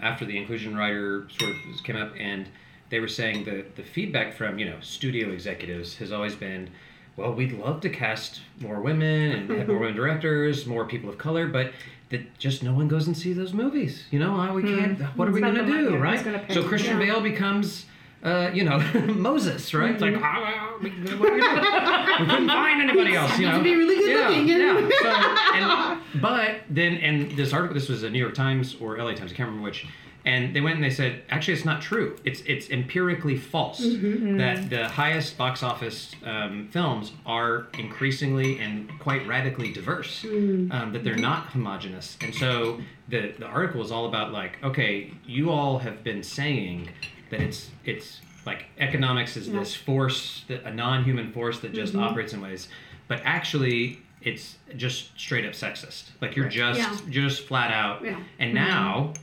after 0.01 0.25
the 0.25 0.37
inclusion 0.37 0.75
rider 0.77 1.27
sort 1.39 1.51
of 1.51 1.83
came 1.83 1.95
up, 1.95 2.13
and 2.19 2.47
they 2.89 2.99
were 2.99 3.07
saying 3.07 3.45
that 3.45 3.75
the 3.75 3.83
feedback 3.83 4.33
from 4.33 4.57
you 4.59 4.65
know 4.65 4.79
studio 4.81 5.29
executives 5.29 5.95
has 5.97 6.11
always 6.11 6.35
been, 6.35 6.69
well, 7.17 7.33
we'd 7.33 7.53
love 7.53 7.81
to 7.81 7.89
cast 7.89 8.41
more 8.59 8.81
women 8.81 9.31
and 9.31 9.49
have 9.51 9.67
more 9.67 9.79
women 9.79 9.95
directors, 10.01 10.65
more 10.65 10.85
people 10.85 11.09
of 11.09 11.17
color, 11.17 11.47
but. 11.47 11.71
That 12.09 12.37
just 12.37 12.61
no 12.61 12.71
one 12.71 12.87
goes 12.87 13.07
and 13.07 13.17
see 13.17 13.33
those 13.33 13.51
movies. 13.51 14.03
You 14.11 14.19
know, 14.19 14.53
we 14.53 14.61
can't. 14.61 15.01
What 15.17 15.27
are 15.27 15.31
we 15.31 15.41
gonna 15.41 15.63
the 15.63 15.67
money, 15.67 15.83
do, 15.85 15.97
right? 15.97 16.51
So 16.53 16.61
Christian 16.63 16.99
Yeah. 16.99 17.13
Bale 17.13 17.21
becomes, 17.21 17.87
uh, 18.23 18.51
you 18.53 18.63
know, 18.63 18.77
Moses, 19.07 19.73
right? 19.73 19.89
It's 19.89 20.01
like, 20.03 20.13
ah, 20.21 20.77
we, 20.83 20.89
we 21.01 21.07
couldn't 21.07 22.47
find 22.47 22.81
anybody 22.83 23.15
else, 23.15 23.39
you 23.39 23.47
know. 23.47 23.57
to 23.57 23.63
be 23.63 23.75
really 23.75 23.95
good 23.95 24.09
yeah, 24.11 24.27
looking. 24.27 24.47
Yeah. 24.47 24.89
So, 25.01 25.09
and, 25.55 26.21
but 26.21 26.61
then, 26.69 26.97
and 26.97 27.31
this 27.31 27.53
article, 27.53 27.73
this 27.73 27.89
was 27.89 28.03
a 28.03 28.09
New 28.11 28.19
York 28.19 28.35
Times 28.35 28.75
or 28.79 28.97
LA 28.99 29.13
Times, 29.13 29.31
I 29.31 29.35
can't 29.35 29.49
remember 29.49 29.63
which. 29.63 29.87
And 30.25 30.55
they 30.55 30.61
went 30.61 30.75
and 30.75 30.83
they 30.83 30.89
said, 30.89 31.21
actually, 31.29 31.53
it's 31.53 31.65
not 31.65 31.81
true. 31.83 32.17
It's 32.25 32.41
it's 32.41 32.71
empirically 32.71 33.37
false 33.37 33.79
mm-hmm. 33.79 34.05
Mm-hmm. 34.05 34.37
that 34.37 34.69
the 34.71 34.87
highest 34.87 35.37
box 35.37 35.61
office 35.61 36.15
um, 36.25 36.67
films 36.71 37.11
are 37.27 37.67
increasingly 37.77 38.59
and 38.59 38.89
quite 38.99 39.25
radically 39.27 39.71
diverse. 39.71 40.23
Mm-hmm. 40.23 40.71
Um, 40.71 40.93
that 40.93 41.03
they're 41.03 41.15
not 41.15 41.47
homogenous. 41.47 42.17
And 42.21 42.33
so 42.33 42.81
the 43.07 43.33
the 43.37 43.45
article 43.45 43.81
is 43.83 43.91
all 43.91 44.07
about 44.07 44.33
like, 44.33 44.57
okay, 44.63 45.11
you 45.25 45.51
all 45.51 45.77
have 45.77 46.03
been 46.03 46.23
saying 46.23 46.89
that 47.29 47.41
it's 47.41 47.69
it's 47.85 48.21
like 48.47 48.65
economics 48.79 49.37
is 49.37 49.47
Yeah. 49.47 49.59
this 49.59 49.75
force, 49.75 50.43
that, 50.47 50.63
a 50.65 50.73
non-human 50.73 51.31
force 51.33 51.59
that 51.59 51.73
just 51.73 51.95
operates 51.95 52.33
in 52.33 52.41
ways, 52.41 52.67
but 53.07 53.21
actually 53.23 53.99
it's 54.21 54.55
just 54.75 55.19
straight 55.19 55.45
up 55.45 55.53
sexist. 55.53 56.05
Like 56.19 56.35
you're 56.35 56.49
just 56.49 56.79
Yeah. 56.79 56.97
just 57.09 57.43
flat 57.47 57.71
out. 57.71 58.03
Yeah. 58.03 58.19
And 58.39 58.53
now 58.55 59.13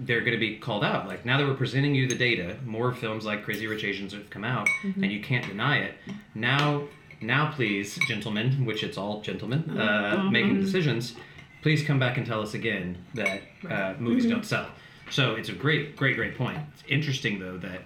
they're 0.00 0.20
going 0.20 0.32
to 0.32 0.38
be 0.38 0.56
called 0.56 0.84
out. 0.84 1.06
Like 1.06 1.24
now 1.24 1.38
that 1.38 1.46
we're 1.46 1.54
presenting 1.54 1.94
you 1.94 2.08
the 2.08 2.16
data, 2.16 2.56
more 2.64 2.92
films 2.92 3.24
like 3.24 3.44
Crazy 3.44 3.66
Rich 3.66 3.84
Asians 3.84 4.12
have 4.12 4.28
come 4.30 4.44
out, 4.44 4.68
and 4.82 5.12
you 5.12 5.20
can't 5.20 5.46
deny 5.46 5.78
it. 5.78 5.94
Now, 6.34 6.84
now, 7.20 7.52
please, 7.52 7.98
gentlemen, 8.06 8.64
which 8.64 8.82
it's 8.82 8.98
all 8.98 9.22
gentlemen 9.22 9.78
uh, 9.78 10.28
making 10.30 10.60
decisions. 10.60 11.14
Please 11.62 11.82
come 11.82 11.98
back 11.98 12.18
and 12.18 12.26
tell 12.26 12.42
us 12.42 12.54
again 12.54 12.98
that 13.14 13.40
uh, 13.70 13.94
movies 13.98 14.26
don't 14.26 14.44
sell. 14.44 14.68
So 15.10 15.34
it's 15.34 15.48
a 15.48 15.52
great, 15.52 15.96
great, 15.96 16.16
great 16.16 16.36
point. 16.36 16.58
It's 16.74 16.82
interesting 16.88 17.38
though 17.38 17.56
that 17.58 17.82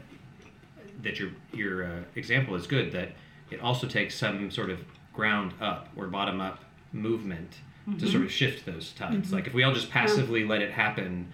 that 1.03 1.19
your 1.19 1.31
your 1.53 1.85
uh, 1.85 2.03
example 2.17 2.55
is 2.55 2.67
good. 2.67 2.91
That 2.93 3.11
it 3.51 3.61
also 3.61 3.87
takes 3.87 4.17
some 4.17 4.51
sort 4.51 4.71
of 4.71 4.81
ground 5.13 5.53
up 5.61 5.89
or 5.97 6.07
bottom 6.07 6.41
up 6.41 6.65
movement 6.93 7.55
to 7.93 7.97
mm-hmm. 7.97 8.13
sort 8.13 8.25
of 8.25 8.31
shift 8.31 8.67
those 8.67 8.93
tides. 8.93 9.29
Mm-hmm. 9.29 9.35
Like 9.35 9.47
if 9.47 9.55
we 9.55 9.63
all 9.63 9.73
just 9.73 9.91
passively 9.91 10.45
let 10.45 10.61
it 10.61 10.71
happen, 10.71 11.29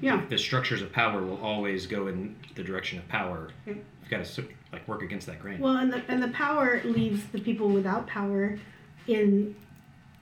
Yeah. 0.00 0.22
the 0.28 0.38
structures 0.38 0.82
of 0.82 0.92
power 0.92 1.22
will 1.22 1.40
always 1.42 1.86
go 1.86 2.06
in 2.06 2.36
the 2.54 2.62
direction 2.62 2.98
of 2.98 3.08
power. 3.08 3.50
You've 3.66 3.78
got 4.08 4.24
to 4.24 4.44
like 4.72 4.86
work 4.86 5.02
against 5.02 5.26
that 5.26 5.40
grain. 5.40 5.60
Well, 5.60 5.76
and 5.76 5.92
the 5.92 6.02
and 6.08 6.22
the 6.22 6.28
power 6.28 6.80
leaves 6.84 7.24
the 7.32 7.40
people 7.40 7.68
without 7.68 8.06
power 8.06 8.58
in 9.06 9.56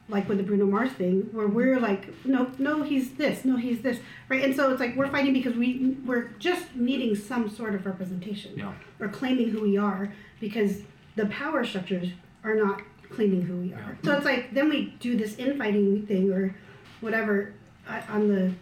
like 0.08 0.28
with 0.28 0.36
the 0.38 0.44
Bruno 0.44 0.66
Mars 0.66 0.92
thing, 0.92 1.28
where 1.32 1.48
we're 1.48 1.80
like, 1.80 2.06
no, 2.26 2.50
no, 2.58 2.82
he's 2.82 3.14
this, 3.14 3.44
no, 3.44 3.56
he's 3.56 3.80
this, 3.80 4.00
right? 4.28 4.44
And 4.44 4.54
so 4.54 4.70
it's 4.70 4.80
like 4.80 4.96
we're 4.96 5.08
fighting 5.08 5.32
because 5.32 5.54
we 5.54 5.96
we're 6.04 6.28
just 6.38 6.74
needing 6.74 7.14
some 7.14 7.48
sort 7.48 7.74
of 7.74 7.86
representation, 7.86 8.52
Yeah. 8.56 8.72
or 9.00 9.08
claiming 9.08 9.48
who 9.50 9.62
we 9.62 9.78
are 9.78 10.12
because 10.40 10.82
the 11.16 11.26
power 11.26 11.64
structures 11.64 12.08
are 12.42 12.54
not 12.54 12.82
claiming 13.10 13.42
who 13.42 13.56
we 13.56 13.72
are. 13.74 13.96
So 14.04 14.12
it's 14.16 14.24
like 14.24 14.52
then 14.54 14.68
we 14.68 14.94
do 15.00 15.16
this 15.16 15.36
infighting 15.36 16.06
thing 16.06 16.32
or 16.32 16.54
whatever 17.00 17.52
uh, 17.88 18.00
on 18.08 18.28
the 18.28 18.52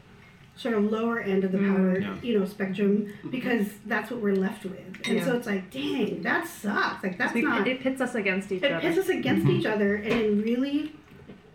sort 0.57 0.75
of 0.75 0.85
lower 0.85 1.19
end 1.21 1.45
of 1.45 1.53
the 1.53 1.59
power, 1.59 1.99
Yeah. 1.99 2.15
you 2.23 2.39
know, 2.39 2.45
spectrum 2.45 3.13
because 3.31 3.69
that's 3.87 4.11
what 4.11 4.21
we're 4.21 4.35
left 4.35 4.65
with. 4.65 4.79
And 5.07 5.17
Yeah. 5.19 5.25
so 5.25 5.37
it's 5.37 5.47
like, 5.47 5.71
dang, 5.71 6.23
that 6.23 6.47
sucks. 6.47 7.03
Like 7.03 7.17
that's 7.19 7.35
not 7.35 7.67
it 7.67 7.81
pits 7.81 8.01
us 8.01 8.15
against 8.15 8.53
each 8.53 8.63
it 8.63 8.71
other. 8.73 8.81
pits 8.81 8.99
us 8.99 9.09
against 9.09 9.47
Mm-hmm. 9.47 9.57
each 9.61 9.67
other 9.67 9.95
and 9.97 10.13
it 10.13 10.45
really 10.45 10.93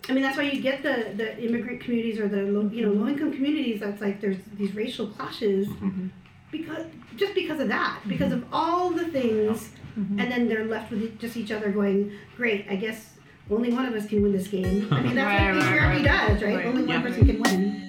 I 0.10 0.14
mean 0.14 0.24
that's 0.24 0.38
why 0.38 0.44
you 0.44 0.62
get 0.62 0.84
the, 0.84 1.12
the 1.16 1.38
immigrant 1.44 1.82
communities 1.82 2.18
or 2.20 2.28
the 2.28 2.38
low, 2.44 2.70
you 2.70 2.86
know 2.86 2.92
low 2.94 3.08
income 3.08 3.32
communities 3.34 3.82
that's 3.82 4.02
like 4.02 4.20
there's 4.22 4.38
these 4.58 4.74
racial 4.74 5.08
clashes 5.08 5.68
Mm-hmm. 5.68 6.08
because 6.52 6.86
just 7.18 7.36
because 7.36 7.60
of 7.60 7.68
that 7.68 8.00
because 8.08 8.32
of 8.32 8.46
all 8.52 8.90
the 8.92 9.06
things 9.06 9.70
Mm-hmm. 9.98 10.20
and 10.20 10.32
then 10.32 10.48
they're 10.48 10.66
left 10.66 10.92
with 10.92 11.18
just 11.20 11.36
each 11.38 11.52
other 11.52 11.72
going 11.72 12.12
great 12.36 12.68
I 12.70 12.76
guess 12.76 13.14
only 13.50 13.74
one 13.74 13.86
of 13.86 13.96
us 13.96 14.06
can 14.08 14.22
win 14.22 14.32
this 14.32 14.48
game 14.48 14.88
I 14.92 15.02
mean 15.02 15.16
that's 15.16 15.26
Right, 15.26 15.56
what 15.56 15.64
right, 15.66 15.80
patriarchy 15.80 16.06
right. 16.06 16.28
does 16.30 16.44
right, 16.44 16.56
Right. 16.58 16.66
only 16.68 16.84
one 16.86 17.02
person 17.02 17.26
can 17.26 17.42
win 17.42 17.84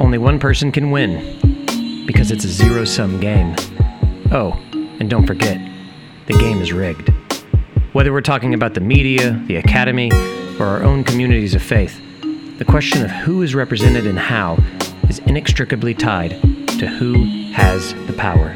Only 0.00 0.18
one 0.18 0.38
person 0.38 0.72
can 0.72 0.90
win 0.90 2.04
because 2.06 2.30
it's 2.30 2.44
a 2.44 2.48
zero 2.48 2.84
sum 2.84 3.18
game. 3.20 3.54
Oh, 4.32 4.52
and 5.00 5.08
don't 5.08 5.26
forget, 5.26 5.58
the 6.26 6.34
game 6.34 6.60
is 6.60 6.72
rigged. 6.72 7.08
Whether 7.92 8.12
we're 8.12 8.20
talking 8.20 8.52
about 8.52 8.74
the 8.74 8.80
media, 8.80 9.40
the 9.46 9.56
academy, 9.56 10.10
or 10.58 10.66
our 10.66 10.82
own 10.82 11.04
communities 11.04 11.54
of 11.54 11.62
faith, 11.62 11.98
the 12.58 12.64
question 12.66 13.02
of 13.04 13.10
who 13.10 13.42
is 13.42 13.54
represented 13.54 14.06
and 14.06 14.18
how 14.18 14.58
is 15.08 15.20
inextricably 15.20 15.94
tied 15.94 16.30
to 16.78 16.86
who 16.86 17.24
has 17.52 17.94
the 18.06 18.12
power. 18.14 18.54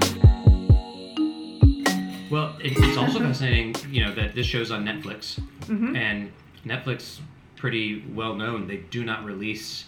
Fascinating, 3.28 3.74
you 3.92 4.04
know, 4.04 4.14
that 4.14 4.34
this 4.34 4.46
show's 4.46 4.70
on 4.70 4.84
Netflix, 4.84 5.40
mm-hmm. 5.62 5.96
and 5.96 6.32
Netflix, 6.64 7.18
pretty 7.56 8.04
well 8.14 8.34
known, 8.34 8.66
they 8.66 8.78
do 8.78 9.04
not 9.04 9.24
release 9.24 9.84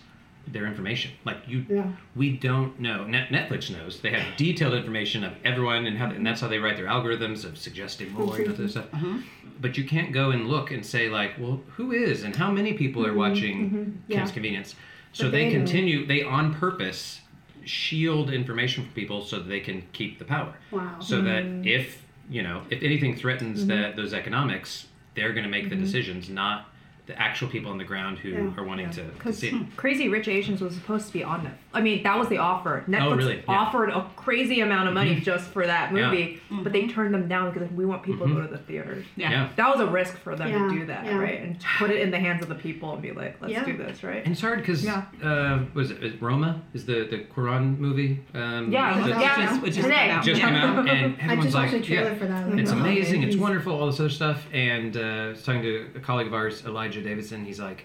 their 0.47 0.67
information. 0.67 1.13
Like 1.25 1.39
you, 1.47 1.65
Yeah. 1.69 1.93
we 2.17 2.37
don't 2.37 2.81
know. 2.81 3.05
Net, 3.05 3.29
Netflix 3.29 3.71
knows. 3.71 4.01
They 4.01 4.11
have 4.11 4.37
detailed 4.37 4.75
information 4.75 5.23
of 5.23 5.35
everyone, 5.45 5.87
and 5.87 5.97
how, 5.97 6.11
and 6.11 6.27
that's 6.27 6.41
how 6.41 6.49
they 6.49 6.59
write 6.59 6.77
their 6.77 6.87
algorithms 6.87 7.45
of 7.45 7.57
suggesting 7.57 8.13
more 8.13 8.37
and 8.37 8.49
other 8.49 8.69
stuff. 8.69 8.91
Mm-hmm. 8.91 9.21
But 9.61 9.77
you 9.77 9.85
can't 9.85 10.13
go 10.13 10.31
and 10.31 10.49
look 10.49 10.71
and 10.71 10.85
say 10.85 11.09
like, 11.09 11.33
well, 11.39 11.61
who 11.77 11.93
is 11.93 12.25
and 12.25 12.35
how 12.35 12.51
many 12.51 12.73
people 12.73 13.05
are 13.05 13.11
mm-hmm. 13.11 13.19
watching 13.19 14.03
Yeah. 14.09 14.19
Kim's 14.19 14.33
Convenience. 14.33 14.75
So 15.13 15.25
they, 15.25 15.31
they 15.31 15.45
know. 15.47 15.65
continue. 15.65 16.07
They 16.07 16.23
on 16.23 16.55
purpose 16.55 17.21
shield 17.65 18.31
information 18.31 18.85
from 18.85 18.93
people 18.95 19.23
so 19.23 19.39
that 19.39 19.49
they 19.49 19.61
can 19.61 19.83
keep 19.93 20.19
the 20.19 20.25
power. 20.25 20.55
Wow. 20.71 20.97
So 21.01 21.21
that 21.23 21.45
mm. 21.45 21.67
if 21.67 22.03
you 22.31 22.43
know 22.43 22.63
if 22.71 22.83
anything 22.83 23.15
threatens 23.17 23.59
Mm-hmm. 23.61 23.69
that 23.69 23.97
those 23.97 24.15
economics, 24.15 24.87
they're 25.15 25.33
going 25.33 25.45
to 25.45 25.51
make 25.51 25.69
the 25.69 25.77
decisions, 25.77 26.29
not 26.31 26.69
the 27.07 27.19
actual 27.21 27.49
people 27.49 27.71
on 27.71 27.79
the 27.79 27.85
ground 27.85 28.19
who 28.19 28.29
Yeah. 28.31 28.51
are 28.57 28.65
wanting 28.65 28.91
to, 28.91 29.03
to 29.03 29.09
Because 29.11 29.39
see. 29.39 29.67
Crazy 29.77 30.09
Rich 30.09 30.29
Asians 30.29 30.61
was 30.61 30.75
supposed 30.75 31.07
to 31.09 31.13
be 31.13 31.25
on 31.25 31.41
Netflix. 31.43 31.53
I 31.73 31.81
mean, 31.81 32.03
that 32.03 32.19
was 32.19 32.29
the 32.29 32.39
offer. 32.39 32.85
Netflix 32.89 33.03
Oh, 33.03 33.15
really? 33.17 33.35
Yeah. 33.37 33.41
Mm-hmm. 33.43 33.51
offered 33.51 33.91
a 33.91 34.11
crazy 34.17 34.61
amount 34.61 34.89
of 34.89 34.95
money 34.95 35.21
just 35.21 35.51
for 35.51 35.67
that 35.67 35.95
Yeah. 35.95 36.11
movie, 36.11 36.41
but 36.51 36.73
they 36.73 36.87
turned 36.89 37.15
them 37.15 37.29
down 37.29 37.53
because 37.53 37.71
we 37.71 37.87
want 37.87 38.03
people 38.03 38.27
to 38.27 38.35
go 38.35 38.41
to 38.43 38.49
the 38.49 38.59
theaters. 38.59 39.05
Yeah. 39.17 39.31
Yeah. 39.31 39.49
That 39.57 39.71
was 39.71 39.81
a 39.81 39.87
risk 39.87 40.17
for 40.19 40.35
them 40.37 40.49
Yeah, 40.51 40.59
to 40.69 40.71
do 40.81 40.87
that, 40.87 41.05
yeah. 41.05 41.17
right? 41.17 41.41
And 41.41 41.57
put 41.79 41.91
it 41.91 42.01
in 42.01 42.11
the 42.11 42.19
hands 42.19 42.43
of 42.43 42.49
the 42.49 42.55
people 42.57 42.93
and 42.93 43.01
be 43.03 43.13
like, 43.13 43.37
let's 43.41 43.53
Yeah. 43.53 43.65
do 43.65 43.77
this, 43.77 44.03
right? 44.03 44.23
And 44.25 44.33
it's 44.33 44.41
hard 44.41 44.59
because 44.59 44.85
Yeah. 44.85 45.03
uh, 45.23 45.61
was 45.75 45.91
it 45.93 46.03
is 46.03 46.21
Roma 46.21 46.61
is 46.75 46.85
the 46.87 47.07
the 47.11 47.19
Cuarón 47.35 47.79
movie? 47.79 48.21
Um, 48.35 48.71
Yeah, 48.73 48.99
that 49.07 49.21
yeah. 49.21 49.47
just- 49.47 49.63
which 49.63 49.75
just 49.75 49.87
Today. 49.87 50.19
just 50.23 50.41
came 50.41 50.55
out, 50.55 50.89
and 50.89 51.17
I 51.21 51.23
everyone's 51.23 51.45
just 51.45 51.55
like, 51.55 51.71
watched 51.73 51.81
the 51.81 51.87
trailer 51.87 52.11
yeah, 52.11 52.15
for 52.19 52.27
that 52.27 52.49
one. 52.49 52.59
It's 52.59 52.73
Oh, 52.73 52.77
amazing. 52.79 53.23
It's 53.23 53.37
wonderful. 53.37 53.73
All 53.79 53.87
this 53.87 54.01
other 54.01 54.09
stuff. 54.09 54.47
And 54.53 54.97
uh, 54.97 55.01
I 55.01 55.29
was 55.29 55.43
talking 55.45 55.63
to 55.63 55.87
a 55.95 56.01
colleague 56.01 56.27
of 56.27 56.35
ours, 56.35 56.65
Elijah 56.67 56.90
Davidson. 56.99 57.45
He's 57.45 57.61
like, 57.61 57.85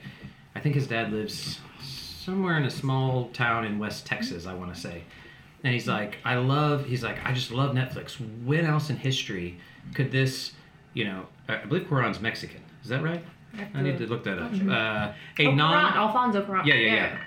I 0.55 0.59
think 0.59 0.75
his 0.75 0.87
dad 0.87 1.11
lives 1.11 1.59
somewhere 1.81 2.57
in 2.57 2.63
a 2.63 2.71
small 2.71 3.29
town 3.29 3.65
in 3.65 3.77
West 3.77 4.05
Texas. 4.05 4.45
I 4.47 4.53
want 4.53 4.73
to 4.73 4.79
say. 4.79 5.03
And 5.63 5.73
he's 5.73 5.87
like, 5.87 6.17
I 6.23 6.35
love. 6.35 6.85
He's 6.85 7.03
like, 7.03 7.17
I 7.25 7.33
just 7.33 7.51
love 7.51 7.75
Netflix. 7.75 8.17
When 8.43 8.65
else 8.65 8.89
in 8.89 8.97
history 8.97 9.59
could 9.93 10.11
this, 10.11 10.53
you 10.93 11.05
know, 11.05 11.27
I 11.47 11.55
I 11.57 11.65
believe 11.65 11.87
Cuarón's 11.87 12.19
Mexican. 12.19 12.61
Is 12.83 12.89
that 12.89 13.03
right? 13.03 13.23
I 13.73 13.81
need 13.81 13.97
to 13.99 14.07
look 14.07 14.23
that 14.25 14.37
up. 14.37 14.51
Uh, 14.53 15.13
a 15.39 15.47
Oh, 15.47 15.51
non. 15.51 15.73
Cuarón, 15.73 15.95
Alfonso 15.95 16.41
Cuarón. 16.43 16.65
Yeah, 16.65 16.75
yeah, 16.75 16.93
yeah. 16.93 17.17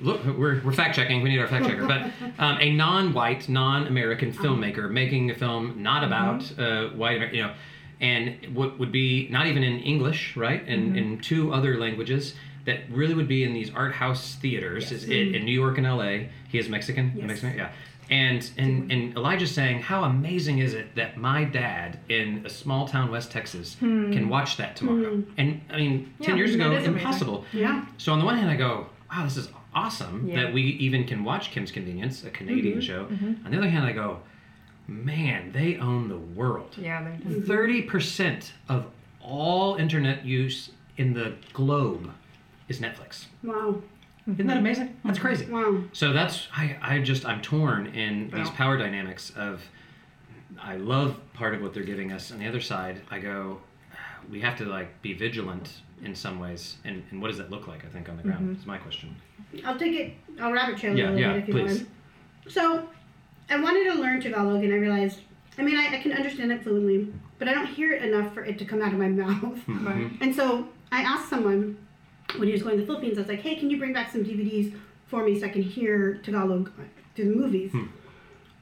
Look, 0.00 0.24
we're, 0.24 0.60
we're 0.62 0.72
fact 0.72 0.96
checking. 0.96 1.22
We 1.22 1.28
need 1.30 1.38
our 1.38 1.48
fact 1.48 1.66
checker. 1.66 1.86
But 1.86 2.02
um, 2.38 2.58
a 2.60 2.72
non-white, 2.72 3.48
non-American 3.48 4.32
filmmaker 4.32 4.90
making 4.90 5.30
a 5.30 5.34
film 5.34 5.82
not 5.82 6.04
about 6.04 6.58
uh, 6.58 6.88
white, 6.90 7.32
you 7.34 7.42
know, 7.42 7.52
and 8.02 8.54
what 8.54 8.78
would 8.78 8.92
be 8.92 9.28
not 9.30 9.46
even 9.46 9.62
in 9.62 9.78
English, 9.78 10.36
right? 10.36 10.62
And 10.66 10.88
mm-hmm. 10.88 10.98
in 10.98 11.18
two 11.20 11.54
other 11.54 11.78
languages 11.78 12.34
that 12.66 12.80
really 12.90 13.14
would 13.14 13.28
be 13.28 13.44
in 13.44 13.54
these 13.54 13.72
art 13.74 13.94
house 13.94 14.34
theaters 14.36 14.92
is 14.92 15.04
in, 15.04 15.10
mm-hmm. 15.10 15.34
in 15.36 15.44
New 15.44 15.58
York 15.58 15.78
and 15.78 15.86
L.A. 15.86 16.28
He 16.48 16.58
is 16.58 16.68
Mexican. 16.68 17.12
Yes. 17.16 17.26
Mexican, 17.26 17.56
yeah. 17.56 17.72
And 18.10 18.50
and 18.58 18.92
and 18.92 19.16
Elijah's 19.16 19.52
saying, 19.52 19.80
how 19.80 20.04
amazing 20.04 20.58
is 20.58 20.74
it 20.74 20.94
that 20.96 21.16
my 21.16 21.44
dad 21.44 22.00
in 22.08 22.42
a 22.44 22.50
small 22.50 22.86
town, 22.86 23.10
West 23.10 23.30
Texas, 23.30 23.76
hmm. 23.76 24.12
can 24.12 24.28
watch 24.28 24.56
that 24.58 24.76
tomorrow? 24.76 25.16
Hmm. 25.16 25.30
And 25.38 25.60
I 25.70 25.76
mean, 25.76 26.12
ten 26.20 26.30
Yeah, 26.30 26.36
years 26.38 26.54
ago, 26.54 26.72
is 26.72 26.84
amazing. 26.84 26.94
impossible. 26.94 27.44
Yeah. 27.52 27.86
So 27.98 28.12
on 28.12 28.18
the 28.18 28.24
one 28.24 28.36
hand, 28.36 28.50
I 28.50 28.56
go, 28.56 28.86
wow, 29.10 29.24
this 29.24 29.36
is 29.36 29.48
awesome 29.74 30.28
Yeah. 30.28 30.42
that 30.42 30.52
we 30.52 30.62
even 30.62 31.04
can 31.04 31.24
watch 31.24 31.52
Kim's 31.52 31.70
Convenience, 31.70 32.24
a 32.24 32.30
Canadian 32.30 32.78
Mm-hmm, 32.78 32.80
show. 32.80 33.04
Mm-hmm. 33.04 33.46
On 33.46 33.52
the 33.52 33.58
other 33.58 33.68
hand, 33.70 33.86
I 33.86 33.92
go, 33.92 34.18
man, 34.86 35.52
they 35.52 35.76
own 35.76 36.08
the 36.08 36.18
world. 36.18 36.76
Yeah, 36.76 37.02
they 37.02 37.16
do. 37.16 37.36
Mm-hmm. 37.36 37.46
Thirty 37.46 37.82
percent 37.82 38.52
of 38.68 38.86
all 39.20 39.76
internet 39.76 40.24
use 40.24 40.70
in 40.96 41.14
the 41.14 41.34
globe 41.52 42.10
is 42.68 42.80
Netflix. 42.80 43.26
Wow. 43.42 43.82
Isn't 44.26 44.46
that 44.46 44.58
amazing? 44.58 44.96
That's 45.04 45.18
crazy. 45.18 45.46
Wow. 45.46 45.82
So 45.92 46.12
that's 46.12 46.46
I, 46.54 46.76
I 46.80 46.98
just 47.00 47.26
I'm 47.26 47.42
torn 47.42 47.88
in 47.88 48.30
these 48.30 48.46
Wow. 48.48 48.54
power 48.54 48.78
dynamics 48.78 49.32
of 49.36 49.62
I 50.60 50.76
love 50.76 51.16
part 51.34 51.54
of 51.54 51.62
what 51.62 51.74
they're 51.74 51.82
giving 51.82 52.12
us. 52.12 52.30
On 52.30 52.38
the 52.38 52.46
other 52.46 52.60
side, 52.60 53.00
I 53.10 53.18
go 53.18 53.60
we 54.30 54.40
have 54.40 54.56
to 54.58 54.64
like 54.64 55.02
be 55.02 55.12
vigilant 55.12 55.80
in 56.04 56.14
some 56.14 56.38
ways. 56.38 56.76
And, 56.84 57.02
and 57.10 57.20
what 57.20 57.28
does 57.28 57.38
that 57.38 57.50
look 57.50 57.66
like? 57.66 57.84
I 57.84 57.88
think 57.88 58.08
on 58.08 58.16
the 58.16 58.22
ground 58.22 58.50
mm-hmm. 58.50 58.60
is 58.60 58.66
my 58.66 58.78
question. 58.78 59.16
I'll 59.64 59.78
take 59.78 59.98
it. 59.98 60.14
I'll 60.40 60.52
rabbit 60.52 60.78
trail 60.78 60.96
Yeah, 60.96 61.04
a 61.04 61.10
little 61.10 61.20
yeah, 61.20 61.32
bit 61.34 61.42
if 61.42 61.48
you 61.48 61.54
please. 61.54 61.78
want. 61.78 61.88
So, 62.48 62.88
I 63.50 63.60
wanted 63.60 63.92
to 63.92 64.00
learn 64.00 64.20
Tagalog, 64.20 64.64
and 64.64 64.72
I 64.72 64.76
realized. 64.76 65.20
I 65.58 65.62
mean, 65.62 65.76
I, 65.78 65.96
I 65.96 66.00
can 66.00 66.12
understand 66.12 66.50
it 66.50 66.62
fluently, 66.62 67.12
but 67.38 67.46
I 67.46 67.52
don't 67.52 67.66
hear 67.66 67.92
it 67.92 68.02
enough 68.02 68.32
for 68.32 68.42
it 68.42 68.58
to 68.58 68.64
come 68.64 68.80
out 68.80 68.92
of 68.94 68.98
my 68.98 69.08
mouth. 69.22 69.58
Right. 69.68 70.10
And 70.22 70.34
so 70.34 70.68
I 70.90 71.02
asked 71.02 71.28
someone 71.28 71.76
when 72.38 72.48
he 72.48 72.52
was 72.52 72.62
going 72.62 72.76
to 72.76 72.80
the 72.80 72.86
Philippines. 72.86 73.18
I 73.18 73.20
was 73.22 73.28
like, 73.28 73.40
"Hey, 73.40 73.56
can 73.56 73.68
you 73.68 73.78
bring 73.78 73.92
back 73.92 74.10
some 74.10 74.24
DVDs 74.24 74.74
for 75.08 75.22
me 75.24 75.38
so 75.38 75.46
I 75.46 75.50
can 75.50 75.62
hear 75.62 76.14
Tagalog 76.22 76.70
through 77.14 77.26
the 77.26 77.36
movies?" 77.36 77.72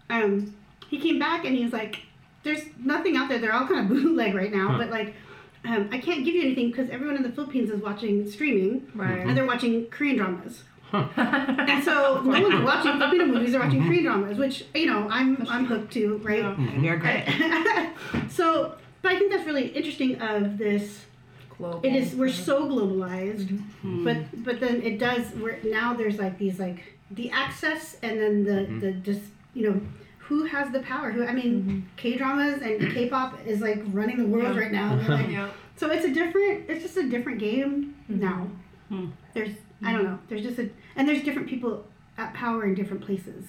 Um, 0.09 0.55
he 0.89 0.99
came 0.99 1.19
back 1.19 1.45
and 1.45 1.55
he 1.57 1.63
was 1.63 1.73
like, 1.73 2.01
"There's 2.43 2.63
nothing 2.79 3.17
out 3.17 3.29
there. 3.29 3.39
They're 3.39 3.53
all 3.55 3.67
kind 3.69 3.81
of 3.81 3.89
bootleg 4.03 4.35
right 4.35 4.53
now, 4.53 4.69
Huh. 4.73 4.79
but 4.79 4.91
like." 4.91 5.15
Um, 5.63 5.91
I 5.93 5.99
can't 5.99 6.25
give 6.25 6.35
you 6.35 6.41
anything 6.41 6.69
because 6.71 6.89
everyone 6.89 7.17
in 7.17 7.23
the 7.23 7.29
Philippines 7.29 7.69
is 7.69 7.83
watching 7.83 8.27
streaming 8.31 8.91
Right. 8.95 9.19
and 9.19 9.37
they're 9.37 9.45
watching 9.45 9.89
Korean 9.91 10.17
dramas. 10.17 10.65
Huh. 10.91 11.07
And 11.17 11.85
so 11.85 12.21
no 12.25 12.43
one's 12.43 12.65
watching 12.65 12.99
Filipino 12.99 13.27
movies; 13.27 13.53
they're 13.53 13.61
watching 13.61 13.81
mm-hmm. 13.81 13.89
Korean 13.89 14.05
dramas, 14.05 14.39
which 14.39 14.65
you 14.75 14.87
know 14.87 15.07
I'm 15.11 15.47
I'm 15.49 15.65
hooked 15.67 15.93
to, 15.95 16.17
right? 16.19 16.45
And 16.45 16.85
they're 16.85 16.99
mm-hmm. 16.99 18.13
great. 18.13 18.31
so, 18.31 18.75
but 19.03 19.13
I 19.13 19.19
think 19.19 19.33
that's 19.33 19.47
really 19.47 19.69
interesting. 19.69 20.21
Of 20.21 20.59
this, 20.59 21.05
Global. 21.57 21.81
it 21.85 21.95
is 21.95 22.15
we're 22.15 22.29
so 22.29 22.63
mm-hmm. 22.63 22.73
globalized, 22.73 23.49
Mm-hmm. 23.49 24.05
but 24.05 24.45
but 24.45 24.61
then 24.61 24.83
it 24.83 24.99
does. 24.99 25.33
We're 25.35 25.59
now 25.65 25.95
there's 25.95 26.19
like 26.19 26.39
these 26.39 26.59
like 26.59 26.83
the 27.11 27.31
access 27.31 27.97
and 28.03 28.21
then 28.21 28.45
the 28.45 28.87
the 28.87 28.93
just 28.93 29.23
you 29.55 29.71
know 29.71 29.81
who 30.19 30.45
has 30.45 30.71
the 30.73 30.81
power? 30.81 31.11
Who 31.11 31.25
I 31.27 31.33
mean, 31.33 31.89
K 31.97 32.17
dramas 32.17 32.63
and 32.63 32.93
K 32.95 33.09
pop 33.09 33.39
is 33.47 33.61
like 33.61 33.83
running 33.93 34.17
the 34.19 34.27
world 34.27 34.55
Yeah. 34.55 34.61
right 34.61 34.73
now. 34.73 34.95
Like- 35.09 35.29
Yeah. 35.39 35.51
so 35.77 35.91
it's 35.91 36.05
a 36.05 36.13
different. 36.13 36.71
It's 36.71 36.83
just 36.83 36.97
a 36.97 37.09
different 37.09 37.39
game 37.41 37.97
now. 38.09 38.49
Hmm. 38.91 39.07
There's 39.35 39.55
I 39.83 39.93
don't 39.93 40.05
know. 40.05 40.19
There's 40.29 40.43
just 40.43 40.59
a 40.59 40.69
and 40.97 41.09
there's 41.09 41.23
different 41.23 41.49
people 41.49 41.87
at 42.19 42.35
power 42.35 42.65
in 42.65 42.75
different 42.75 43.03
places, 43.03 43.47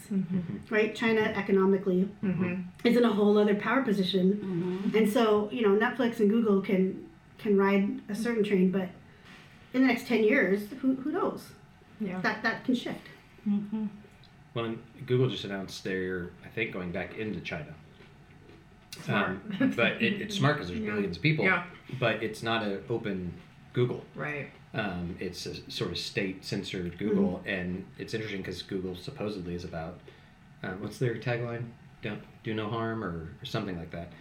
right? 0.69 0.95
China 0.95 1.21
economically 1.21 2.07
Mm-hmm. 2.23 2.61
is 2.85 2.95
in 2.95 3.03
a 3.03 3.11
whole 3.11 3.37
other 3.37 3.55
power 3.55 3.81
position, 3.81 4.91
and 4.95 5.11
so 5.11 5.49
you 5.51 5.61
know 5.63 5.77
Netflix 5.77 6.19
and 6.21 6.29
Google 6.29 6.61
can 6.61 7.05
can 7.37 7.57
ride 7.57 7.99
a 8.07 8.15
certain 8.15 8.43
train, 8.43 8.71
but 8.71 8.87
in 9.73 9.81
the 9.81 9.87
next 9.87 10.07
ten 10.07 10.23
years, 10.23 10.61
who 10.81 10.95
who 10.95 11.11
knows? 11.11 11.49
Yeah. 11.99 12.21
That 12.21 12.43
that 12.43 12.63
can 12.63 12.75
shift. 12.75 12.99
Well, 14.53 14.65
and 14.65 14.79
Google 15.05 15.29
just 15.29 15.45
announced 15.45 15.83
they're, 15.83 16.29
I 16.45 16.49
think, 16.49 16.71
going 16.73 16.91
back 16.91 17.17
into 17.17 17.39
China. 17.41 17.73
Smart. 19.05 19.29
Um, 19.59 19.73
but 19.75 19.93
it, 20.01 20.21
it's 20.21 20.35
smart 20.35 20.55
because 20.57 20.67
there's 20.69 20.81
Yeah. 20.85 20.91
billions 20.91 21.17
of 21.17 21.23
people. 21.23 21.45
Yeah. 21.45 21.63
But 21.99 22.21
it's 22.21 22.43
not 22.43 22.61
an 22.63 22.83
open 22.89 23.33
Google. 23.73 24.03
Right. 24.13 24.49
Um, 24.73 25.17
it's 25.19 25.45
a 25.45 25.69
sort 25.69 25.91
of 25.91 25.97
state 25.97 26.45
censored 26.45 26.97
Google, 26.97 27.41
and 27.45 27.85
it's 27.97 28.13
interesting 28.13 28.41
because 28.41 28.61
Google 28.61 28.95
supposedly 28.95 29.53
is 29.53 29.65
about 29.65 29.99
uh, 30.63 30.71
what's 30.79 30.97
their 30.97 31.15
tagline? 31.15 31.65
Don't 32.01 32.21
do 32.43 32.53
no 32.53 32.69
harm 32.69 33.03
or, 33.03 33.35
or 33.41 33.45
something 33.45 33.77
like 33.77 33.91
that. 33.91 34.11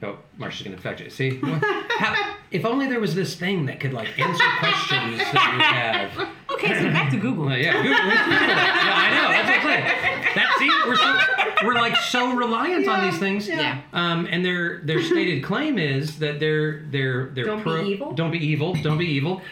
Oh, 0.00 0.18
Marsha's 0.38 0.62
gonna 0.62 0.76
fact 0.76 1.00
check. 1.00 1.10
See, 1.10 1.40
how, 1.42 2.14
if 2.52 2.64
only 2.64 2.86
there 2.86 3.00
was 3.00 3.16
this 3.16 3.34
thing 3.34 3.66
that 3.66 3.80
could 3.80 3.92
like 3.92 4.16
answer 4.18 4.44
questions 4.60 5.18
that 5.18 5.54
we 5.56 5.62
have. 5.62 6.28
Okay, 6.52 6.80
so 6.80 6.90
back 6.90 7.10
to 7.10 7.16
Google. 7.18 7.46
Well, 7.46 7.58
yeah, 7.58 7.72
Google, 7.72 7.90
Google. 7.90 8.08
Yeah, 8.08 8.94
I 8.94 9.10
know. 9.14 9.28
That's 9.34 9.64
what 9.64 9.74
I'm 9.74 9.86
saying. 9.98 10.34
That 10.36 10.54
see, 10.58 10.70
we're 10.86 10.96
so 10.96 11.37
we're 11.64 11.74
like 11.74 11.96
so 11.96 12.34
reliant 12.34 12.88
on 12.88 13.08
these 13.08 13.18
things. 13.18 13.48
yeah. 13.48 13.80
Um, 13.92 14.26
and 14.30 14.44
their 14.44 14.80
their 14.80 15.02
stated 15.02 15.42
claim 15.42 15.78
is 15.78 16.18
that 16.18 16.40
they're 16.40 16.82
they're 16.90 17.26
they're 17.30 17.44
Don't 17.44 17.64
be 17.64 17.90
evil? 17.90 18.12
Don't 18.12 18.30
be 18.30 18.44
evil. 18.46 18.74
Don't 18.82 18.98
be 18.98 19.06
evil. 19.06 19.42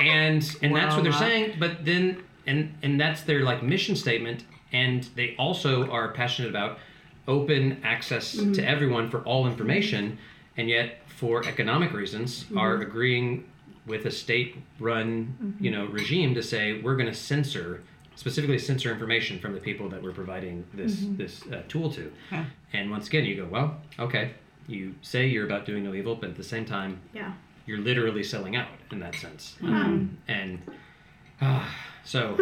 And 0.00 0.42
and 0.62 0.74
that's 0.74 0.94
what 0.94 1.04
they're 1.04 1.12
uh, 1.12 1.18
saying. 1.18 1.56
But 1.58 1.84
then 1.84 2.22
and 2.46 2.74
and 2.82 3.00
that's 3.00 3.22
their 3.22 3.42
like 3.42 3.62
mission 3.62 3.96
statement. 3.96 4.44
And 4.72 5.04
they 5.14 5.34
also 5.38 5.88
are 5.90 6.08
passionate 6.12 6.50
about 6.50 6.78
open 7.28 7.80
access 7.82 8.32
to 8.32 8.62
everyone 8.62 9.10
for 9.10 9.20
all 9.22 9.46
information. 9.46 10.18
And 10.56 10.68
yet, 10.68 10.98
for 11.06 11.44
economic 11.46 11.92
reasons, 11.92 12.46
are 12.56 12.76
agreeing 12.80 13.44
with 13.86 14.04
a 14.06 14.10
state-run, 14.10 15.56
you 15.60 15.70
know, 15.70 15.86
regime 15.86 16.34
to 16.34 16.42
say 16.42 16.80
we're 16.80 16.96
going 16.96 17.08
to 17.08 17.14
censor, 17.14 17.82
specifically 18.16 18.58
censor 18.58 18.90
information 18.92 19.38
from 19.38 19.52
the 19.54 19.60
people 19.60 19.88
that 19.90 20.02
we're 20.02 20.12
providing 20.12 20.64
this 20.74 21.04
this 21.16 21.42
uh, 21.52 21.62
tool 21.68 21.90
to. 21.92 22.10
Huh. 22.30 22.42
And 22.72 22.90
once 22.90 23.06
again, 23.06 23.24
you 23.24 23.36
go, 23.36 23.46
well, 23.46 23.76
okay, 23.98 24.32
you 24.66 24.94
say 25.02 25.26
you're 25.28 25.46
about 25.46 25.64
doing 25.66 25.84
no 25.84 25.94
evil, 25.94 26.14
but 26.16 26.30
at 26.30 26.36
the 26.36 26.42
same 26.44 26.64
time, 26.64 27.00
Yeah. 27.14 27.32
you're 27.66 27.78
literally 27.78 28.24
selling 28.24 28.56
out 28.56 28.68
in 28.90 28.98
that 29.00 29.14
sense. 29.14 29.56
Um, 29.62 30.18
and 30.28 30.60
uh, 31.40 31.64
so 32.04 32.36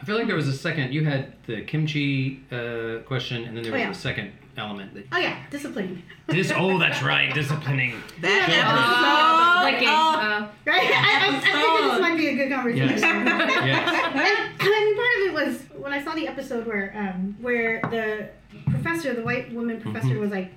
I 0.00 0.04
feel 0.04 0.16
like 0.16 0.26
there 0.26 0.36
was 0.36 0.48
a 0.48 0.52
second. 0.56 0.92
You 0.92 1.04
had 1.04 1.34
the 1.46 1.62
kimchi 1.62 2.42
uh, 2.50 3.00
question, 3.06 3.44
and 3.44 3.56
then 3.56 3.62
there 3.64 3.72
Oh, 3.72 3.76
was 3.76 3.82
yeah. 3.82 3.90
a 3.90 3.94
second 3.94 4.32
element 4.56 4.92
that 4.94 5.06
Oh 5.12 5.18
yeah, 5.18 5.36
disciplining. 5.50 6.02
this. 6.26 6.50
Oh, 6.54 6.78
that's 6.78 7.02
right, 7.02 7.32
disciplining. 7.34 7.94
That 8.20 8.48
Uh, 8.48 9.70
episode. 9.70 9.72
licking. 9.72 9.88
oh, 9.88 10.14
Uh, 10.18 10.48
Right? 10.64 10.82
I, 10.82 10.84
I, 10.84 11.36
I 11.36 11.40
think 11.40 11.92
this 11.92 12.00
might 12.00 12.16
be 12.16 12.28
a 12.28 12.34
good 12.34 12.50
conversation. 12.52 12.88
Yes. 12.88 13.00
yes. 13.02 13.88
And, 14.14 14.60
I 14.60 14.84
mean, 14.84 14.96
part 14.96 15.14
of 15.16 15.22
it 15.28 15.32
was 15.32 15.80
when 15.82 15.92
I 15.92 15.97
saw 16.08 16.14
the 16.14 16.28
episode 16.28 16.66
where 16.66 16.92
um, 16.96 17.36
where 17.40 17.80
the 17.90 18.28
professor, 18.70 19.14
the 19.14 19.22
white 19.22 19.52
woman 19.52 19.80
professor, 19.80 20.08
Mhm. 20.08 20.20
was 20.20 20.30
like 20.30 20.52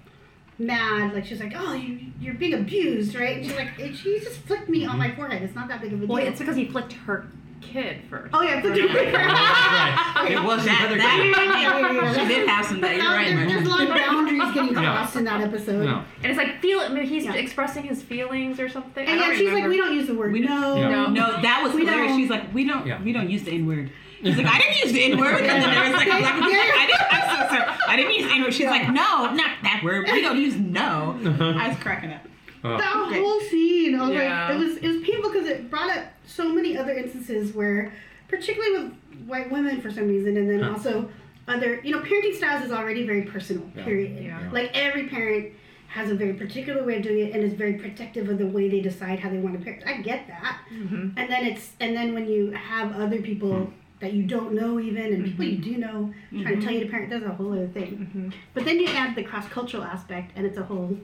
mad, 0.59 1.13
like 1.13 1.25
she 1.25 1.33
was 1.33 1.41
like, 1.41 1.53
"Oh, 1.55 1.73
you 1.73 1.99
you're 2.19 2.35
being 2.35 2.53
abused, 2.53 3.15
right?" 3.15 3.37
And 3.37 3.45
she's 3.45 3.55
like, 3.55 3.69
"It- 3.79 3.95
"She 3.95 4.19
just 4.19 4.39
flicked 4.41 4.69
me 4.69 4.85
on 4.85 4.97
my 4.97 5.11
forehead. 5.11 5.41
It's 5.43 5.55
not 5.55 5.67
that 5.69 5.81
big 5.81 5.93
of 5.93 5.99
a 6.03 6.05
deal." 6.05 6.15
well, 6.15 6.25
it's 6.25 6.39
because 6.39 6.55
he 6.55 6.65
flicked 6.65 6.93
her 6.93 7.25
kid 7.61 7.97
first. 8.09 8.29
oh 8.33 8.41
yeah, 8.41 8.59
flicked 8.61 8.79
Oh, 8.79 8.87
that's 8.87 9.13
right. 9.13 10.31
It 10.31 10.43
was 10.43 10.63
the 10.63 10.69
that, 10.69 10.85
other 10.85 10.97
that, 10.97 11.33
guy. 11.35 11.61
Yeah, 11.61 11.79
yeah, 11.79 12.01
yeah. 12.01 12.13
she 12.27 12.27
did 12.33 12.47
have 12.47 12.65
some 12.65 12.81
that. 12.81 12.95
You're 12.95 13.05
right, 13.05 13.35
There- 13.35 13.47
There's 13.47 13.67
a 13.67 13.69
lot 13.69 13.81
of 13.81 13.89
boundaries 13.89 14.53
getting 14.53 14.73
Yeah. 14.73 14.93
crossed 14.93 15.15
in 15.15 15.23
that 15.25 15.41
episode. 15.41 15.85
No. 15.85 16.03
And 16.23 16.31
it's 16.31 16.37
like 16.37 16.59
feel 16.61 16.79
it. 16.81 16.91
Maybe 16.91 17.05
he's 17.07 17.25
Yeah. 17.25 17.33
expressing 17.33 17.83
his 17.83 18.01
feelings 18.01 18.59
or 18.59 18.67
something. 18.69 19.05
And 19.07 19.19
yeah, 19.19 19.33
she's 19.35 19.51
like, 19.51 19.67
"We 19.67 19.77
don't 19.77 19.93
use 19.93 20.07
the 20.07 20.15
word 20.15 20.31
We 20.33 20.39
no." 20.41 20.75
Yeah. 20.75 20.89
No. 20.89 21.07
No, 21.09 21.41
that 21.41 21.61
was 21.63 21.73
We 21.73 21.81
hilarious. 21.85 22.11
don't- 22.11 22.19
She's 22.19 22.29
like, 22.29 22.53
we 22.53 22.65
don't, 22.65 22.85
Yeah. 22.87 23.01
we 23.03 23.13
don't 23.13 23.29
use 23.29 23.43
the 23.43 23.51
N 23.51 23.65
word. 23.67 23.89
She's 24.23 24.37
like, 24.37 24.45
I 24.45 24.57
didn't 24.59 24.77
use 24.83 24.91
the 24.93 25.03
N 25.11 25.19
word. 25.19 25.41
And 25.41 25.63
then 25.63 25.71
there 25.71 25.83
was 25.83 25.93
like 25.93 26.07
a 26.07 26.17
black 26.19 26.35
woman, 26.39 26.55
I 26.55 26.85
didn't, 26.85 27.13
I'm 27.13 27.49
so 27.49 27.55
sorry. 27.55 27.77
I 27.87 27.95
didn't 27.95 28.13
use 28.13 28.27
the 28.27 28.33
N 28.35 28.41
word. 28.43 28.53
She's 28.53 28.65
like, 28.67 28.87
no, 28.87 29.33
not 29.33 29.57
that 29.63 29.81
word. 29.83 30.07
We 30.11 30.21
don't 30.21 30.37
use 30.39 30.55
no. 30.55 31.17
I 31.57 31.69
was 31.69 31.77
cracking 31.79 32.11
up. 32.11 32.21
Oh. 32.63 32.77
that 32.77 33.07
Great. 33.09 33.21
whole 33.21 33.39
scene, 33.41 33.95
I 33.99 34.01
was 34.07 34.11
Yeah. 34.15 34.47
like, 34.49 34.55
it 34.55 34.59
was 34.63 34.77
it 34.77 34.87
was 34.87 34.97
painful 35.01 35.31
because 35.31 35.47
it 35.47 35.71
brought 35.71 35.89
up 35.97 36.05
so 36.27 36.53
many 36.53 36.77
other 36.77 36.91
instances 36.93 37.55
where, 37.55 37.91
particularly 38.27 38.83
with 38.83 38.93
white 39.25 39.51
women 39.51 39.81
for 39.81 39.89
some 39.89 40.07
reason, 40.07 40.37
and 40.37 40.47
then 40.47 40.61
Huh. 40.61 40.73
also 40.73 41.09
other, 41.47 41.81
you 41.83 41.91
know, 41.91 42.01
parenting 42.01 42.35
styles 42.35 42.63
is 42.63 42.71
already 42.71 43.03
very 43.07 43.23
personal. 43.23 43.63
Yeah. 43.75 43.83
Period. 43.83 44.23
Yeah. 44.23 44.47
Like 44.51 44.69
every 44.77 45.07
parent 45.07 45.53
has 45.87 46.11
a 46.11 46.15
very 46.15 46.33
particular 46.33 46.83
way 46.83 46.97
of 46.97 47.01
doing 47.03 47.25
it 47.27 47.33
and 47.33 47.43
is 47.43 47.53
very 47.53 47.73
protective 47.73 48.29
of 48.29 48.37
the 48.37 48.45
way 48.47 48.69
they 48.69 48.79
decide 48.79 49.19
how 49.19 49.29
they 49.31 49.39
want 49.39 49.57
to 49.57 49.63
parent. 49.65 49.83
I 49.87 49.93
get 50.01 50.27
that, 50.27 50.59
Mhm. 50.71 51.13
and 51.17 51.29
then 51.31 51.43
it's 51.45 51.71
and 51.79 51.95
then 51.95 52.13
when 52.13 52.27
you 52.27 52.51
have 52.51 52.93
other 52.95 53.21
people. 53.23 53.73
That 54.01 54.13
you 54.13 54.23
don't 54.23 54.53
know 54.53 54.79
even, 54.79 55.13
and 55.13 55.23
people 55.23 55.45
you 55.45 55.57
do 55.59 55.77
know 55.77 56.11
trying 56.31 56.59
to 56.59 56.61
tell 56.61 56.73
you 56.73 56.79
to 56.81 56.87
parent, 56.87 57.11
that's 57.11 57.23
a 57.23 57.29
whole 57.29 57.53
other 57.53 57.67
thing. 57.67 58.09
Mhm. 58.15 58.33
But 58.55 58.65
then 58.65 58.79
you 58.79 58.87
add 58.87 59.15
the 59.15 59.21
cross 59.23 59.47
cultural 59.47 59.83
aspect, 59.83 60.31
and 60.35 60.43
it's 60.45 60.57
a 60.57 60.63
whole 60.63 60.97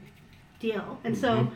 deal. 0.59 0.99
And 1.03 1.15
so 1.15 1.29
Mhm. 1.37 1.51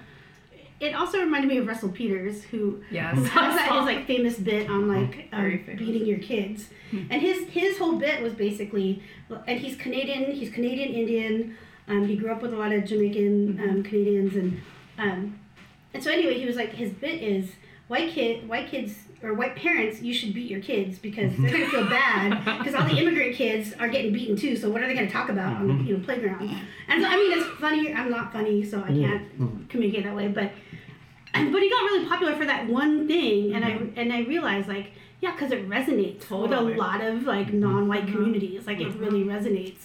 it 0.79 0.93
also 0.93 1.19
reminded 1.19 1.47
me 1.49 1.57
of 1.57 1.65
Russell 1.67 1.89
Peters, 1.89 2.43
who 2.43 2.83
Yes. 2.91 3.15
has 3.29 3.55
that 3.55 3.71
his 3.75 3.85
like 3.85 4.05
famous 4.05 4.37
bit 4.37 4.69
on 4.69 4.87
like 4.87 5.29
um, 5.33 5.59
beating 5.77 6.05
your 6.05 6.19
kids, 6.19 6.69
and 6.91 7.19
his 7.21 7.47
his 7.49 7.79
whole 7.79 7.97
bit 7.97 8.21
was 8.21 8.33
basically, 8.33 9.01
and 9.47 9.59
he's 9.59 9.75
Canadian, 9.75 10.31
he's 10.31 10.51
Canadian 10.51 10.89
Indian. 10.93 11.55
Um, 11.87 12.07
he 12.07 12.15
grew 12.15 12.29
up 12.31 12.43
with 12.43 12.53
a 12.53 12.57
lot 12.57 12.71
of 12.71 12.85
Jamaican 12.85 13.59
um, 13.67 13.81
Canadians, 13.83 14.35
and 14.35 14.61
um, 14.99 15.39
and 15.93 16.03
so 16.03 16.11
anyway, 16.11 16.37
he 16.39 16.45
was 16.45 16.55
like 16.55 16.73
his 16.73 16.91
bit 16.91 17.19
is 17.23 17.53
white 17.87 18.11
kid, 18.11 18.47
white 18.47 18.67
kids 18.67 19.07
or 19.23 19.33
white 19.33 19.55
parents, 19.55 20.01
you 20.01 20.13
should 20.13 20.33
beat 20.33 20.49
your 20.49 20.61
kids 20.61 20.97
because 20.97 21.35
they're 21.37 21.51
gonna 21.51 21.69
feel 21.69 21.85
bad 21.89 22.59
because 22.59 22.73
all 22.73 22.87
the 22.87 22.97
immigrant 22.97 23.35
kids 23.35 23.73
are 23.79 23.87
getting 23.87 24.11
beaten 24.11 24.35
too. 24.35 24.55
So 24.55 24.69
what 24.69 24.81
are 24.81 24.87
they 24.87 24.93
gonna 24.93 25.09
talk 25.09 25.29
about 25.29 25.57
on 25.57 25.67
the 25.67 25.73
mm-hmm. 25.73 25.87
you 25.87 25.97
know 25.97 26.03
playground? 26.03 26.49
And 26.87 27.01
so 27.01 27.07
I 27.07 27.15
mean, 27.15 27.37
it's 27.37 27.47
funny. 27.59 27.93
I'm 27.93 28.09
not 28.09 28.33
funny, 28.33 28.63
so 28.63 28.81
I 28.81 28.87
can't 28.87 29.39
mm-hmm. 29.39 29.65
communicate 29.67 30.05
that 30.05 30.15
way. 30.15 30.27
But 30.27 30.51
and, 31.33 31.51
but 31.51 31.61
he 31.61 31.69
got 31.69 31.83
really 31.83 32.05
popular 32.07 32.35
for 32.35 32.45
that 32.45 32.67
one 32.67 33.07
thing, 33.07 33.53
and 33.53 33.63
I 33.63 33.71
mm-hmm. 33.71 33.99
and 33.99 34.11
I 34.11 34.21
realized 34.21 34.67
like 34.67 34.91
yeah, 35.21 35.33
because 35.33 35.51
it 35.51 35.69
resonates 35.69 36.27
Totally. 36.27 36.65
with 36.65 36.75
a 36.75 36.79
lot 36.79 37.01
of 37.01 37.23
like 37.23 37.53
non-white 37.53 38.07
communities. 38.07 38.65
Like 38.65 38.81
it 38.81 38.93
really 38.95 39.23
resonates. 39.23 39.77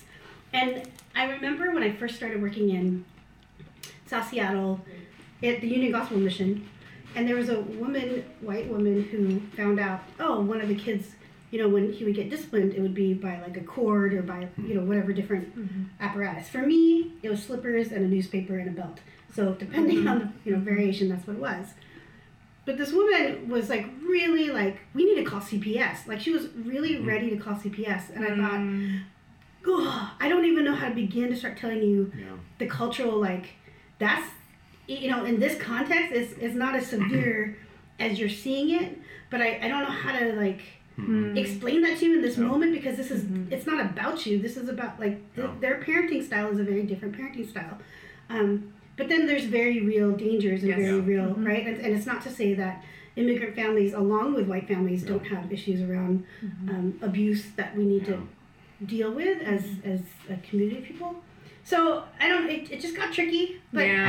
And 0.53 0.89
I 1.15 1.31
remember 1.31 1.73
when 1.73 1.83
I 1.83 1.93
first 1.93 2.17
started 2.17 2.41
working 2.41 2.71
in 2.71 3.05
South 4.07 4.29
Seattle 4.31 4.81
at 5.43 5.61
the 5.61 5.69
Union 5.69 5.93
Gospel 5.93 6.19
Mission, 6.19 6.67
and 7.17 7.27
there 7.27 7.35
was 7.35 7.49
a 7.49 7.61
woman, 7.61 8.25
white 8.43 8.69
woman, 8.69 9.03
who 9.05 9.41
found 9.57 9.81
out, 9.81 10.03
oh, 10.21 10.41
one 10.43 10.61
of 10.61 10.69
the 10.69 10.75
kids, 10.75 11.09
you 11.51 11.59
know, 11.59 11.69
when 11.69 11.91
he 11.91 12.05
would 12.05 12.15
get 12.15 12.29
disciplined, 12.29 12.75
it 12.75 12.81
would 12.81 12.95
be 12.95 13.15
by 13.15 13.41
like 13.41 13.57
a 13.57 13.63
cord 13.63 14.13
or 14.13 14.23
by, 14.23 14.49
you 14.59 14.75
know, 14.75 14.83
whatever 14.83 15.15
different 15.15 15.59
mm-hmm. 15.59 15.85
apparatus. 15.99 16.49
For 16.51 16.59
me, 16.59 17.13
it 17.23 17.31
was 17.31 17.43
slippers 17.43 17.91
and 17.91 18.05
a 18.05 18.09
newspaper 18.09 18.59
and 18.59 18.69
a 18.69 18.73
belt. 18.73 18.99
So 19.35 19.55
depending 19.55 19.99
mm-hmm. 19.99 20.09
on 20.09 20.19
the, 20.19 20.29
you 20.45 20.55
know, 20.55 20.63
variation, 20.63 21.09
that's 21.09 21.27
what 21.27 21.37
it 21.37 21.41
was. 21.41 21.69
But 22.67 22.77
this 22.77 22.93
woman 22.93 23.49
was 23.49 23.71
like 23.71 23.87
really 24.03 24.51
like, 24.51 24.79
we 24.93 25.07
need 25.07 25.25
to 25.25 25.25
call 25.25 25.41
CPS. 25.41 26.07
Like 26.07 26.21
she 26.21 26.33
was 26.33 26.49
really 26.55 26.97
mm-hmm. 26.97 27.09
ready 27.09 27.31
to 27.31 27.37
call 27.39 27.55
CPS. 27.55 28.15
And 28.15 28.27
I 28.27 28.37
thought, 28.37 29.07
oh, 29.67 30.13
I 30.21 30.29
don't 30.29 30.45
even 30.45 30.65
know 30.65 30.75
how 30.75 30.91
to 30.91 30.95
begin 30.95 31.31
to 31.31 31.37
start 31.37 31.57
telling 31.57 31.83
you 31.83 32.13
Yeah. 32.15 32.37
the 32.59 32.67
cultural 32.67 33.19
like 33.19 33.55
that's 33.99 34.29
you 34.87 35.11
know 35.11 35.25
in 35.25 35.39
this 35.41 35.59
context 35.61 36.13
it's, 36.13 36.33
it's 36.39 36.55
not 36.55 36.75
as 36.77 36.87
severe 36.87 37.57
as 37.99 38.19
you're 38.19 38.29
seeing 38.29 38.71
it 38.83 38.99
but 39.31 39.41
I, 39.41 39.59
I 39.63 39.69
don't 39.69 39.81
know 39.83 39.91
how 40.05 40.19
to 40.19 40.33
like 40.35 40.61
Mm. 40.99 41.37
explain 41.37 41.83
that 41.83 41.99
to 41.99 42.07
you 42.07 42.15
in 42.17 42.23
this 42.23 42.39
Yeah. 42.39 42.45
moment 42.45 42.73
because 42.73 42.97
this 42.97 43.11
is 43.11 43.23
Mhm. 43.25 43.53
it's 43.53 43.67
not 43.67 43.85
about 43.85 44.25
you 44.25 44.39
this 44.39 44.57
is 44.57 44.71
about 44.71 44.99
like 44.99 45.17
th- 45.35 45.47
Yeah. 45.47 45.55
their 45.61 45.77
parenting 45.87 46.23
style 46.25 46.49
is 46.51 46.59
a 46.59 46.65
very 46.65 46.85
different 46.85 47.15
parenting 47.19 47.47
style 47.47 47.77
um, 48.31 48.73
but 48.97 49.07
then 49.11 49.27
there's 49.27 49.45
very 49.45 49.81
real 49.81 50.13
dangers 50.13 50.61
and 50.63 50.71
Yes. 50.71 50.79
very 50.79 50.97
Yeah. 50.97 51.05
real 51.13 51.35
Mhm. 51.35 51.47
right 51.47 51.67
and, 51.67 51.77
and 51.85 51.95
it's 51.95 52.07
not 52.07 52.23
to 52.23 52.31
say 52.31 52.55
that 52.55 52.83
immigrant 53.15 53.55
families 53.55 53.93
along 53.93 54.33
with 54.37 54.47
white 54.49 54.67
families 54.67 55.03
Yeah. 55.03 55.11
don't 55.11 55.27
have 55.27 55.53
issues 55.53 55.83
around 55.83 56.25
Mhm. 56.43 56.71
um, 56.71 56.95
abuse 57.03 57.43
that 57.57 57.77
we 57.77 57.85
need 57.85 58.05
Yeah. 58.09 58.15
to 58.15 58.87
deal 58.87 59.11
with 59.13 59.43
as 59.43 59.65
as 59.85 60.01
a 60.31 60.37
community 60.49 60.79
of 60.79 60.85
people. 60.85 61.23
So 61.67 62.05
I 62.21 62.29
don't. 62.29 62.49
It, 62.49 62.71
it 62.71 62.81
just 62.81 62.97
got 62.97 63.13
tricky, 63.13 63.61
but 63.73 63.85
Yeah. 63.87 64.07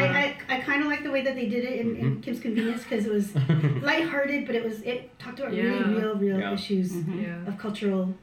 I, 0.47 0.53
I, 0.53 0.57
I 0.57 0.59
kind 0.61 0.81
of 0.83 0.87
like 0.87 1.01
the 1.03 1.09
way 1.09 1.23
that 1.23 1.33
they 1.33 1.47
did 1.49 1.63
it 1.65 1.79
in, 1.81 1.95
in 1.97 2.21
Kim's 2.21 2.39
Convenience 2.39 2.83
because 2.83 3.05
it 3.07 3.11
was 3.11 3.33
lighthearted, 3.81 4.45
but 4.45 4.55
it 4.55 4.63
was 4.63 4.81
it 4.83 5.17
talked 5.17 5.39
about 5.39 5.53
Yeah. 5.53 5.63
really 5.63 5.95
real 5.95 6.15
real 6.15 6.39
Yeah. 6.39 6.53
issues 6.53 6.91
Mhm. 6.91 7.23
Yeah. 7.23 7.47
of 7.49 7.57
cultural 7.57 8.13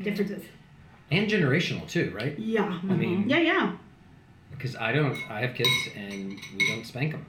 differences. 0.00 0.44
and 1.10 1.28
generational 1.28 1.84
too, 1.88 2.12
right? 2.14 2.38
Yeah, 2.38 2.78
I 2.88 2.94
mean, 2.94 3.28
yeah, 3.28 3.38
yeah. 3.40 3.72
because 4.52 4.76
I 4.76 4.92
don't, 4.92 5.18
I 5.28 5.40
have 5.40 5.54
kids 5.54 5.68
and 5.96 6.38
we 6.56 6.68
don't 6.68 6.86
spank 6.86 7.10
them, 7.12 7.26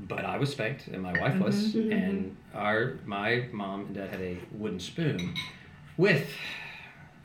but 0.00 0.24
I 0.24 0.36
was 0.38 0.50
spanked 0.50 0.88
and 0.88 1.00
my 1.00 1.14
wife 1.20 1.38
was, 1.38 1.74
Mhm. 1.74 1.84
Mhm. 1.86 1.92
and 2.08 2.36
our 2.54 2.98
my 3.06 3.46
mom 3.52 3.78
and 3.86 3.94
dad 3.94 4.10
had 4.10 4.20
a 4.20 4.36
wooden 4.50 4.80
spoon 4.80 5.34
with 5.96 6.26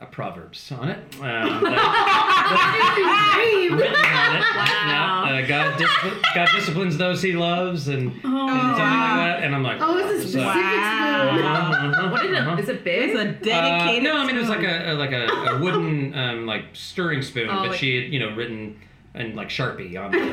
a 0.00 0.06
proverbs 0.06 0.70
on 0.72 0.88
it. 0.90 0.98
Um, 1.16 1.20
that- 1.64 3.68
written 3.70 3.94
on 3.94 4.36
it. 4.36 4.40
Wow. 4.40 5.24
Yeah, 5.28 5.44
uh, 5.44 5.46
God, 5.46 5.78
discipl- 5.78 6.22
God 6.34 6.48
disciplines 6.54 6.96
those 6.98 7.22
he 7.22 7.32
loves, 7.32 7.88
and, 7.88 8.12
and 8.12 8.22
something 8.22 8.32
like 8.32 8.76
that. 8.78 9.42
And 9.42 9.54
I'm 9.54 9.62
like, 9.62 9.78
Oh, 9.80 9.96
it's 9.98 10.08
a 10.10 10.22
so- 10.22 10.28
specific 10.28 10.46
Wow. 10.46 11.28
spoon. 11.30 11.44
Uh-huh, 11.44 11.86
uh-huh, 11.88 12.10
What 12.10 12.24
is 12.26 12.36
uh-huh. 12.38 12.52
it? 12.56 12.60
Is 12.60 12.68
it 12.68 12.84
big? 12.84 13.10
It's 13.10 13.18
a 13.20 13.24
dedicated. 13.44 14.06
Uh, 14.06 14.12
no, 14.14 14.18
I 14.18 14.26
mean 14.26 14.36
it 14.36 14.40
was 14.40 14.48
like 14.48 14.62
a, 14.64 14.92
a 14.92 14.94
like 14.94 15.12
a, 15.12 15.26
a 15.26 15.58
wooden 15.60 16.14
um, 16.14 16.46
like 16.46 16.64
stirring 16.72 17.22
spoon, 17.22 17.48
Oh, 17.50 17.60
but 17.60 17.68
like- 17.70 17.78
she 17.78 18.02
had 18.02 18.12
you 18.12 18.18
know 18.20 18.34
written 18.34 18.78
and 19.14 19.34
like 19.34 19.48
Sharpie 19.48 19.96
on 19.98 20.14
it. 20.14 20.32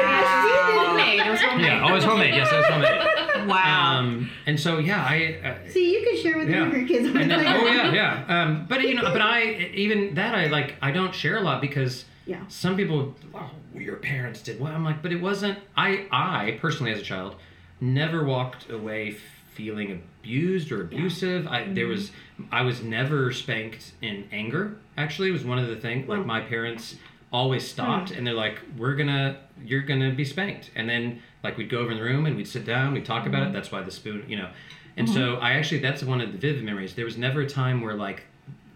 Homemade. 0.00 1.20
It 1.20 1.30
was 1.30 1.40
homemade. 1.40 1.66
yeah, 1.66 1.82
always 1.82 2.04
homemade. 2.04 2.34
Yes, 2.34 2.52
it 2.52 2.56
was 2.56 2.66
homemade. 2.66 3.48
Wow. 3.48 3.98
Um, 3.98 4.30
and 4.46 4.58
so 4.60 4.78
yeah, 4.78 5.02
I. 5.04 5.40
Uh, 5.66 5.70
See, 5.70 5.92
you 5.92 6.04
can 6.06 6.16
share 6.22 6.38
with 6.38 6.48
yeah. 6.48 6.70
your 6.70 6.86
kids. 6.86 7.06
And 7.08 7.30
then, 7.30 7.40
oh 7.46 7.66
yeah, 7.66 7.92
yeah. 7.92 8.24
Um, 8.28 8.66
but 8.68 8.82
you 8.82 8.94
know, 8.94 9.02
but 9.02 9.20
I 9.22 9.70
even 9.74 10.14
that 10.14 10.34
I 10.34 10.46
like 10.46 10.74
I 10.82 10.90
don't 10.90 11.14
share 11.14 11.36
a 11.38 11.40
lot 11.40 11.60
because 11.60 12.04
Yeah. 12.26 12.40
some 12.48 12.76
people, 12.76 13.14
oh, 13.34 13.50
your 13.74 13.96
parents 13.96 14.42
did 14.42 14.60
well. 14.60 14.72
I'm 14.74 14.84
like, 14.84 15.02
but 15.02 15.12
it 15.12 15.20
wasn't. 15.20 15.58
I 15.76 16.06
I 16.10 16.58
personally 16.60 16.92
as 16.92 17.00
a 17.00 17.04
child 17.04 17.36
never 17.80 18.24
walked 18.24 18.70
away 18.70 19.16
feeling 19.54 19.90
abused 19.92 20.70
or 20.70 20.82
abusive. 20.82 21.46
I 21.48 21.64
there 21.72 21.86
was 21.86 22.10
I 22.52 22.62
was 22.62 22.82
never 22.82 23.32
spanked 23.32 23.92
in 24.02 24.28
anger. 24.32 24.76
Actually, 24.96 25.30
it 25.30 25.32
was 25.32 25.44
one 25.44 25.58
of 25.58 25.66
the 25.68 25.76
things. 25.76 26.08
Like 26.08 26.24
my 26.26 26.40
parents 26.40 26.96
always 27.32 27.66
stopped 27.66 28.10
hmm. 28.10 28.18
and 28.18 28.26
they're 28.26 28.34
like, 28.34 28.60
we're 28.76 28.94
gonna 28.94 29.38
you're 29.62 29.82
gonna 29.82 30.12
be 30.12 30.24
spanked, 30.24 30.70
and 30.74 30.88
then 30.88 31.22
like 31.42 31.56
we'd 31.56 31.70
go 31.70 31.78
over 31.78 31.90
in 31.90 31.96
the 31.96 32.04
room 32.04 32.26
and 32.26 32.36
we'd 32.36 32.48
sit 32.48 32.64
down, 32.64 32.92
we'd 32.92 33.06
talk 33.06 33.26
about 33.26 33.42
it. 33.42 33.46
Hmm. 33.46 33.52
That's 33.52 33.72
why 33.72 33.82
the 33.82 33.90
spoon, 33.90 34.24
you 34.28 34.36
know. 34.36 34.50
And 34.96 35.08
so 35.08 35.36
hmm. 35.36 35.42
I 35.42 35.54
actually 35.54 35.80
that's 35.80 36.02
one 36.02 36.20
of 36.20 36.32
the 36.32 36.38
vivid 36.38 36.64
memories. 36.64 36.94
There 36.94 37.04
was 37.04 37.16
never 37.16 37.42
a 37.42 37.48
time 37.48 37.80
where 37.80 37.94
like 37.94 38.24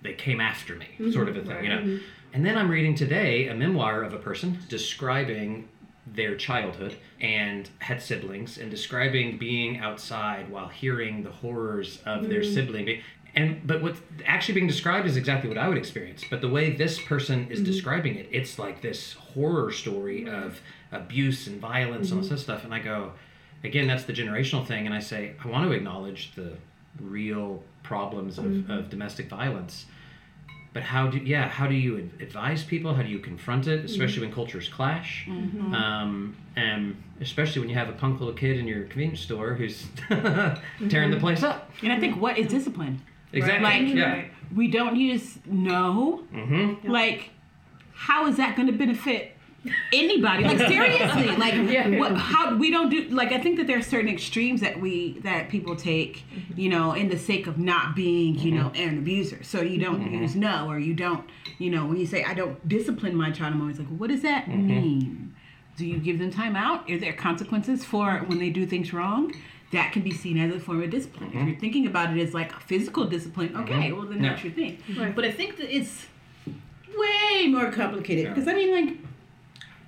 they 0.03 0.15
came 0.15 0.41
after 0.41 0.77
me, 0.77 1.13
sort 1.13 1.29
of 1.29 1.37
a 1.37 1.43
thing, 1.43 1.65
you 1.65 1.71
know. 1.71 2.01
And 2.33 2.45
then 2.45 2.59
I'm 2.59 2.71
reading 2.71 2.95
today 2.95 3.49
a 3.49 3.55
memoir 3.55 4.03
of 4.03 4.13
a 4.13 4.19
person 4.19 4.59
describing 4.69 5.69
their 6.07 6.37
childhood 6.37 6.97
and 7.21 7.69
had 7.79 8.03
siblings 8.03 8.59
and 8.59 8.71
describing 8.71 9.39
being 9.39 9.79
outside 9.79 10.51
while 10.51 10.69
hearing 10.69 11.23
the 11.23 11.31
horrors 11.31 12.01
of 12.05 12.29
their 12.29 12.45
sibling. 12.45 13.03
And 13.37 13.67
but 13.67 13.83
what's 13.83 14.01
actually 14.25 14.55
being 14.55 14.67
described 14.67 15.07
is 15.07 15.17
exactly 15.17 15.49
what 15.49 15.59
I 15.59 15.69
would 15.69 15.79
experience. 15.79 16.25
But 16.29 16.41
the 16.41 16.49
way 16.49 16.71
this 16.71 17.01
person 17.01 17.49
is 17.51 17.59
mm-hmm. 17.59 17.67
describing 17.67 18.15
it, 18.15 18.29
it's 18.31 18.59
like 18.59 18.81
this 18.81 19.15
horror 19.15 19.73
story 19.73 20.29
of 20.29 20.61
abuse 20.93 21.47
and 21.47 21.61
violence 21.61 22.11
and 22.11 22.21
all 22.21 22.29
this 22.29 22.33
mm-hmm. 22.33 22.43
stuff. 22.43 22.65
And 22.65 22.73
I 22.73 22.79
go, 22.79 23.13
again, 23.65 23.89
that's 23.89 24.05
the 24.05 24.13
generational 24.13 24.65
thing. 24.65 24.87
And 24.87 24.95
I 24.95 25.01
say, 25.01 25.35
I 25.43 25.49
want 25.49 25.69
to 25.69 25.73
acknowledge 25.73 26.35
the 26.37 26.53
real 27.01 27.63
problems 27.83 28.39
of, 28.39 28.45
mm-hmm. 28.45 28.71
of 28.71 28.89
domestic 28.89 29.29
violence. 29.29 29.87
But 30.73 30.83
how 30.83 31.07
do 31.07 31.19
yeah 31.19 31.49
how 31.49 31.69
do 31.69 31.75
you 31.75 32.11
advise 32.21 32.65
people? 32.65 32.95
How 32.95 33.03
do 33.03 33.09
you 33.09 33.21
confront 33.21 33.69
it? 33.69 33.85
Especially 33.85 34.23
when 34.23 34.33
cultures 34.33 34.69
clash. 34.69 35.25
Um, 35.29 36.37
and 36.57 37.01
especially 37.21 37.61
when 37.61 37.69
you 37.69 37.77
have 37.77 37.89
a 37.89 37.93
punk 37.93 38.19
little 38.19 38.35
kid 38.35 38.59
in 38.59 38.67
your 38.67 38.83
convenience 38.85 39.21
store 39.21 39.55
who's 39.55 39.87
tearing 40.89 41.13
the 41.13 41.21
place 41.21 41.45
up. 41.45 41.71
And 41.83 41.93
I 41.93 42.01
think 42.01 42.21
what 42.21 42.39
is 42.39 42.49
discipline? 42.49 43.01
Exactly 43.37 43.65
Like, 43.65 43.95
yeah 43.95 44.25
we 44.55 44.69
don't 44.69 44.97
use 44.97 45.39
no. 45.47 46.25
mm-hmm. 46.33 46.91
Like, 46.91 47.31
how 47.93 48.27
is 48.27 48.37
that 48.37 48.57
going 48.57 48.67
to 48.69 48.73
benefit 48.73 49.37
anybody? 49.93 50.45
Like, 50.45 50.59
seriously, 50.69 51.37
like, 51.37 51.55
Yeah. 51.55 51.99
what? 51.99 52.17
How 52.17 52.55
we 52.57 52.71
don't 52.71 52.91
do? 52.91 53.09
Like, 53.09 53.33
I 53.33 53.41
think 53.41 53.57
that 53.57 53.67
there 53.67 53.79
are 53.79 53.83
certain 53.83 54.09
extremes 54.09 54.61
that 54.61 54.81
we 54.81 55.19
that 55.21 55.49
people 55.49 55.77
take, 55.77 56.19
mm-hmm. 56.19 56.61
you 56.61 56.69
know, 56.69 56.93
in 56.93 57.09
the 57.09 57.19
sake 57.19 57.47
of 57.47 57.59
not 57.59 57.97
being, 57.97 58.39
you 58.39 58.53
know, 58.53 58.71
mm-hmm. 58.71 58.89
an 58.89 58.99
abuser. 58.99 59.43
So 59.43 59.61
you 59.61 59.79
don't 59.79 60.01
mm-hmm. 60.01 60.23
use 60.23 60.37
no, 60.37 60.69
or 60.69 60.79
you 60.79 60.95
don't, 60.95 61.29
you 61.59 61.71
know, 61.71 61.87
when 61.87 61.99
you 61.99 62.07
say 62.07 62.25
I 62.25 62.35
don't 62.35 62.67
discipline 62.69 63.15
my 63.17 63.31
child, 63.31 63.55
I'm 63.55 63.61
always 63.61 63.79
like, 63.79 63.89
what 63.89 64.11
does 64.11 64.23
that 64.23 64.49
mean? 64.49 65.35
Do 65.77 65.85
you 65.85 65.99
give 65.99 66.21
them 66.21 66.31
time 66.31 66.55
out? 66.55 66.89
Are 66.89 66.99
there 66.99 67.13
consequences 67.13 67.85
for 67.85 68.19
when 68.27 68.39
they 68.39 68.51
do 68.51 68.65
things 68.65 68.93
wrong? 68.93 69.35
That 69.75 69.93
can 69.93 70.03
be 70.03 70.13
seen 70.13 70.39
as 70.39 70.55
a 70.55 70.61
form 70.61 70.83
of 70.83 70.91
discipline. 70.91 71.29
If 71.29 71.35
mm-hmm. 71.35 71.49
you're 71.49 71.59
thinking 71.59 71.87
about 71.87 72.17
it 72.17 72.21
as 72.21 72.33
like 72.33 72.59
physical 72.61 73.05
discipline, 73.05 73.51
mm-hmm. 73.51 73.63
okay, 73.63 73.93
well 73.93 74.07
then 74.07 74.23
that's 74.23 74.43
your 74.43 74.53
thing. 74.53 74.79
Right. 74.97 75.15
But 75.15 75.25
I 75.25 75.33
think 75.33 75.57
that 75.59 75.75
it's 75.75 76.07
way 76.97 77.49
more 77.49 77.71
complicated 77.71 78.33
because 78.33 78.49
I 78.49 78.55
mean, 78.55 78.71
like, 78.71 78.97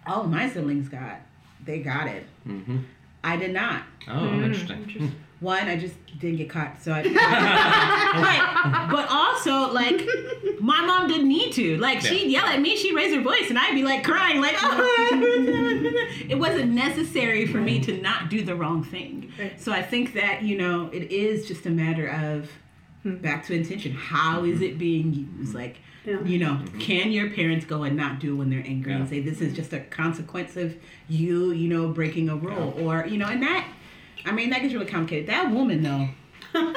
all 0.07 0.23
of 0.23 0.31
my 0.31 0.51
siblings 0.51 0.89
got, 0.89 1.21
they 1.65 1.81
got 1.81 2.09
it. 2.09 2.27
Mm-hmm. 2.47 2.79
I 3.23 3.37
did 3.37 3.53
not. 3.53 3.83
oh 4.09 4.13
mm-hmm. 4.13 4.45
interesting 4.45 5.13
One, 5.41 5.69
I 5.69 5.77
just 5.77 5.95
didn't 6.19 6.39
get 6.39 6.49
caught, 6.49 6.83
so 6.83 6.93
I. 6.93 7.03
right, 7.05 8.89
but 8.91 9.07
also 9.11 9.73
like, 9.73 10.01
my 10.61 10.81
mom 10.81 11.09
didn't 11.09 11.29
need 11.29 11.53
to. 11.53 11.77
Like, 11.77 12.01
she'd 12.01 12.31
yell 12.31 12.47
at 12.47 12.61
me, 12.61 12.77
she'd 12.77 12.95
raise 12.95 13.15
her 13.15 13.21
voice, 13.21 13.51
and 13.51 13.59
I'd 13.59 13.75
be 13.75 13.83
like 13.83 14.03
crying, 14.03 14.41
like, 14.41 14.57
oh, 14.63 15.56
it 16.29 16.39
wasn't 16.39 16.73
necessary 16.73 17.47
for 17.47 17.59
me 17.59 17.81
to 17.81 18.01
not 18.01 18.31
do 18.31 18.43
the 18.43 18.55
wrong 18.55 18.83
thing. 18.85 19.33
Right. 19.39 19.61
So 19.61 19.73
I 19.73 19.83
think 19.83 20.15
that 20.15 20.43
you 20.43 20.57
know, 20.57 20.89
it 20.93 21.11
is 21.11 21.47
just 21.47 21.67
a 21.67 21.71
matter 21.71 22.07
of 22.09 22.51
hmm. 23.03 23.17
back 23.17 23.45
to 23.47 23.55
intention. 23.55 23.93
How 23.93 24.45
is 24.45 24.61
it 24.61 24.79
being 24.79 25.29
used? 25.39 25.55
Like, 25.55 25.79
Yeah. 26.05 26.23
you 26.23 26.39
know, 26.39 26.53
mm-hmm. 26.53 26.79
can 26.79 27.13
your 27.13 27.31
parents 27.31 27.65
go 27.65 27.83
and 27.83 27.97
not 27.97 28.21
do 28.21 28.37
when 28.37 28.51
they're 28.51 28.65
angry 28.67 28.93
and 28.93 29.09
say 29.09 29.21
this 29.21 29.41
is 29.41 29.55
just 29.55 29.73
a 29.73 29.81
consequence 29.81 30.57
of 30.57 30.77
you, 31.09 31.53
you 31.53 31.69
know, 31.69 31.89
breaking 31.89 32.29
a 32.29 32.37
rule, 32.37 32.75
or 32.79 33.07
you 33.07 33.19
know, 33.19 33.27
and 33.27 33.43
that. 33.43 33.67
I 34.25 34.33
mean, 34.33 34.51
that 34.51 34.63
gets 34.63 34.75
really 34.75 34.87
complicated. 34.87 35.29
That 35.29 35.53
woman, 35.53 35.83
though. 35.83 36.09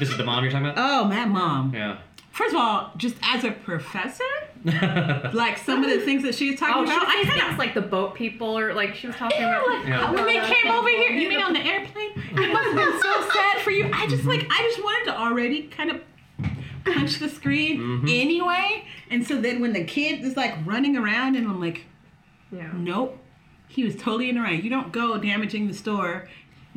this 0.00 0.10
is 0.10 0.16
the 0.16 0.24
mom 0.24 0.42
you're 0.42 0.50
talking 0.50 0.68
about 0.68 0.78
Oh, 0.78 1.04
my 1.04 1.24
mom. 1.26 1.74
yeah 1.74 1.98
First 2.38 2.54
of 2.54 2.60
all, 2.60 2.92
just 2.96 3.16
as 3.20 3.42
a 3.42 3.50
professor, 3.50 4.22
like 5.34 5.58
some 5.58 5.82
of 5.82 5.90
the 5.90 5.98
things 5.98 6.22
that 6.22 6.36
she 6.36 6.52
was 6.52 6.60
talking 6.60 6.76
Oh, 6.76 6.84
about, 6.84 7.04
was 7.04 7.26
I 7.26 7.36
kind 7.36 7.52
of 7.52 7.58
like 7.58 7.74
the 7.74 7.80
boat 7.80 8.14
people, 8.14 8.56
or 8.56 8.74
like 8.74 8.94
she 8.94 9.08
was 9.08 9.16
talking 9.16 9.40
yeah, 9.40 9.56
about. 9.56 9.68
like 9.68 9.86
Yeah. 9.88 10.10
when 10.12 10.24
they 10.24 10.38
uh, 10.38 10.46
came 10.46 10.70
over 10.70 10.88
here. 10.88 11.10
You 11.10 11.30
mean 11.30 11.40
on 11.40 11.52
the 11.52 11.58
airplane? 11.58 12.12
It 12.14 12.52
must 12.52 12.64
have 12.64 12.76
been 12.76 13.00
so 13.02 13.28
sad 13.30 13.60
for 13.62 13.72
you. 13.72 13.90
I 13.92 14.06
just 14.06 14.24
like 14.24 14.46
I 14.48 14.62
just 14.62 14.80
wanted 14.84 15.10
to 15.10 15.18
already 15.18 15.64
kind 15.64 15.90
of 15.90 16.00
punch 16.84 17.18
the 17.18 17.28
screen 17.28 17.80
mm-hmm. 17.80 18.06
anyway. 18.08 18.84
And 19.10 19.26
so 19.26 19.40
then 19.40 19.60
when 19.60 19.72
the 19.72 19.82
kid 19.82 20.22
is 20.22 20.36
like 20.36 20.54
running 20.64 20.96
around 20.96 21.34
and 21.34 21.44
I'm 21.44 21.60
like, 21.60 21.86
Yeah. 22.52 22.70
Nope. 22.72 23.18
He 23.66 23.82
was 23.82 23.96
totally 23.96 24.28
in 24.28 24.36
the 24.36 24.42
right. 24.42 24.62
You 24.62 24.70
don't 24.70 24.92
go 24.92 25.18
damaging 25.18 25.66
the 25.66 25.74
store. 25.74 26.28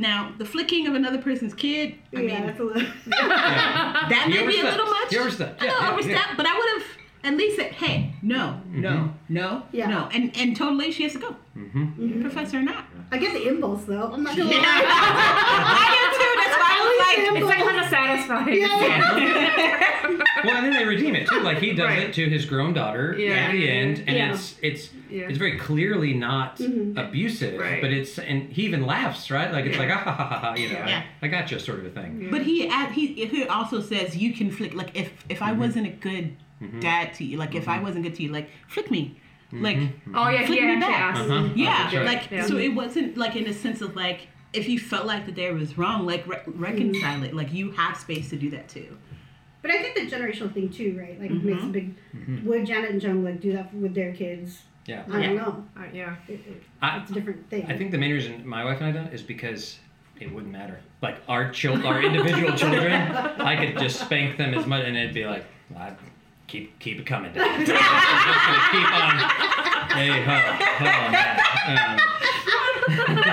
Now, 0.02 0.34
the 0.38 0.46
flicking 0.46 0.88
of 0.88 0.96
another 0.96 1.20
person's 1.20 1.54
kid, 1.54 1.96
I 2.16 2.22
yeah, 2.22 2.28
mean, 2.40 2.48
that's 2.48 2.60
a 2.60 2.64
little. 2.64 2.82
that 3.10 4.26
You 4.28 4.42
may 4.42 4.48
be 4.48 4.60
a 4.60 4.64
little 4.64 4.88
much. 4.88 5.12
You 5.12 5.20
overstepped. 5.22 5.62
I 5.62 5.66
Yeah, 5.66 5.72
know, 5.72 5.80
yeah, 5.80 5.92
overstepped, 5.94 6.30
yeah. 6.30 6.36
but 6.38 6.46
I 6.48 6.58
would 6.58 6.70
have 6.82 6.88
at 7.24 7.38
least 7.38 7.56
said, 7.58 7.72
hey, 7.74 8.14
no, 8.24 8.60
no, 8.68 9.14
no, 9.30 9.64
Yeah. 9.72 9.88
no. 9.88 10.10
And 10.12 10.36
and 10.36 10.56
totally 10.58 10.92
she 10.92 11.04
has 11.04 11.14
to 11.14 11.20
go. 11.20 11.36
mm-hmm. 11.56 12.22
Professor 12.22 12.58
or 12.58 12.64
not. 12.64 12.86
I 13.12 13.18
get 13.20 13.34
the 13.34 13.48
impulse 13.48 13.84
though. 13.86 14.10
I'm 14.12 14.24
not 14.24 14.36
gonna 14.36 14.50
lie. 14.50 14.58
I 14.66 15.86
do 15.96 16.04
too. 16.18 16.32
That's 16.42 16.58
why 16.62 16.72
I 16.74 16.82
was 16.88 16.98
like, 17.18 17.38
It's 17.38 17.46
like 17.46 17.64
kind 17.64 17.80
of 17.80 17.90
satisfying. 17.90 18.62
well 20.44 20.56
and 20.56 20.66
then 20.66 20.74
they 20.74 20.86
redeem 20.86 21.16
it 21.16 21.28
too 21.28 21.40
like 21.42 21.60
he 21.60 21.74
does 21.74 21.86
Right. 21.86 22.00
it 22.10 22.14
to 22.16 22.30
his 22.30 22.46
grown 22.46 22.74
daughter 22.74 23.16
Yeah. 23.18 23.34
at 23.34 23.52
the 23.52 23.70
end 23.70 24.04
and 24.08 24.18
Yeah. 24.18 24.34
it's 24.34 24.56
it's 24.62 24.90
Yeah. 25.10 25.24
it's 25.30 25.38
very 25.38 25.58
clearly 25.58 26.14
not 26.14 26.58
mm-hmm. 26.58 26.98
abusive 26.98 27.60
Right. 27.60 27.82
but 27.82 27.92
it's 27.92 28.18
and 28.20 28.52
he 28.52 28.64
even 28.64 28.86
laughs 28.86 29.30
right 29.32 29.52
like 29.52 29.66
it's 29.66 29.76
Yeah. 29.78 29.84
like 29.84 29.92
ah, 29.92 30.00
ha, 30.04 30.14
ha, 30.14 30.24
ha, 30.28 30.40
ha, 30.40 30.54
you 30.56 30.70
know 30.70 30.84
Yeah. 30.88 31.04
I, 31.22 31.26
I 31.26 31.30
got 31.30 31.52
you 31.52 31.60
sort 31.60 31.80
of 31.80 31.86
a 31.86 31.90
thing 31.90 32.28
But 32.32 32.42
he 32.44 32.68
he 32.94 33.26
he 33.26 33.44
also 33.46 33.82
says 33.82 34.16
you 34.16 34.34
can 34.34 34.52
flick 34.52 34.74
like 34.74 34.92
if 34.96 35.12
if 35.30 35.42
I 35.42 35.52
mm-hmm. 35.52 35.60
wasn't 35.62 35.88
a 35.88 35.92
good 35.92 36.36
mm-hmm. 36.62 36.80
dad 36.80 37.14
to 37.16 37.24
you, 37.24 37.38
like 37.38 37.56
if 37.56 37.68
I 37.68 37.80
wasn't 37.82 38.04
good 38.06 38.16
to 38.16 38.24
you, 38.24 38.32
like 38.32 38.50
flick 38.68 38.90
me, 38.92 39.20
like 39.52 39.78
Oh 40.14 40.30
yeah, 40.30 40.46
Flick 40.46 40.60
he 40.60 40.66
me 40.66 40.80
back. 40.80 41.16
Uh-huh. 41.16 41.50
yeah, 41.56 41.66
That's 41.84 41.96
right. 41.96 42.06
like 42.06 42.32
Yeah. 42.32 42.46
so 42.46 42.58
it 42.58 42.70
wasn't 42.70 43.18
like 43.18 43.36
in 43.36 43.48
a 43.48 43.54
sense 43.54 43.82
of 43.82 43.96
like 43.96 44.28
if 44.54 44.68
you 44.68 44.80
felt 44.80 45.06
like 45.06 45.26
that 45.26 45.36
there 45.36 45.54
was 45.54 45.78
wrong, 45.78 46.06
like 46.06 46.26
re- 46.28 46.42
reconcile 46.46 47.24
it. 47.24 47.34
Like 47.34 47.54
you 47.54 47.72
have 47.72 47.98
space 47.98 48.30
to 48.32 48.36
do 48.38 48.50
that 48.52 48.68
too. 48.70 48.98
But 49.62 49.72
I 49.72 49.82
think 49.82 49.96
the 49.96 50.16
generational 50.16 50.54
thing 50.54 50.70
too, 50.70 50.98
right? 51.00 51.20
Like 51.22 51.32
makes 51.32 51.64
a 51.64 51.68
big. 51.68 51.96
Mm-hmm. 52.16 52.48
Would 52.48 52.66
Janet 52.66 52.92
and 52.92 53.02
Jung 53.04 53.24
like 53.24 53.40
do 53.42 53.54
that 53.54 53.74
with 53.74 53.94
their 53.94 54.14
kids? 54.14 54.62
yeah 54.88 55.04
I 55.12 55.20
Yeah. 55.20 55.28
don't 55.28 55.36
know. 55.38 55.66
Uh, 55.78 55.84
yeah. 55.94 56.16
It, 56.28 56.34
it, 56.48 56.64
I, 56.82 56.98
it's 56.98 57.12
a 57.12 57.14
different 57.14 57.48
thing. 57.50 57.66
I 57.70 57.78
think 57.78 57.92
the 57.92 57.98
main 58.00 58.12
reason 58.12 58.46
my 58.48 58.66
wife 58.66 58.80
and 58.82 58.88
I 58.88 58.92
don't 58.92 59.14
is 59.14 59.22
because 59.22 59.78
it 60.20 60.34
wouldn't 60.34 60.52
matter. 60.52 60.80
Like 61.02 61.18
our 61.28 61.52
children, 61.52 61.86
our 61.86 62.02
individual 62.02 62.56
children, 62.58 62.92
I 62.92 63.56
could 63.66 63.78
just 63.80 64.00
spank 64.00 64.38
them 64.38 64.54
as 64.56 64.66
much, 64.66 64.84
and 64.84 64.98
it'd 64.98 65.14
be 65.14 65.26
like, 65.26 65.46
I 65.78 65.94
keep 66.48 66.78
keep 66.80 67.00
it 67.00 67.06
coming 67.06 67.32
down. 67.34 67.48
I'm 67.48 67.60
just 67.66 68.72
keep 68.72 68.92
on. 68.92 69.18
Hey 69.92 70.24
ho 70.24 70.36
ho 70.36 70.86
on 70.86 71.12
that. 71.12 71.38
Um, 71.68 72.00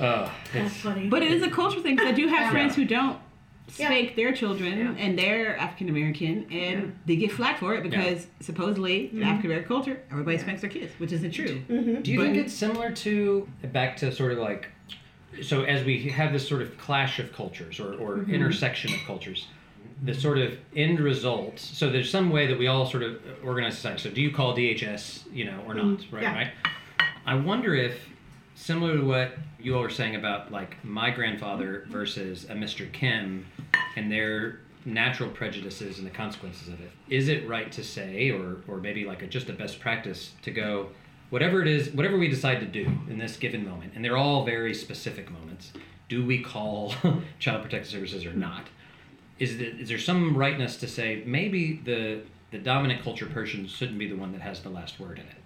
oh, 0.00 0.32
it's, 0.54 0.76
funny. 0.76 1.08
But 1.08 1.22
it 1.22 1.32
is 1.32 1.42
a 1.42 1.50
cultural 1.50 1.82
thing 1.82 1.96
because 1.96 2.12
I 2.12 2.14
do 2.14 2.28
have 2.28 2.40
Yeah. 2.40 2.50
friends 2.50 2.76
who 2.76 2.84
don't 2.84 3.18
Yeah. 3.76 3.86
spank 3.86 4.16
their 4.16 4.32
children 4.32 4.78
Yeah. 4.78 4.94
and 5.04 5.18
they're 5.18 5.56
African 5.58 5.88
American 5.88 6.46
and 6.50 6.96
they 7.06 7.16
get 7.16 7.32
flack 7.32 7.58
for 7.58 7.74
it 7.74 7.82
because 7.82 8.26
supposedly 8.40 9.06
in 9.06 9.10
mm-hmm. 9.10 9.22
African 9.24 9.50
American 9.50 9.68
culture 9.68 10.00
everybody 10.10 10.38
spanks 10.38 10.62
their 10.62 10.70
kids, 10.70 10.92
which 10.98 11.12
isn't 11.12 11.32
true. 11.32 11.62
Mm-hmm. 11.68 12.02
Do 12.02 12.12
you 12.12 12.18
But- 12.18 12.24
think 12.24 12.36
it's 12.38 12.54
similar 12.54 12.90
to 12.92 13.48
back 13.72 13.96
to 13.98 14.12
sort 14.12 14.32
of 14.32 14.38
like 14.38 14.68
so 15.42 15.62
as 15.62 15.84
we 15.84 16.08
have 16.08 16.32
this 16.32 16.48
sort 16.48 16.62
of 16.62 16.76
clash 16.78 17.18
of 17.18 17.32
cultures 17.32 17.78
or, 17.80 17.94
or 17.94 18.16
mm-hmm. 18.16 18.34
intersection 18.34 18.92
of 18.94 19.00
cultures, 19.06 19.46
the 20.02 20.14
sort 20.14 20.38
of 20.38 20.56
end 20.76 21.00
result. 21.00 21.58
So 21.58 21.90
there's 21.90 22.10
some 22.10 22.30
way 22.30 22.46
that 22.46 22.58
we 22.58 22.66
all 22.66 22.86
sort 22.86 23.02
of 23.02 23.20
organize 23.44 23.76
society. 23.76 24.02
So 24.02 24.10
do 24.10 24.22
you 24.22 24.30
call 24.30 24.56
DHS, 24.56 25.24
you 25.32 25.44
know, 25.44 25.62
or 25.66 25.74
not? 25.74 26.00
Right, 26.10 26.22
yeah. 26.22 26.34
right. 26.34 26.48
I 27.26 27.34
wonder 27.34 27.74
if 27.74 28.08
similar 28.58 28.96
to 28.96 29.04
what 29.04 29.32
you 29.60 29.76
all 29.76 29.82
were 29.82 29.90
saying 29.90 30.16
about 30.16 30.50
like 30.50 30.82
my 30.84 31.10
grandfather 31.10 31.84
versus 31.88 32.44
a 32.44 32.54
Mr. 32.54 32.90
Kim 32.92 33.46
and 33.96 34.10
their 34.10 34.60
natural 34.84 35.30
prejudices 35.30 35.98
and 35.98 36.06
the 36.06 36.10
consequences 36.10 36.68
of 36.68 36.80
it. 36.80 36.90
Is 37.08 37.28
it 37.28 37.48
right 37.48 37.70
to 37.72 37.84
say, 37.84 38.30
or 38.30 38.56
or 38.66 38.78
maybe 38.78 39.04
like 39.04 39.22
a, 39.22 39.26
just 39.26 39.48
a 39.48 39.52
best 39.52 39.80
practice 39.80 40.32
to 40.42 40.50
go, 40.50 40.88
whatever 41.30 41.62
it 41.62 41.68
is, 41.68 41.90
whatever 41.90 42.18
we 42.18 42.28
decide 42.28 42.60
to 42.60 42.66
do 42.66 42.90
in 43.08 43.18
this 43.18 43.36
given 43.36 43.66
moment, 43.66 43.92
and 43.94 44.04
they're 44.04 44.16
all 44.16 44.44
very 44.44 44.74
specific 44.74 45.30
moments. 45.30 45.72
do 46.08 46.24
we 46.24 46.42
call 46.42 46.94
child 47.38 47.62
protective 47.62 47.90
services 47.90 48.24
or 48.24 48.32
not? 48.32 48.66
Is, 49.38 49.58
the, 49.58 49.66
is 49.66 49.88
there 49.88 49.98
some 49.98 50.36
rightness 50.36 50.76
to 50.78 50.88
say 50.88 51.22
maybe 51.24 51.80
the 51.84 52.22
the 52.50 52.58
dominant 52.58 53.02
culture 53.02 53.26
person 53.26 53.66
shouldn't 53.66 53.98
be 53.98 54.08
the 54.08 54.16
one 54.16 54.32
that 54.32 54.40
has 54.40 54.62
the 54.62 54.70
last 54.70 54.98
word 54.98 55.18
in 55.18 55.26
it, 55.26 55.42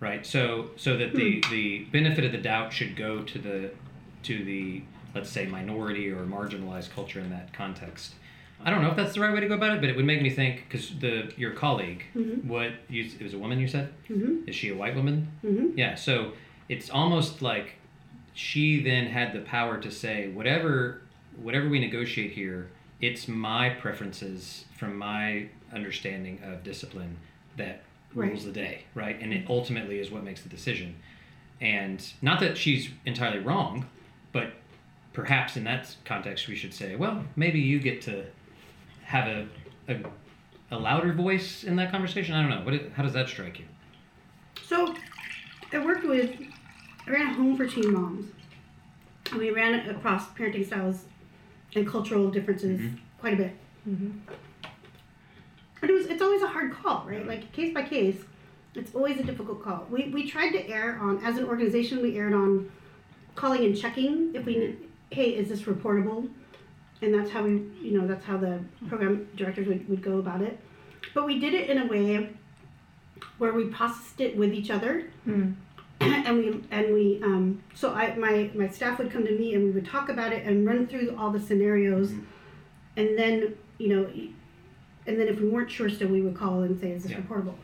right? 0.00 0.24
So 0.26 0.70
so 0.76 0.96
that 0.96 1.14
the 1.14 1.42
the 1.50 1.80
benefit 1.92 2.24
of 2.24 2.32
the 2.32 2.38
doubt 2.38 2.72
should 2.72 2.96
go 2.96 3.22
to 3.22 3.38
the 3.38 3.70
to 4.24 4.44
the 4.44 4.82
let's 5.14 5.30
say 5.30 5.46
minority 5.46 6.10
or 6.10 6.24
marginalized 6.24 6.90
culture 6.90 7.20
in 7.20 7.30
that 7.30 7.52
context. 7.52 8.14
I 8.64 8.70
don't 8.70 8.82
know 8.82 8.90
if 8.90 8.96
that's 8.96 9.14
the 9.14 9.20
right 9.20 9.32
way 9.32 9.40
to 9.40 9.48
go 9.48 9.54
about 9.54 9.72
it, 9.74 9.80
but 9.80 9.90
it 9.90 9.96
would 9.96 10.06
make 10.06 10.22
me 10.22 10.30
think 10.30 10.64
because 10.68 10.90
the 10.98 11.32
your 11.36 11.52
colleague, 11.52 12.04
what 12.46 12.72
you 12.88 13.04
it 13.04 13.22
was 13.22 13.34
a 13.34 13.38
woman 13.38 13.58
you 13.60 13.68
said, 13.68 13.92
Mhm. 14.10 14.48
is 14.48 14.54
she 14.54 14.70
a 14.70 14.74
white 14.74 14.94
woman? 14.96 15.28
Mhm. 15.44 15.76
Yeah, 15.76 15.94
so 15.94 16.32
it's 16.68 16.88
almost 16.90 17.42
like 17.42 17.74
she 18.34 18.82
then 18.82 19.06
had 19.06 19.32
the 19.32 19.40
power 19.40 19.78
to 19.80 19.90
say 19.90 20.28
whatever 20.28 21.02
whatever 21.42 21.68
we 21.68 21.78
negotiate 21.78 22.32
here, 22.32 22.68
it's 23.00 23.28
my 23.28 23.68
preferences 23.68 24.64
from 24.74 24.96
my 24.96 25.46
understanding 25.72 26.40
of 26.42 26.62
discipline 26.64 27.18
that 27.58 27.82
Right. 28.16 28.30
rules 28.30 28.44
the 28.44 28.52
day, 28.52 28.84
right? 28.94 29.16
And 29.20 29.32
it 29.32 29.46
ultimately 29.48 29.98
is 30.00 30.10
what 30.10 30.24
makes 30.24 30.42
the 30.42 30.48
decision. 30.48 30.96
And 31.60 32.04
not 32.22 32.40
that 32.40 32.56
she's 32.56 32.90
entirely 33.04 33.38
wrong, 33.38 33.86
but 34.32 34.52
perhaps 35.12 35.56
in 35.56 35.64
that 35.64 35.94
context 36.04 36.48
we 36.48 36.56
should 36.56 36.74
say, 36.74 36.96
well, 36.96 37.24
maybe 37.36 37.60
you 37.60 37.78
get 37.78 38.02
to 38.02 38.24
have 39.04 39.28
a 39.28 39.46
a, 39.88 39.96
a 40.70 40.78
louder 40.78 41.12
voice 41.12 41.64
in 41.64 41.76
that 41.76 41.90
conversation. 41.90 42.34
I 42.34 42.40
don't 42.42 42.50
know. 42.50 42.64
What 42.64 42.74
it- 42.74 42.92
how 42.94 43.02
does 43.02 43.12
that 43.12 43.28
strike 43.28 43.58
you? 43.58 43.66
So, 44.64 44.94
I 45.72 45.78
worked 45.78 46.04
with, 46.04 46.40
I 47.06 47.10
ran 47.10 47.28
a 47.28 47.34
home 47.34 47.56
for 47.56 47.66
teen 47.66 47.92
moms. 47.92 48.26
And 49.30 49.40
we 49.40 49.50
ran 49.50 49.88
across 49.88 50.26
parenting 50.30 50.66
styles 50.66 51.04
and 51.74 51.86
cultural 51.86 52.30
differences 52.30 52.80
mm-hmm. 52.80 52.96
quite 53.20 53.34
a 53.34 53.36
bit. 53.36 53.52
Mm-hmm. 53.88 54.10
But 55.80 55.90
it 55.90 55.92
was, 55.92 56.06
it's 56.06 56.22
always 56.22 56.42
a 56.42 56.48
hard 56.48 56.72
call, 56.72 57.04
right? 57.06 57.26
Like 57.26 57.52
case 57.52 57.74
by 57.74 57.82
case, 57.82 58.16
it's 58.74 58.94
always 58.94 59.18
a 59.18 59.22
difficult 59.22 59.62
call. 59.62 59.86
We, 59.90 60.08
we 60.08 60.28
tried 60.28 60.50
to 60.50 60.68
err 60.68 60.98
on, 61.00 61.22
as 61.24 61.38
an 61.38 61.44
organization, 61.44 62.02
we 62.02 62.18
erred 62.18 62.34
on 62.34 62.70
calling 63.34 63.64
and 63.64 63.76
checking 63.76 64.34
if 64.34 64.44
we, 64.44 64.56
mm-hmm. 64.56 64.84
hey, 65.10 65.30
is 65.30 65.48
this 65.48 65.62
reportable? 65.62 66.28
And 67.02 67.12
that's 67.12 67.30
how 67.30 67.44
we, 67.44 67.62
you 67.82 67.98
know, 67.98 68.06
that's 68.06 68.24
how 68.24 68.38
the 68.38 68.60
program 68.88 69.28
directors 69.36 69.66
would, 69.66 69.88
would 69.88 70.02
go 70.02 70.18
about 70.18 70.40
it. 70.40 70.58
But 71.14 71.26
we 71.26 71.38
did 71.38 71.54
it 71.54 71.68
in 71.68 71.78
a 71.78 71.86
way 71.86 72.30
where 73.38 73.52
we 73.52 73.66
processed 73.66 74.20
it 74.20 74.36
with 74.36 74.52
each 74.52 74.70
other 74.70 75.04
mm. 75.26 75.54
and 76.00 76.38
we 76.38 76.62
and 76.70 76.94
we 76.94 77.20
um, 77.22 77.62
so 77.74 77.92
I 77.92 78.14
my 78.16 78.50
my 78.54 78.68
staff 78.68 78.98
would 78.98 79.10
come 79.10 79.24
to 79.24 79.32
me 79.32 79.54
and 79.54 79.64
we 79.64 79.70
would 79.70 79.86
talk 79.86 80.08
about 80.08 80.32
it 80.32 80.46
and 80.46 80.66
run 80.66 80.86
through 80.86 81.16
all 81.18 81.30
the 81.30 81.40
scenarios 81.40 82.10
mm-hmm. 82.10 82.24
and 82.98 83.18
then 83.18 83.54
you 83.78 83.88
know 83.88 84.10
and 85.06 85.18
then 85.18 85.28
if 85.28 85.40
we 85.40 85.48
weren't 85.48 85.70
sure 85.70 85.88
still 85.88 86.08
we 86.08 86.20
would 86.20 86.36
call 86.36 86.62
and 86.62 86.78
say 86.80 86.90
is 86.90 87.02
this 87.02 87.12
Yeah. 87.12 87.18
reportable? 87.18 87.54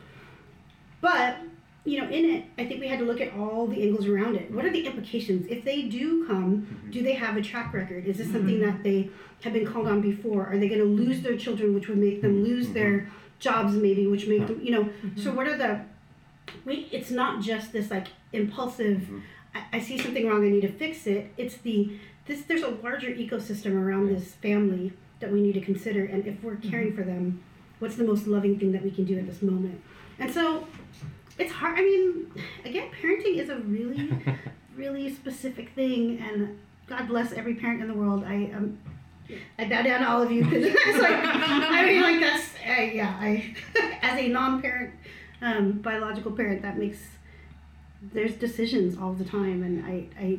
But 1.01 1.39
you 1.85 2.01
know 2.01 2.09
in 2.09 2.25
it 2.25 2.45
i 2.59 2.65
think 2.65 2.81
we 2.81 2.87
had 2.87 3.01
to 3.01 3.05
look 3.05 3.21
at 3.21 3.35
all 3.35 3.67
the 3.67 3.83
angles 3.83 4.07
around 4.07 4.37
it. 4.37 4.51
What 4.51 4.65
are 4.65 4.71
the 4.71 4.87
implications? 4.87 5.47
If 5.49 5.65
they 5.65 5.83
do 5.83 6.27
come 6.27 6.63
mm-hmm. 6.63 6.91
do 6.91 7.03
they 7.03 7.15
have 7.15 7.37
a 7.37 7.43
track 7.43 7.73
record? 7.75 8.07
Is 8.07 8.19
this 8.19 8.29
mm-hmm. 8.29 8.37
something 8.37 8.61
that 8.61 8.83
they 8.83 9.11
have 9.43 9.53
been 9.53 9.67
called 9.67 9.89
on 9.89 10.01
before? 10.01 10.47
Are 10.47 10.59
they 10.59 10.69
going 10.69 10.81
to 10.81 10.87
lose 10.87 11.23
their 11.23 11.37
children 11.37 11.75
which 11.75 11.89
would 11.89 11.99
make 11.99 12.23
them 12.23 12.45
lose 12.45 12.67
mm-hmm. 12.67 12.75
their 12.75 13.09
jobs 13.41 13.75
maybe 13.75 14.07
which 14.07 14.27
make 14.29 14.47
them 14.47 14.61
you 14.63 14.71
know? 14.71 14.89
So 15.17 15.33
what 15.33 15.49
are 15.49 15.57
the 15.57 15.81
we 16.65 16.89
it's 16.93 17.11
not 17.11 17.43
just 17.43 17.73
this 17.73 17.91
like 17.91 18.09
impulsive 18.33 19.09
I, 19.55 19.65
I 19.75 19.81
see 19.81 19.99
something 19.99 20.27
wrong 20.27 20.45
i 20.45 20.49
need 20.49 20.63
to 20.63 20.73
fix 20.73 21.07
it. 21.07 21.33
It's 21.37 21.57
the 21.57 21.99
this 22.27 22.43
there's 22.43 22.63
a 22.63 22.71
larger 22.71 23.09
ecosystem 23.09 23.75
around 23.75 24.09
this 24.09 24.35
family 24.35 24.93
that 25.23 25.33
we 25.33 25.41
need 25.41 25.55
to 25.55 25.61
consider 25.61 26.05
and 26.05 26.27
if 26.27 26.43
we're 26.43 26.57
caring 26.57 26.95
for 26.95 27.03
them 27.03 27.43
what's 27.79 27.97
the 27.97 28.05
most 28.05 28.27
loving 28.27 28.59
thing 28.59 28.71
that 28.73 28.85
we 28.85 28.91
can 28.91 29.05
do 29.05 29.19
at 29.19 29.27
this 29.27 29.43
moment? 29.43 29.81
And 30.19 30.33
so 30.33 30.67
it's 31.39 31.51
hard 31.51 31.79
i 31.79 31.83
mean 31.83 32.31
again 32.67 32.91
parenting 33.01 33.39
is 33.39 33.49
a 33.49 33.57
really 33.61 34.13
really 34.77 35.13
specific 35.13 35.71
thing 35.71 36.21
and 36.21 36.59
god 36.87 37.09
bless 37.09 37.33
every 37.33 37.55
parent 37.55 37.81
in 37.81 37.89
the 37.89 37.95
world. 37.95 38.23
I 38.25 38.51
um 38.55 38.79
I 39.59 39.65
bow 39.65 39.83
down 39.83 40.01
to 40.01 40.09
all 40.11 40.23
of 40.23 40.31
you. 40.31 40.45
Because 40.45 40.65
it's 40.87 40.99
like 40.99 41.25
I 41.25 41.87
mean 41.87 42.03
like 42.03 42.21
that's 42.21 42.49
uh, 42.67 42.83
yeah 42.83 43.17
I 43.19 43.55
as 44.03 44.19
a 44.19 44.29
non-parent 44.29 44.95
um, 45.41 45.73
biological 45.73 46.33
parent 46.33 46.63
that 46.63 46.79
makes 46.79 46.99
there's 48.13 48.35
decisions 48.35 48.99
all 48.99 49.13
the 49.13 49.25
time 49.25 49.63
and 49.63 49.85
I 49.85 50.07
I 50.19 50.39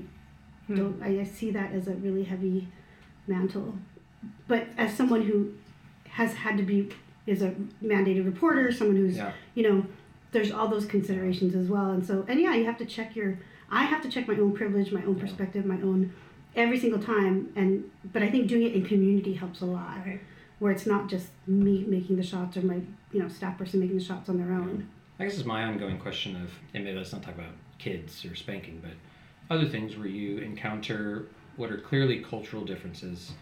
don't 0.73 1.01
I, 1.01 1.21
I 1.21 1.23
see 1.23 1.51
that 1.51 1.73
as 1.73 1.87
a 1.87 1.93
really 1.95 2.23
heavy 2.23 2.67
mantle 3.27 3.75
but 4.47 4.67
as 4.77 4.95
someone 4.95 5.23
who 5.23 5.53
has 6.09 6.33
had 6.33 6.57
to 6.57 6.63
be 6.63 6.89
is 7.25 7.41
a 7.41 7.53
mandated 7.83 8.25
reporter 8.25 8.71
someone 8.71 8.97
who's 8.97 9.17
Yeah. 9.17 9.31
you 9.55 9.63
know 9.63 9.85
there's 10.31 10.51
all 10.51 10.67
those 10.67 10.85
considerations 10.85 11.53
as 11.55 11.67
well. 11.67 11.91
And 11.91 12.05
so 12.05 12.25
and 12.27 12.39
yeah 12.39 12.53
you 12.55 12.65
have 12.65 12.77
to 12.79 12.85
check 12.85 13.15
your 13.15 13.37
I 13.69 13.83
have 13.83 14.01
to 14.03 14.09
check 14.09 14.27
my 14.27 14.35
own 14.35 14.53
privilege 14.53 14.91
my 14.91 15.03
own 15.05 15.15
perspective 15.15 15.65
my 15.65 15.79
own 15.81 16.13
every 16.55 16.77
single 16.79 16.99
time. 16.99 17.51
And 17.55 17.89
but 18.11 18.21
I 18.23 18.29
think 18.29 18.47
doing 18.47 18.63
it 18.63 18.73
in 18.73 18.85
community 18.85 19.33
helps 19.33 19.61
a 19.61 19.65
lot. 19.65 19.97
Right. 20.05 20.21
where 20.59 20.71
it's 20.71 20.85
not 20.85 21.09
just 21.09 21.27
me 21.47 21.83
making 21.87 22.15
the 22.15 22.23
shots 22.23 22.55
or 22.57 22.61
my 22.61 22.79
you 23.11 23.19
know 23.21 23.27
staff 23.27 23.57
person 23.57 23.79
making 23.79 23.97
the 23.97 24.03
shots 24.03 24.29
on 24.29 24.37
their 24.37 24.51
own. 24.53 24.87
I 25.19 25.25
guess 25.25 25.35
it's 25.37 25.45
my 25.45 25.63
ongoing 25.63 25.99
question 25.99 26.35
of, 26.35 26.51
and 26.73 26.83
maybe 26.83 26.97
let's 26.97 27.13
not 27.13 27.21
talk 27.21 27.35
about 27.35 27.53
kids 27.77 28.25
or 28.25 28.33
spanking, 28.35 28.81
but 28.81 28.93
other 29.53 29.67
things 29.67 29.95
where 29.95 30.07
you 30.07 30.39
encounter 30.39 31.27
what 31.55 31.69
are 31.71 31.77
clearly 31.77 32.19
cultural 32.19 32.63
differences, 32.65 33.33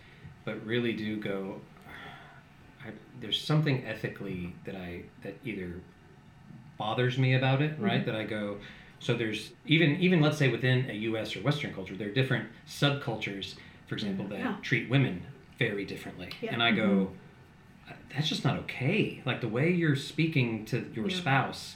but 0.45 0.65
really 0.65 0.93
do 0.93 1.17
go. 1.17 1.61
I, 2.85 2.91
there's 3.19 3.39
something 3.39 3.85
ethically 3.85 4.55
that 4.65 4.75
I 4.75 5.03
that 5.23 5.37
either 5.45 5.73
bothers 6.77 7.17
me 7.17 7.35
about 7.35 7.61
it, 7.61 7.75
right? 7.79 8.01
Mm-hmm. 8.01 8.11
That 8.11 8.15
I 8.19 8.23
go. 8.23 8.57
So 8.99 9.15
there's 9.15 9.51
even 9.65 9.97
even 9.97 10.21
let's 10.21 10.37
say 10.37 10.49
within 10.49 10.89
a 10.89 10.93
U.S. 10.93 11.35
or 11.35 11.41
Western 11.41 11.73
culture, 11.73 11.95
there 11.95 12.09
are 12.09 12.13
different 12.13 12.49
subcultures, 12.67 13.55
for 13.87 13.95
example, 13.95 14.27
that 14.29 14.39
Yeah. 14.39 14.55
treat 14.61 14.89
women 14.89 15.23
very 15.59 15.85
differently, 15.85 16.29
Yeah. 16.41 16.53
and 16.53 16.63
I 16.63 16.71
go 16.71 16.87
mm-hmm. 16.87 17.91
uh, 17.91 17.95
that's 18.13 18.27
just 18.29 18.43
not 18.43 18.57
okay. 18.59 19.21
Like 19.25 19.41
the 19.41 19.47
way 19.47 19.71
you're 19.71 19.95
speaking 19.95 20.65
to 20.65 20.89
your 20.93 21.07
Yeah. 21.09 21.17
spouse 21.17 21.75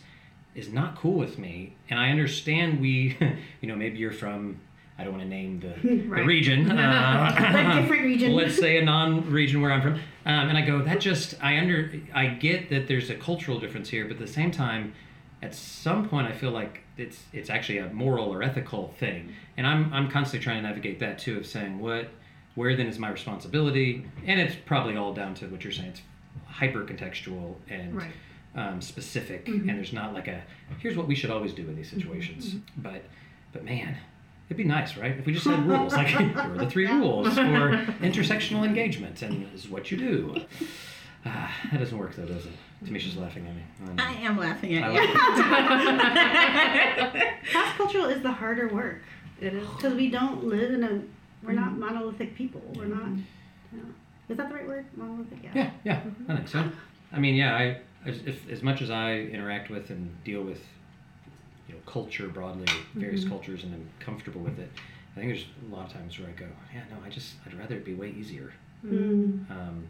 is 0.55 0.71
not 0.71 0.95
cool 0.95 1.17
with 1.17 1.37
me. 1.37 1.75
And 1.89 1.99
I 1.99 2.09
understand 2.09 2.79
we, 2.79 3.17
you 3.61 3.67
know, 3.67 3.75
maybe 3.75 3.97
you're 3.97 4.11
from, 4.13 4.61
I 4.97 5.03
don't 5.03 5.11
want 5.13 5.23
to 5.23 5.29
name 5.29 5.59
the, 5.59 5.87
the 5.87 5.97
region. 6.23 6.71
Uh, 6.77 7.35
A 7.37 7.81
different 7.81 8.03
region. 8.05 8.33
Let's 8.33 8.57
say 8.57 8.77
a 8.77 8.81
non-region 8.85 9.61
where 9.61 9.71
I'm 9.71 9.81
from. 9.81 9.93
Um, 9.93 10.49
and 10.49 10.57
I 10.57 10.61
go, 10.61 10.81
that 10.81 10.99
just, 11.01 11.35
I 11.43 11.57
under, 11.59 11.91
I 12.13 12.27
get 12.27 12.69
that 12.69 12.87
there's 12.87 13.09
a 13.09 13.15
cultural 13.15 13.59
difference 13.59 13.89
here, 13.89 14.05
but 14.05 14.13
at 14.13 14.19
the 14.19 14.27
same 14.27 14.51
time, 14.51 14.93
at 15.41 15.53
some 15.53 16.07
point, 16.07 16.27
I 16.27 16.31
feel 16.31 16.51
like 16.51 16.81
it's 16.97 17.21
it's 17.33 17.49
actually 17.49 17.77
a 17.79 17.89
moral 17.93 18.33
or 18.33 18.41
ethical 18.41 18.95
thing, 18.99 19.33
and 19.57 19.67
I'm 19.67 19.93
I'm 19.93 20.09
constantly 20.09 20.43
trying 20.43 20.63
to 20.63 20.67
navigate 20.67 20.97
that 21.01 21.19
too 21.19 21.37
of 21.37 21.45
saying 21.45 21.77
what, 21.77 22.09
where 22.55 22.75
then 22.75 22.87
is 22.87 22.97
my 22.97 23.09
responsibility, 23.11 24.05
and 24.25 24.39
it's 24.39 24.55
probably 24.65 24.95
all 24.95 25.13
down 25.13 25.35
to 25.35 25.47
what 25.47 25.63
you're 25.63 25.73
saying. 25.73 25.89
It's 25.89 26.01
hyper 26.45 26.83
contextual 26.85 27.55
and 27.69 27.95
Right. 27.95 28.11
um, 28.55 28.81
specific, 28.81 29.47
and 29.49 29.69
there's 29.69 29.93
not 29.93 30.13
like 30.13 30.27
a 30.29 30.41
here's 30.79 30.95
what 30.97 31.05
we 31.05 31.13
should 31.15 31.29
always 31.29 31.53
do 31.53 31.67
in 31.67 31.75
these 31.75 31.89
situations. 31.91 32.55
But 32.77 33.03
but 33.51 33.63
man, 33.65 33.97
it'd 34.47 34.57
be 34.57 34.63
nice, 34.63 34.95
right? 34.97 35.17
If 35.17 35.25
we 35.25 35.33
just 35.33 35.45
had 35.45 35.67
rules 35.67 35.93
like 35.93 36.07
here 36.17 36.33
are 36.37 36.57
the 36.57 36.69
three 36.69 36.87
rules 36.87 37.27
for 37.33 37.41
intersectional 38.01 38.65
engagement, 38.65 39.21
and 39.21 39.51
this 39.53 39.65
is 39.65 39.69
what 39.69 39.91
you 39.91 39.97
do. 39.97 40.35
Ah, 41.27 41.51
that 41.71 41.79
doesn't 41.79 41.97
work 41.97 42.15
though, 42.15 42.27
does 42.27 42.45
it? 42.45 42.51
Tamisha's 42.85 43.17
laughing 43.17 43.47
at 43.47 43.55
me. 43.55 43.63
Um, 43.83 43.95
I 43.97 44.11
am 44.21 44.37
laughing 44.37 44.75
at 44.75 44.93
like 44.93 45.09
you. 45.09 45.15
cross 47.51 47.73
cultural 47.77 48.05
is 48.05 48.21
the 48.21 48.31
harder 48.31 48.67
work 48.67 49.01
It 49.41 49.55
is. 49.55 49.67
because 49.69 49.95
we 49.95 50.11
don't 50.11 50.43
live 50.43 50.71
in 50.71 50.83
a 50.83 51.01
we're 51.43 51.53
not 51.53 51.79
monolithic 51.79 52.35
people 52.35 52.61
we're 52.75 52.85
not 52.85 53.07
you 53.07 53.23
know, 53.79 53.85
is 54.29 54.37
that 54.37 54.49
the 54.49 54.53
right 54.53 54.67
word 54.67 54.85
monolithic 54.95 55.39
Yeah, 55.55 55.71
yeah, 55.83 56.01
I 56.29 56.35
think 56.35 56.47
so. 56.47 56.69
I 57.11 57.17
mean, 57.17 57.33
yeah, 57.33 57.55
I 57.55 57.79
as, 58.05 58.19
if, 58.25 58.47
as 58.49 58.61
much 58.61 58.81
as 58.81 58.91
I 58.91 59.15
interact 59.15 59.71
with 59.71 59.89
and 59.89 60.23
deal 60.23 60.43
with, 60.43 60.61
culture 61.85 62.27
broadly, 62.27 62.67
various 62.93 63.23
cultures, 63.25 63.63
and 63.63 63.73
I'm 63.73 63.87
comfortable 63.99 64.41
with 64.41 64.59
it, 64.59 64.69
I 65.15 65.19
think 65.19 65.31
there's 65.31 65.45
a 65.71 65.75
lot 65.75 65.85
of 65.87 65.93
times 65.93 66.19
where 66.19 66.27
I 66.27 66.31
go, 66.31 66.47
yeah, 66.73 66.81
no, 66.89 66.97
I 67.05 67.09
just 67.09 67.35
I'd 67.45 67.53
rather 67.53 67.75
it 67.75 67.85
be 67.85 67.93
way 67.93 68.09
easier, 68.17 68.53
Mm. 68.85 69.49
um, 69.49 69.87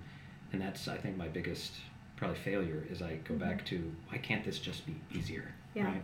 and 0.53 0.61
that's 0.61 0.87
I 0.87 0.95
think 0.97 1.17
my 1.17 1.27
biggest 1.27 1.73
probably 2.15 2.37
failure 2.37 2.85
is 2.89 3.01
I 3.01 3.15
go 3.27 3.35
back 3.35 3.65
to 3.65 3.91
why 4.09 4.17
can't 4.19 4.43
this 4.45 4.57
just 4.59 4.85
be 4.85 4.95
easier? 5.13 5.51
Yeah. 5.73 5.85
Right? 5.87 6.03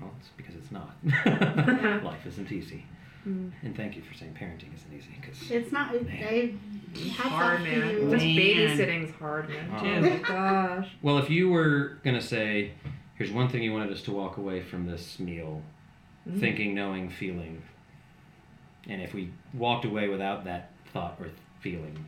Well, 0.00 0.12
it's 0.20 0.28
because 0.36 0.54
it's 0.54 0.70
not. 0.70 0.94
Life 2.04 2.26
isn't 2.26 2.52
easy. 2.52 2.84
And 3.24 3.74
thank 3.74 3.96
you 3.96 4.02
for 4.02 4.12
saying 4.12 4.36
parenting 4.38 4.74
isn't 4.76 4.92
easy 4.94 5.16
because 5.18 5.50
it's 5.50 5.72
not 5.72 5.94
it, 5.94 6.06
I 6.06 6.52
hats 6.98 7.20
hard, 7.30 7.62
man. 7.62 8.10
Just 8.10 8.22
babysitting's 8.24 9.14
hard, 9.16 9.48
man. 9.48 9.70
Oh. 9.72 9.86
Oh 9.86 10.00
my 10.02 10.16
gosh. 10.18 10.88
Well, 11.00 11.16
if 11.18 11.30
you 11.30 11.48
were 11.48 11.98
gonna 12.04 12.20
say, 12.20 12.72
here's 13.14 13.30
one 13.30 13.48
thing 13.48 13.62
you 13.62 13.72
wanted 13.72 13.92
us 13.92 14.02
to 14.02 14.12
walk 14.12 14.36
away 14.36 14.62
from 14.62 14.86
this 14.86 15.18
meal, 15.18 15.62
mm. 16.28 16.40
thinking, 16.40 16.74
knowing, 16.74 17.08
feeling, 17.08 17.62
And 18.88 19.00
if 19.00 19.14
we 19.14 19.30
walked 19.52 19.84
away 19.84 20.08
without 20.08 20.44
that 20.44 20.70
thought 20.92 21.16
or 21.20 21.30
feeling, 21.60 22.04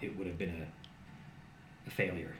it 0.00 0.16
would 0.18 0.26
have 0.26 0.38
been 0.38 0.50
a, 0.62 1.88
a 1.88 1.90
failure. 1.90 2.34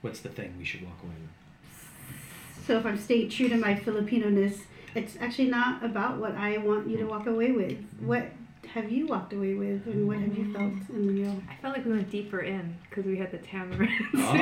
What's 0.00 0.20
the 0.20 0.28
thing 0.28 0.54
we 0.58 0.64
should 0.64 0.82
walk 0.82 0.98
away 1.02 1.14
with? 1.20 2.66
So 2.66 2.78
if 2.78 2.86
I'm 2.86 2.98
staying 2.98 3.30
true 3.30 3.48
to 3.48 3.56
my 3.56 3.76
Filipino-ness, 3.76 4.58
it's 4.94 5.16
actually 5.20 5.48
not 5.48 5.84
about 5.84 6.18
what 6.18 6.34
I 6.34 6.58
want 6.58 6.88
you 6.88 6.96
to 6.96 7.04
walk 7.04 7.26
away 7.26 7.52
with. 7.52 7.78
Mm. 8.00 8.06
What 8.06 8.28
have 8.74 8.90
you 8.90 9.06
walked 9.06 9.32
away 9.32 9.54
with, 9.54 9.86
and 9.86 10.06
what 10.06 10.18
have 10.18 10.36
you 10.36 10.52
felt 10.52 10.72
in 10.90 11.06
the 11.06 11.12
meal? 11.12 11.42
I 11.48 11.54
felt 11.62 11.74
like 11.76 11.84
we 11.84 11.92
went 11.92 12.10
deeper 12.10 12.40
in 12.40 12.76
because 12.88 13.04
we 13.04 13.16
had 13.16 13.30
the 13.30 13.38
tamarind. 13.38 13.90
Oh, 14.14 14.34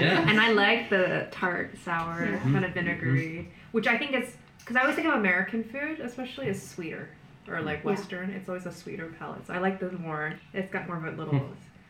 yeah. 0.00 0.24
And 0.28 0.40
I 0.40 0.52
like 0.52 0.90
the 0.90 1.26
tart, 1.30 1.76
sour, 1.84 2.24
Yeah. 2.26 2.38
kind 2.40 2.64
of 2.64 2.72
vinegary, 2.72 3.50
which 3.72 3.86
I 3.86 3.96
think 3.98 4.14
is 4.14 4.36
because 4.58 4.76
I 4.76 4.80
always 4.82 4.96
think 4.96 5.08
of 5.08 5.14
American 5.14 5.64
food, 5.64 6.00
especially 6.00 6.48
as 6.48 6.62
sweeter 6.62 7.08
or 7.48 7.60
like 7.62 7.78
Yeah. 7.80 7.86
Western. 7.90 8.30
It's 8.30 8.48
always 8.48 8.66
a 8.66 8.72
sweeter 8.72 9.12
palate. 9.18 9.46
So 9.46 9.54
I 9.54 9.58
like 9.58 9.80
the 9.80 9.90
more. 9.92 10.34
It's 10.52 10.70
got 10.72 10.86
more 10.86 10.96
of 10.98 11.04
a 11.04 11.10
little 11.12 11.48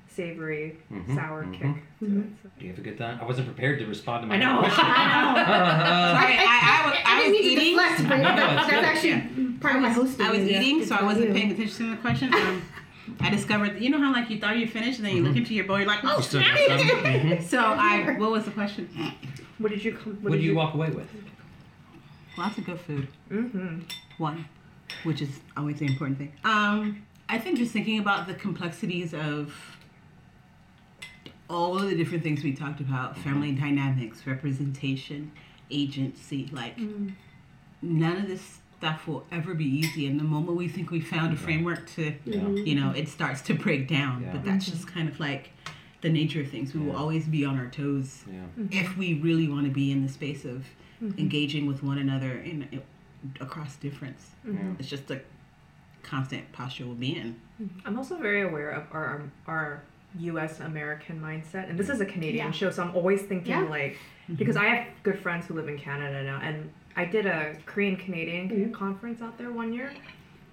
savory, 0.08 0.76
Mhm, 0.92 1.14
sour 1.14 1.44
mhm. 1.44 1.52
kick 1.52 1.60
to 2.00 2.04
it. 2.20 2.26
So. 2.42 2.48
Do 2.58 2.64
you 2.64 2.70
have 2.70 2.78
a 2.78 2.82
good 2.82 2.98
thought? 2.98 3.20
I 3.20 3.24
wasn't 3.24 3.46
prepared 3.46 3.78
to 3.78 3.86
respond 3.86 4.22
to 4.22 4.26
my 4.28 4.34
I 4.34 4.38
know. 4.38 4.56
own 4.56 4.58
question. 4.64 4.84
Sorry, 4.84 4.94
I, 4.94 6.58
I, 6.82 6.86
was, 6.90 6.98
I, 7.04 7.20
didn't 7.20 7.32
was 7.32 7.40
eating. 7.40 7.76
deflect, 7.76 8.08
but 8.08 8.16
No, 8.16 8.22
that's, 8.36 8.70
that's 8.70 8.70
good. 8.70 8.84
actually 8.84 9.39
part 9.60 9.76
of 9.76 9.82
my 9.82 9.90
hosting. 9.90 10.26
I 10.26 10.30
was 10.30 10.40
is- 10.40 10.50
eating, 10.50 10.84
so 10.84 10.94
I 10.94 11.02
wasn't 11.02 11.28
you. 11.28 11.34
paying 11.34 11.52
attention 11.52 11.86
to 11.86 11.90
the 11.90 11.96
question. 12.00 12.32
Um, 12.34 12.62
I 13.20 13.30
discovered, 13.30 13.80
you 13.80 13.90
know 13.90 13.98
how 13.98 14.12
like 14.12 14.30
you 14.30 14.38
thought 14.38 14.56
you 14.56 14.66
finished, 14.66 14.98
and 14.98 15.06
then 15.06 15.16
you 15.16 15.22
look 15.22 15.36
into 15.36 15.54
your 15.54 15.64
bowl, 15.64 15.78
you're 15.78 15.88
like, 15.88 16.04
oh, 16.04 16.18
You 16.18 16.22
still 16.22 16.40
mm-hmm. 16.42 17.42
So 17.48 17.58
I, 17.58 18.16
what 18.18 18.30
was 18.30 18.44
the 18.44 18.50
question? 18.50 18.88
What 19.58 19.70
did 19.70 19.84
you 19.84 19.92
come? 19.96 20.18
What 20.22 20.32
do 20.32 20.38
you 20.38 20.54
walk 20.54 20.74
away 20.74 20.90
with? 20.90 21.08
Lots 22.38 22.58
of 22.58 22.64
good 22.64 22.80
food. 22.80 23.08
Mm-hmm. 23.30 23.80
One, 24.18 24.46
which 25.02 25.20
is 25.20 25.40
always 25.56 25.80
the 25.80 25.86
important 25.86 26.18
thing. 26.18 26.32
Um, 26.44 27.04
I 27.28 27.38
think 27.38 27.58
just 27.58 27.72
thinking 27.72 27.98
about 27.98 28.26
the 28.26 28.34
complexities 28.34 29.12
of 29.12 29.54
all 31.48 31.76
of 31.76 31.90
the 31.90 31.96
different 31.96 32.22
things 32.22 32.44
we 32.44 32.54
talked 32.54 32.80
about 32.80 33.18
family 33.18 33.52
dynamics, 33.52 34.26
representation, 34.26 35.32
agency 35.70 36.48
like 36.52 36.76
none 37.82 38.16
of 38.16 38.26
this 38.26 38.59
stuff 38.80 39.06
will 39.06 39.26
ever 39.30 39.52
be 39.52 39.66
easy. 39.66 40.06
And 40.06 40.18
the 40.18 40.24
moment 40.24 40.56
we 40.56 40.66
think 40.66 40.90
we 40.90 41.00
found 41.02 41.34
a 41.34 41.36
framework 41.36 41.86
to, 41.96 42.14
Yeah. 42.24 42.48
you 42.48 42.74
know, 42.74 42.92
it 42.92 43.08
starts 43.08 43.42
to 43.42 43.54
break 43.54 43.86
down. 43.86 44.22
Yeah. 44.22 44.32
But 44.32 44.42
that's 44.42 44.64
just 44.64 44.86
kind 44.88 45.06
of 45.06 45.20
like 45.20 45.50
the 46.00 46.08
nature 46.08 46.40
of 46.40 46.50
things. 46.50 46.72
We 46.72 46.80
will 46.80 46.96
always 46.96 47.26
be 47.26 47.44
on 47.44 47.58
our 47.58 47.66
toes 47.66 48.24
Yeah. 48.26 48.80
if 48.82 48.96
we 48.96 49.20
really 49.20 49.48
want 49.48 49.66
to 49.66 49.70
be 49.70 49.92
in 49.92 50.02
the 50.02 50.08
space 50.08 50.46
of 50.46 50.64
mm-hmm. 51.02 51.18
engaging 51.18 51.66
with 51.66 51.82
one 51.82 51.98
another 51.98 52.38
in 52.38 52.80
across 53.38 53.76
difference. 53.76 54.30
Mm-hmm. 54.46 54.56
Yeah. 54.56 54.74
It's 54.78 54.88
just 54.88 55.10
a 55.10 55.20
constant 56.02 56.50
posture 56.52 56.86
we'll 56.86 56.94
be 56.94 57.14
in. 57.14 57.36
Mm-hmm. 57.62 57.86
I'm 57.86 57.98
also 57.98 58.16
very 58.16 58.40
aware 58.40 58.70
of 58.70 58.84
our 58.92 59.16
um, 59.16 59.32
our 59.46 59.82
U.S. 60.20 60.58
American 60.60 61.20
mindset, 61.20 61.68
and 61.68 61.78
this 61.78 61.90
is 61.90 62.00
a 62.00 62.06
Canadian 62.06 62.46
Yeah. 62.46 62.50
show, 62.50 62.70
so 62.70 62.82
I'm 62.82 62.96
always 62.96 63.20
thinking 63.22 63.52
Yeah. 63.52 63.68
like 63.78 63.98
because 64.36 64.56
I 64.56 64.64
have 64.64 64.86
good 65.02 65.18
friends 65.18 65.46
who 65.46 65.54
live 65.54 65.68
in 65.68 65.78
Canada 65.78 66.22
now, 66.22 66.40
and 66.42 66.70
I 67.00 67.06
did 67.06 67.24
a 67.24 67.56
Korean 67.64 67.96
Canadian 67.96 68.48
Mhm. 68.50 68.72
conference 68.74 69.22
out 69.22 69.38
there 69.38 69.50
one 69.50 69.72
year, 69.72 69.90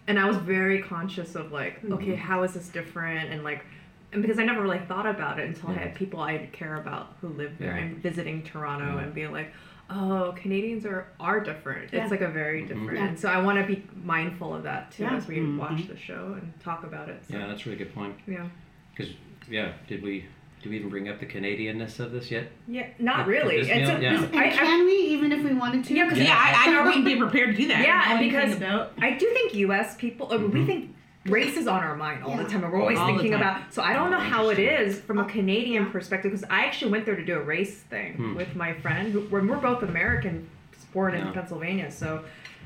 and 0.07 0.17
I 0.17 0.25
was 0.25 0.37
very 0.37 0.81
conscious 0.81 1.35
of 1.35 1.51
like, 1.51 1.81
Mm-hmm. 1.81 1.93
okay, 1.95 2.15
how 2.15 2.43
is 2.43 2.53
this 2.53 2.69
different, 2.69 3.31
and 3.31 3.43
like. 3.43 3.65
And 4.13 4.21
because 4.21 4.39
I 4.39 4.45
never 4.45 4.61
really 4.61 4.79
thought 4.79 5.05
about 5.05 5.37
it 5.37 5.45
until 5.49 5.69
I 5.71 5.73
had 5.73 5.93
people 5.93 6.21
I 6.21 6.47
care 6.53 6.75
about 6.75 7.17
who 7.19 7.27
live 7.27 7.57
there 7.57 7.75
Yeah. 7.75 7.83
and 7.83 7.97
visiting 7.97 8.41
Toronto 8.41 8.95
Yeah. 8.95 9.03
and 9.03 9.13
being 9.13 9.33
like, 9.33 9.51
oh, 9.89 10.33
Canadians 10.37 10.85
are 10.85 11.07
are 11.19 11.41
different. 11.41 11.91
Yeah. 11.91 12.03
It's 12.03 12.11
like 12.11 12.21
a 12.21 12.29
very 12.29 12.61
Mhm. 12.63 12.67
different. 12.69 12.93
Yeah. 12.93 13.05
And 13.07 13.19
so 13.19 13.27
I 13.27 13.41
want 13.41 13.59
to 13.59 13.65
be 13.67 13.83
mindful 14.01 14.55
of 14.55 14.63
that 14.63 14.91
too 14.91 15.03
Yeah. 15.03 15.17
as 15.17 15.27
we 15.27 15.43
watch 15.57 15.87
the 15.89 15.97
show 15.97 16.37
and 16.39 16.53
talk 16.61 16.85
about 16.85 17.09
it. 17.09 17.25
So. 17.25 17.37
Yeah, 17.37 17.47
that's 17.47 17.63
a 17.65 17.69
really 17.69 17.79
good 17.83 17.93
point. 17.93 18.15
Yeah. 18.25 18.47
Because, 18.95 19.13
yeah, 19.49 19.73
did 19.89 20.01
we 20.01 20.23
do 20.63 20.69
we 20.69 20.77
even 20.77 20.89
bring 20.89 21.07
up 21.07 21.19
the 21.19 21.25
Canadianness 21.25 21.99
of 21.99 22.11
this 22.11 22.31
yet? 22.31 22.47
Yeah, 22.67 22.87
not 22.99 23.25
For 23.25 23.31
really. 23.31 23.57
this 23.61 23.67
It's 23.69 23.89
a, 23.89 24.01
yeah. 24.01 24.23
And 24.23 24.35
I, 24.35 24.47
I, 24.47 24.49
can 24.51 24.85
we, 24.85 24.91
even 24.93 25.31
if 25.31 25.43
we 25.43 25.53
wanted 25.53 25.83
to? 25.85 25.93
Yeah, 25.93 26.09
'cause- 26.09 26.17
Yeah, 26.17 26.23
Yeah. 26.25 26.53
I, 26.57 26.67
I 26.69 26.71
know 26.73 26.89
we'd 26.95 27.05
be 27.05 27.15
prepared 27.15 27.51
to 27.55 27.57
do 27.61 27.67
that. 27.67 27.85
Yeah, 27.85 28.01
I 28.05 28.19
because- 28.23 28.55
about 28.57 28.93
I 28.99 29.11
do 29.17 29.29
think 29.33 29.53
U.S. 29.55 29.95
people, 29.95 30.31
uh, 30.33 30.37
we 30.37 30.61
Mhm. 30.61 30.65
think 30.65 30.95
race 31.27 31.57
is 31.57 31.67
on 31.67 31.83
our 31.83 31.95
mind 31.95 32.23
all 32.23 32.35
the 32.37 32.45
time, 32.45 32.63
and 32.63 32.71
we're 32.73 32.79
always 32.81 32.97
All 32.97 33.07
thinking 33.07 33.33
about. 33.33 33.73
So 33.73 33.81
I 33.83 33.93
don't 33.93 34.11
know 34.11 34.17
Oh, 34.17 34.21
how 34.21 34.49
it 34.49 34.59
is 34.59 34.99
from 34.99 35.19
a 35.19 35.25
Canadian 35.25 35.91
perspective 35.91 36.31
because 36.31 36.47
I 36.49 36.65
actually 36.65 36.91
went 36.91 37.05
there 37.05 37.15
to 37.17 37.25
do 37.25 37.35
a 37.35 37.41
race 37.43 37.79
thing 37.81 38.13
Hmm. 38.13 38.35
with 38.35 38.55
my 38.55 38.73
friend. 38.73 39.11
who- 39.13 39.21
When 39.29 39.47
we're 39.47 39.57
both 39.57 39.83
American, 39.83 40.47
born 40.93 41.13
in 41.15 41.31
Pennsylvania, 41.33 41.91
so, 41.91 42.23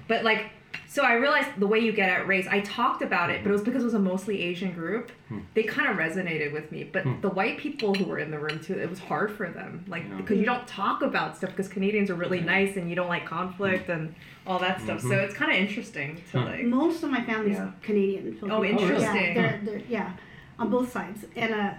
but 0.08 0.24
like. 0.24 0.46
So 0.94 1.04
I 1.04 1.14
realized 1.14 1.52
the 1.58 1.68
way 1.68 1.80
you 1.80 1.94
get 1.94 2.10
at 2.10 2.28
race. 2.28 2.48
I 2.52 2.60
talked 2.60 3.02
about 3.02 3.30
it, 3.30 3.44
but 3.44 3.50
it 3.50 3.54
was 3.54 3.62
because 3.62 3.82
it 3.84 3.86
was 3.86 3.94
a 3.94 4.00
mostly 4.00 4.42
Asian 4.42 4.74
group. 4.74 5.10
Hmm. 5.30 5.40
They 5.54 5.64
kind 5.64 5.90
of 5.90 5.96
resonated 5.96 6.52
with 6.52 6.70
me, 6.70 6.84
but 6.84 7.04
Hmm. 7.04 7.22
the 7.22 7.30
white 7.30 7.58
people 7.58 7.96
who 7.96 8.04
were 8.04 8.20
in 8.20 8.30
the 8.30 8.38
room 8.38 8.60
too, 8.60 8.74
it 8.78 8.90
was 8.90 9.00
hard 9.00 9.32
for 9.32 9.48
them, 9.50 9.86
like 9.88 10.04
Yeah. 10.10 10.18
because 10.18 10.38
you 10.38 10.44
don't 10.44 10.68
talk 10.68 11.02
about 11.02 11.38
stuff 11.38 11.52
because 11.52 11.70
Canadians 11.70 12.10
are 12.10 12.16
really 12.16 12.40
Yeah. 12.40 12.46
nice 12.58 12.76
and 12.76 12.90
you 12.90 12.98
don't 12.98 13.08
like 13.08 13.26
conflict 13.26 13.88
and 13.88 14.14
all 14.46 14.60
that 14.60 14.82
stuff. 14.82 15.00
So 15.00 15.08
Mhm. 15.12 15.24
it's 15.24 15.34
kind 15.34 15.50
of 15.50 15.58
interesting 15.60 16.18
to 16.34 16.40
Huh. 16.40 16.46
like. 16.48 16.66
Most 16.66 17.02
of 17.04 17.10
my 17.10 17.22
family's 17.24 17.56
Yeah. 17.56 17.72
Canadian. 17.82 18.24
Filipino. 18.36 18.56
Oh, 18.60 18.64
interesting. 18.66 19.16
Yeah, 19.16 19.34
they're, 19.34 19.60
they're, 19.64 19.82
yeah, 19.88 20.12
on 20.60 20.70
both 20.70 20.92
sides, 20.92 21.26
and 21.38 21.54
uh, 21.54 21.72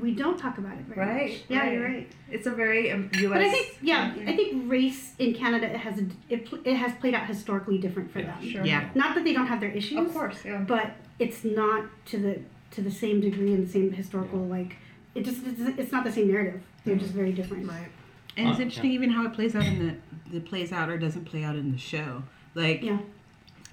we 0.00 0.14
don't 0.14 0.38
talk 0.38 0.58
about 0.58 0.74
it 0.78 0.84
very 0.86 1.06
Right, 1.06 1.30
much. 1.32 1.40
Yeah, 1.48 1.58
right. 1.60 1.72
you're 1.72 1.84
right. 1.84 2.12
It's 2.30 2.46
a 2.46 2.50
very 2.50 2.90
um, 2.92 3.10
U.S. 3.14 3.32
But 3.32 3.40
I 3.42 3.50
think, 3.50 3.78
yeah, 3.82 4.14
I 4.26 4.36
think 4.36 4.70
race 4.70 5.14
in 5.18 5.34
Canada 5.34 5.66
it 5.66 5.76
has 5.78 5.98
a, 5.98 6.06
it, 6.28 6.48
it 6.64 6.76
has 6.76 6.92
played 7.00 7.14
out 7.14 7.26
historically 7.26 7.78
different 7.78 8.12
for 8.12 8.20
Yeah. 8.20 8.26
them. 8.38 8.48
Sure. 8.48 8.64
Yeah. 8.64 8.90
Not 8.94 9.14
that 9.14 9.24
they 9.24 9.32
don't 9.32 9.46
have 9.46 9.60
their 9.60 9.70
issues, 9.70 9.98
Of 9.98 10.12
course, 10.12 10.44
yeah. 10.44 10.58
but 10.58 10.92
it's 11.18 11.44
not 11.44 11.86
to 12.06 12.18
the 12.18 12.40
to 12.72 12.82
the 12.82 12.90
same 12.90 13.20
degree 13.20 13.52
and 13.52 13.66
the 13.66 13.70
same 13.72 13.90
historical 13.92 14.38
like. 14.40 14.76
It 15.14 15.24
just 15.24 15.44
it's, 15.44 15.60
it's 15.78 15.92
not 15.92 16.04
the 16.04 16.12
same 16.12 16.28
narrative. 16.30 16.62
They're 16.84 16.94
just 16.96 17.12
very 17.12 17.32
different. 17.32 17.68
Right. 17.68 17.88
And 18.36 18.48
it's 18.50 18.58
Uh, 18.58 18.62
interesting 18.62 18.92
even 18.92 19.10
how 19.10 19.26
it 19.26 19.32
plays 19.32 19.56
out 19.56 19.64
in 19.66 19.78
the 19.86 20.36
it 20.36 20.44
plays 20.46 20.70
out 20.70 20.88
or 20.88 20.96
doesn't 20.98 21.24
play 21.24 21.42
out 21.42 21.56
in 21.56 21.72
the 21.72 21.78
show. 21.78 22.22
Like 22.54 22.82
Yeah. 22.82 22.98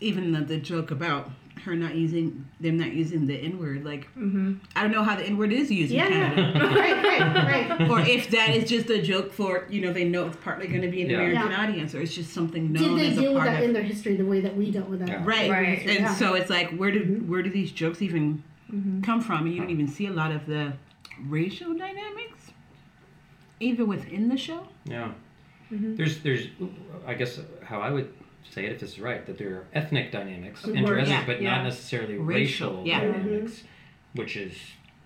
even 0.01 0.31
the, 0.31 0.41
the 0.41 0.57
joke 0.57 0.89
about 0.89 1.29
her 1.61 1.75
not 1.75 1.95
using 1.95 2.45
them 2.59 2.77
not 2.77 2.91
using 2.93 3.25
the 3.27 3.35
N 3.35 3.59
word. 3.59 3.83
Like 3.83 4.07
Mm-hmm. 4.17 4.53
I 4.75 4.81
don't 4.83 4.91
know 4.91 5.03
how 5.03 5.15
the 5.15 5.23
N 5.25 5.37
word 5.37 5.51
is 5.51 5.71
used 5.71 5.91
Yeah. 5.91 6.05
in 6.05 6.11
Canada. 6.35 6.69
right. 6.75 7.03
Right. 7.03 7.69
Right. 7.79 7.89
or 7.89 7.99
if 7.99 8.29
that 8.31 8.49
is 8.55 8.69
just 8.69 8.89
a 8.89 9.01
joke 9.01 9.31
for 9.33 9.65
you 9.69 9.81
know 9.81 9.91
they 9.93 10.03
know 10.03 10.27
it's 10.27 10.37
partly 10.37 10.67
going 10.67 10.81
to 10.81 10.87
be 10.89 11.01
an 11.01 11.09
Yeah. 11.09 11.17
American 11.17 11.51
Yeah. 11.51 11.63
audience 11.63 11.93
or 11.95 12.01
it's 12.01 12.13
just 12.15 12.31
something 12.33 12.71
known. 12.73 12.81
Did 12.83 12.87
known 12.89 12.97
they 12.99 13.07
as 13.11 13.17
a 13.17 13.21
deal 13.21 13.33
with 13.33 13.43
part 13.43 13.51
that 13.53 13.59
of 13.63 13.69
in 13.69 13.73
their 13.73 13.83
history 13.83 14.15
the 14.15 14.25
way 14.25 14.41
that 14.41 14.55
we 14.55 14.71
dealt 14.71 14.89
with 14.89 14.99
that? 14.99 15.09
Yeah. 15.09 15.23
right 15.25 15.49
Right. 15.49 15.79
and 15.79 15.99
Yeah. 15.99 16.13
so 16.15 16.33
it's 16.35 16.49
like 16.49 16.71
where 16.77 16.91
do 16.91 17.01
Mhm. 17.03 17.27
where 17.27 17.41
do 17.41 17.49
these 17.49 17.71
jokes 17.71 18.01
even 18.01 18.43
Mm-hmm. 18.73 18.99
come 19.01 19.21
from 19.21 19.45
and 19.45 19.53
you 19.53 19.61
don't 19.61 19.69
even 19.69 19.87
see 19.87 20.07
a 20.07 20.11
lot 20.11 20.31
of 20.31 20.45
the 20.45 20.73
racial 21.27 21.73
dynamics 21.73 22.51
even 23.59 23.87
within 23.87 24.29
the 24.29 24.37
show 24.37 24.67
Yeah. 24.85 25.11
Mhm. 25.71 25.97
There's, 25.97 26.19
there's, 26.19 26.47
I 27.05 27.13
guess 27.13 27.39
how 27.63 27.79
I 27.81 27.91
would 27.91 28.13
say 28.51 28.65
it, 28.65 28.71
if 28.73 28.79
this 28.79 28.93
is 28.93 28.99
right, 28.99 29.25
that 29.25 29.37
there 29.37 29.49
are 29.55 29.65
ethnic 29.73 30.11
dynamics 30.11 30.59
Of 30.63 30.67
course, 30.73 30.77
interesting, 30.77 31.09
yeah, 31.13 31.25
but 31.25 31.41
yeah. 31.41 31.55
not 31.57 31.63
necessarily 31.65 32.17
Racial, 32.17 32.83
racial, 32.83 32.87
yeah. 32.87 32.99
dynamics, 33.01 33.63
which 34.13 34.35
is 34.37 34.53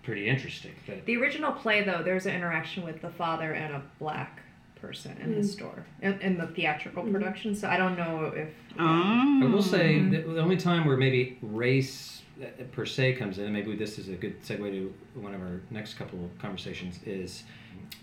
pretty 0.02 0.28
interesting. 0.28 0.72
That, 0.86 1.04
The 1.06 1.16
original 1.16 1.52
play, 1.52 1.82
though, 1.84 2.02
there's 2.02 2.26
an 2.26 2.34
interaction 2.34 2.84
with 2.84 3.00
the 3.02 3.10
father 3.10 3.52
and 3.52 3.74
a 3.74 3.82
black 3.98 4.40
person 4.80 5.16
in 5.22 5.32
the 5.40 5.46
store 5.46 5.86
in, 6.00 6.20
in 6.20 6.36
the 6.38 6.48
theatrical 6.48 7.04
production. 7.04 7.54
So 7.54 7.68
I 7.68 7.76
don't 7.76 7.96
know 7.96 8.32
if. 8.34 8.48
um, 8.80 9.40
I 9.42 9.46
will 9.46 9.62
say 9.62 9.94
Mm-hmm. 9.94 10.10
that 10.12 10.34
the 10.34 10.40
only 10.40 10.56
time 10.56 10.84
where 10.86 10.96
maybe 10.96 11.38
race 11.40 12.22
uh, 12.42 12.46
per 12.72 12.84
se 12.84 13.12
comes 13.14 13.38
in, 13.38 13.44
and 13.44 13.52
maybe 13.52 13.76
this 13.76 13.96
is 13.98 14.08
a 14.08 14.14
good 14.14 14.42
segue 14.42 14.70
to 14.72 14.92
one 15.14 15.34
of 15.34 15.40
our 15.40 15.60
next 15.70 15.94
couple 15.94 16.24
of 16.24 16.36
conversations, 16.40 16.98
is 17.06 17.44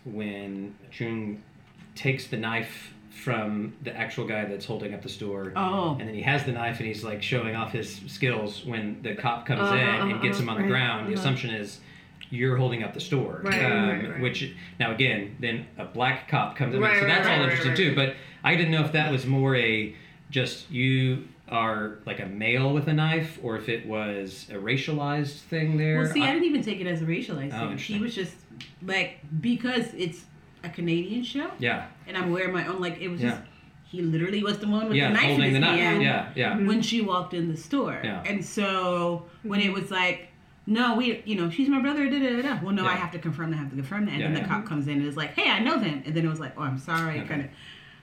when 0.06 0.74
June 0.90 1.44
takes 1.96 2.28
the 2.28 2.38
knife 2.38 2.94
from 3.10 3.74
the 3.84 3.96
actual 3.96 4.26
guy 4.28 4.46
that's 4.46 4.66
holding 4.66 4.94
up 4.94 5.02
the 5.02 5.10
store. 5.10 5.52
oh 5.56 5.98
And 6.00 6.08
then 6.08 6.14
he 6.16 6.22
has 6.22 6.44
the 6.46 6.52
knife 6.52 6.78
and 6.80 6.88
he's 6.88 7.04
like 7.04 7.22
showing 7.24 7.56
off 7.56 7.72
his 7.72 8.00
skills 8.08 8.64
when 8.66 9.02
the 9.02 9.16
cop 9.16 9.46
comes 9.46 9.62
Uh-huh, 9.62 9.76
in 9.76 10.12
and 10.12 10.22
gets 10.22 10.38
uh-huh, 10.38 10.44
him 10.44 10.50
on 10.50 10.56
the 10.58 10.62
right, 10.64 10.70
ground. 10.70 11.08
The 11.08 11.14
uh-huh. 11.14 11.22
assumption 11.22 11.50
is 11.50 11.80
you're 12.30 12.56
holding 12.58 12.84
up 12.84 12.94
the 12.94 13.00
store. 13.00 13.42
Right, 13.44 13.64
um, 13.66 13.90
right, 13.90 14.10
right. 14.12 14.22
Which, 14.22 14.54
now 14.80 14.92
again, 14.92 15.36
then 15.40 15.66
a 15.78 15.86
black 15.86 16.28
cop 16.28 16.56
comes 16.56 16.76
in. 16.76 16.82
So 16.82 16.88
that's 17.06 17.28
all 17.28 17.42
interesting 17.42 17.76
too. 17.76 17.96
But 17.96 18.16
I 18.44 18.56
didn't 18.56 18.72
know 18.72 18.86
if 18.86 18.92
that 18.92 19.12
was 19.12 19.26
more 19.26 19.56
a 19.56 19.96
just 20.30 20.70
you 20.70 21.28
are 21.48 21.98
like 22.06 22.20
a 22.20 22.28
male 22.28 22.72
with 22.72 22.88
a 22.88 22.94
knife 22.94 23.40
or 23.42 23.58
if 23.58 23.68
it 23.68 23.88
was 23.88 24.46
a 24.52 24.54
racialized 24.54 25.40
thing 25.50 25.78
there. 25.78 25.98
well 26.04 26.06
see 26.14 26.22
I 26.22 26.28
I- 26.30 26.34
didn't 26.34 26.46
even 26.46 26.62
take 26.62 26.80
it 26.80 26.86
as 26.86 27.02
a 27.02 27.06
racialized 27.06 27.52
Oh, 27.60 27.70
thing 27.70 27.78
he 27.80 27.98
was 28.00 28.14
just 28.14 28.36
like 28.84 29.18
because 29.42 29.92
it's 29.96 30.26
a 30.64 30.70
Canadian 30.70 31.24
show 31.24 31.50
yeah, 31.60 31.88
and 32.08 32.18
I'm 32.18 32.30
aware 32.30 32.48
of 32.48 32.54
my 32.54 32.66
own 32.68 32.80
like 32.82 33.00
it 33.00 33.08
was 33.10 33.22
Yeah. 33.22 33.30
just 33.32 33.42
he 33.86 34.02
literally 34.02 34.44
was 34.44 34.60
the 34.60 34.68
one 34.68 34.88
with 34.88 34.98
yeah, 34.98 35.08
the 35.08 35.14
knife 35.16 35.30
in 35.32 35.42
his 35.42 35.54
the 35.54 35.60
knife. 35.60 35.80
hand 35.80 36.02
Yeah, 36.04 36.30
yeah. 36.36 36.52
Mm-hmm. 36.54 36.68
when 36.68 36.82
she 36.82 37.02
walked 37.02 37.34
in 37.34 37.50
the 37.50 37.58
store. 37.58 38.00
Yeah. 38.04 38.22
And 38.24 38.46
so 38.46 39.26
when 39.42 39.62
it 39.62 39.74
was 39.74 39.90
like, 39.90 40.28
no, 40.68 40.96
we, 40.96 41.24
you 41.26 41.36
know, 41.36 41.50
she's 41.50 41.68
my 41.70 41.82
brother, 41.82 42.08
da 42.08 42.20
da 42.20 42.36
da. 42.36 42.42
da. 42.44 42.60
Well, 42.64 42.76
no, 42.76 42.86
I 42.86 42.92
have 42.94 43.12
to 43.14 43.18
confirm 43.20 43.50
that, 43.50 43.58
I 43.58 43.60
have 43.62 43.70
to 43.72 43.76
confirm 43.76 44.06
that. 44.06 44.12
And 44.12 44.20
Yeah, 44.22 44.32
then 44.32 44.44
the 44.44 44.48
cop 44.48 44.68
comes 44.68 44.88
in 44.88 45.00
and 45.00 45.08
is 45.08 45.18
like, 45.18 45.34
hey, 45.34 45.50
I 45.50 45.58
know 45.58 45.80
them. 45.80 46.04
And 46.06 46.14
then 46.14 46.24
it 46.24 46.30
was 46.30 46.40
like, 46.40 46.54
oh, 46.56 46.62
I'm 46.62 46.78
sorry. 46.78 47.18
Okay. 47.22 47.28
Kind 47.28 47.42
of. 47.46 47.48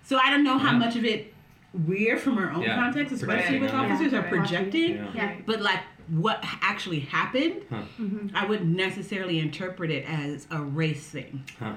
So 0.03 0.19
I 0.19 0.29
don't 0.31 0.43
know 0.43 0.59
how 0.59 0.73
Yeah. 0.73 0.79
much 0.79 0.97
of 0.97 1.05
it 1.05 1.33
we're 1.73 2.17
from 2.19 2.37
our 2.39 2.51
own 2.51 2.63
Yeah. 2.63 2.75
context, 2.75 3.13
especially 3.15 3.61
with 3.61 3.73
on 3.73 3.85
officers 3.89 4.13
Yeah. 4.13 4.19
are 4.19 4.23
projecting. 4.29 4.97
Yeah. 4.97 5.07
Yeah. 5.15 5.35
But 5.47 5.61
like 5.61 5.81
what 6.09 6.41
actually 6.63 7.01
happened, 7.01 7.63
Huh. 7.71 7.83
Mm-hmm. 8.01 8.35
I 8.37 8.45
wouldn't 8.45 8.75
necessarily 8.75 9.39
interpret 9.39 9.93
it 9.93 10.05
as 10.09 10.49
a 10.51 10.61
race 10.61 11.07
thing. 11.09 11.45
Huh. 11.61 11.75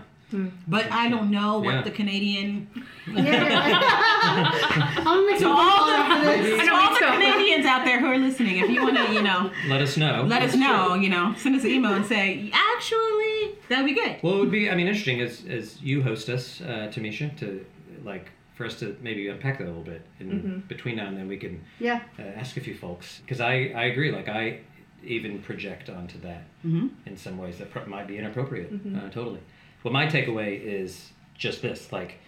But 0.67 0.91
I 0.91 1.09
don't 1.09 1.31
know 1.31 1.59
what 1.59 1.73
Yeah. 1.73 1.81
the 1.81 1.91
Canadian 1.91 2.67
Yeah. 3.07 3.79
I'm 4.97 5.03
gonna 5.03 5.25
make 5.25 5.39
to 5.39 5.47
all 5.47 5.87
the, 5.87 6.25
this. 6.25 6.65
to 6.67 6.73
all 6.73 6.93
the 6.93 6.99
Canadians 6.99 7.65
out 7.65 7.85
there 7.85 7.99
who 7.99 8.05
are 8.07 8.17
listening, 8.17 8.57
if 8.59 8.69
you 8.69 8.81
want 8.83 8.97
to, 8.97 9.11
you 9.13 9.21
know, 9.23 9.49
Let 9.67 9.81
us 9.81 9.97
know. 9.97 10.23
let 10.27 10.41
us 10.43 10.55
know, 10.55 10.93
you 10.95 11.09
know, 11.09 11.33
send 11.37 11.55
us 11.55 11.63
an 11.63 11.71
email 11.71 11.93
and 11.93 12.05
say, 12.05 12.51
actually, 12.53 13.55
that'd 13.69 13.85
be 13.85 13.93
good. 13.93 14.17
Well, 14.21 14.35
it 14.35 14.39
would 14.39 14.51
be. 14.51 14.69
I 14.69 14.75
mean, 14.75 14.87
interesting 14.87 15.21
as 15.21 15.43
as 15.49 15.81
you 15.81 16.03
host 16.03 16.29
us, 16.29 16.61
uh, 16.61 16.91
Tamisha, 16.93 17.35
to 17.39 17.65
like 18.03 18.29
for 18.55 18.65
us 18.65 18.77
to 18.79 18.95
maybe 19.01 19.27
unpack 19.29 19.57
that 19.59 19.63
a 19.65 19.67
little 19.67 19.83
bit. 19.83 20.01
And 20.19 20.67
between 20.67 20.97
now 20.97 21.07
and 21.07 21.17
then, 21.17 21.27
we 21.27 21.37
can 21.37 21.61
Yeah. 21.79 22.01
uh, 22.19 22.23
ask 22.23 22.57
a 22.57 22.61
few 22.61 22.75
folks 22.75 23.19
because 23.21 23.39
I 23.41 23.53
I 23.75 23.85
agree. 23.85 24.11
Like 24.11 24.29
I 24.29 24.59
even 25.03 25.39
project 25.39 25.89
onto 25.89 26.19
that 26.19 26.43
Mhm. 26.67 26.89
in 27.05 27.15
some 27.15 27.37
ways 27.37 27.57
that 27.57 27.71
pro- 27.71 27.85
might 27.85 28.05
be 28.07 28.17
inappropriate. 28.17 28.69
Uh, 28.73 29.09
totally. 29.09 29.39
Well, 29.83 29.93
my 29.93 30.07
takeaway 30.07 30.61
is 30.61 31.11
just 31.37 31.61
this: 31.61 31.91
like, 31.91 32.19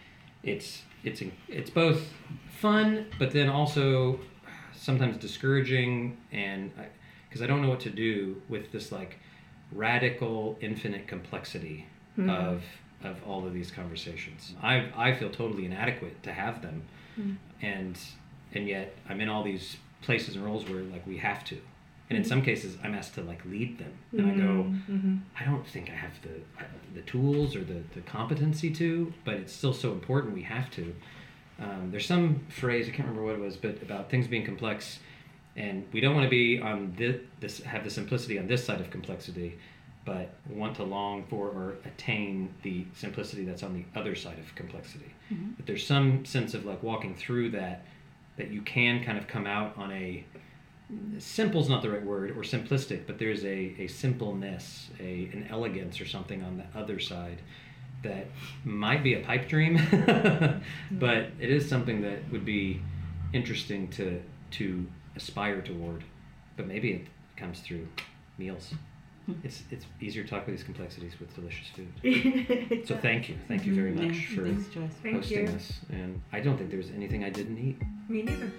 it's 0.43 0.83
it's 1.03 1.21
it's 1.47 1.69
both 1.69 2.01
fun, 2.59 3.07
but 3.19 3.31
then 3.31 3.49
also 3.49 4.19
sometimes 4.73 5.17
discouraging, 5.17 6.17
and 6.31 6.71
because 7.29 7.41
I, 7.41 7.47
don't 7.47 7.61
know 7.61 7.69
what 7.69 7.81
to 7.81 7.89
do 7.89 8.41
with 8.49 8.71
this 8.71 8.91
like 8.91 9.17
radical, 9.71 10.57
infinite 10.61 11.07
complexity 11.07 11.87
mm-hmm. 12.17 12.29
of 12.29 12.63
of 13.03 13.21
all 13.25 13.45
of 13.45 13.53
these 13.53 13.71
conversations. 13.71 14.53
I 14.61 14.89
I 14.95 15.13
feel 15.13 15.29
totally 15.29 15.65
inadequate 15.65 16.23
to 16.23 16.31
have 16.31 16.61
them, 16.61 16.83
mm. 17.19 17.37
and 17.61 17.97
and 18.53 18.67
yet 18.67 18.95
I'm 19.09 19.21
in 19.21 19.29
all 19.29 19.43
these 19.43 19.77
places 20.01 20.35
and 20.35 20.45
roles 20.45 20.67
where 20.69 20.81
like 20.81 21.05
we 21.05 21.17
have 21.17 21.43
to. 21.45 21.57
And 22.11 22.17
in 22.17 22.25
some 22.25 22.41
cases, 22.41 22.77
I'm 22.83 22.93
asked 22.93 23.13
to 23.15 23.21
like 23.21 23.43
lead 23.45 23.77
them, 23.77 23.93
and 24.11 24.31
I 24.31 24.35
go, 24.35 24.43
mm-hmm, 24.43 24.93
mm-hmm. 24.93 25.17
I 25.39 25.45
don't 25.45 25.65
think 25.65 25.89
I 25.89 25.93
have 25.93 26.21
the 26.21 26.41
the 26.93 27.01
tools 27.03 27.55
or 27.55 27.63
the, 27.63 27.81
the 27.93 28.01
competency 28.01 28.69
to, 28.71 29.13
but 29.23 29.35
it's 29.35 29.53
still 29.53 29.73
so 29.73 29.93
important. 29.93 30.33
We 30.33 30.41
have 30.41 30.69
to. 30.71 30.93
Um, 31.57 31.89
there's 31.89 32.05
some 32.05 32.41
phrase 32.49 32.87
I 32.87 32.91
can't 32.91 33.07
remember 33.07 33.25
what 33.25 33.35
it 33.35 33.41
was, 33.41 33.55
but 33.55 33.81
about 33.81 34.09
things 34.09 34.27
being 34.27 34.43
complex, 34.43 34.99
and 35.55 35.87
we 35.93 36.01
don't 36.01 36.13
want 36.13 36.25
to 36.25 36.29
be 36.29 36.59
on 36.59 36.93
this, 36.97 37.21
this 37.39 37.61
have 37.61 37.85
the 37.85 37.89
simplicity 37.89 38.37
on 38.37 38.47
this 38.47 38.65
side 38.65 38.81
of 38.81 38.89
complexity, 38.89 39.57
but 40.03 40.33
want 40.49 40.75
to 40.75 40.83
long 40.83 41.23
for 41.29 41.47
or 41.47 41.75
attain 41.85 42.53
the 42.63 42.85
simplicity 42.93 43.45
that's 43.45 43.63
on 43.63 43.73
the 43.73 43.85
other 43.97 44.15
side 44.15 44.37
of 44.37 44.53
complexity. 44.55 45.13
Mm-hmm. 45.31 45.51
But 45.55 45.65
there's 45.65 45.87
some 45.87 46.25
sense 46.25 46.53
of 46.53 46.65
like 46.65 46.83
walking 46.83 47.15
through 47.15 47.51
that 47.51 47.85
that 48.35 48.49
you 48.49 48.61
can 48.63 49.01
kind 49.01 49.17
of 49.17 49.27
come 49.27 49.47
out 49.47 49.77
on 49.77 49.93
a 49.93 50.25
simple's 51.19 51.69
not 51.69 51.81
the 51.81 51.89
right 51.89 52.05
word 52.05 52.31
or 52.31 52.41
simplistic 52.41 53.05
but 53.07 53.19
there's 53.19 53.43
a, 53.45 53.75
a 53.79 53.87
simpleness 53.87 54.89
a 54.99 55.29
an 55.33 55.47
elegance 55.49 56.01
or 56.01 56.05
something 56.05 56.43
on 56.43 56.57
the 56.57 56.79
other 56.79 56.99
side 56.99 57.41
that 58.03 58.25
might 58.63 59.03
be 59.03 59.13
a 59.13 59.19
pipe 59.19 59.47
dream 59.47 59.79
but 60.91 61.27
it 61.39 61.49
is 61.49 61.67
something 61.67 62.01
that 62.01 62.19
would 62.31 62.45
be 62.45 62.81
interesting 63.33 63.87
to 63.89 64.21
to 64.49 64.85
aspire 65.15 65.61
toward 65.61 66.03
but 66.57 66.67
maybe 66.67 66.91
it 66.91 67.07
comes 67.37 67.59
through 67.59 67.87
meals 68.37 68.73
it's 69.43 69.63
it's 69.71 69.85
easier 70.01 70.23
to 70.23 70.29
talk 70.29 70.39
about 70.43 70.51
these 70.55 70.63
complexities 70.63 71.13
with 71.19 71.33
delicious 71.35 71.67
food 71.69 72.85
so 72.87 72.97
thank 72.97 73.29
you 73.29 73.35
thank 73.47 73.65
you 73.65 73.73
very 73.75 73.91
much 73.91 74.15
Yeah, 74.31 74.35
for 74.35 74.43
thanks, 74.45 74.67
Joyce. 74.69 74.91
Thank 75.03 75.15
hosting 75.17 75.37
you. 75.39 75.47
this 75.47 75.79
and 75.91 76.21
i 76.33 76.39
don't 76.39 76.57
think 76.57 76.69
there's 76.71 76.89
anything 76.91 77.23
i 77.23 77.29
didn't 77.29 77.57
eat 77.57 77.77
Me 78.09 78.23
neither. 78.23 78.51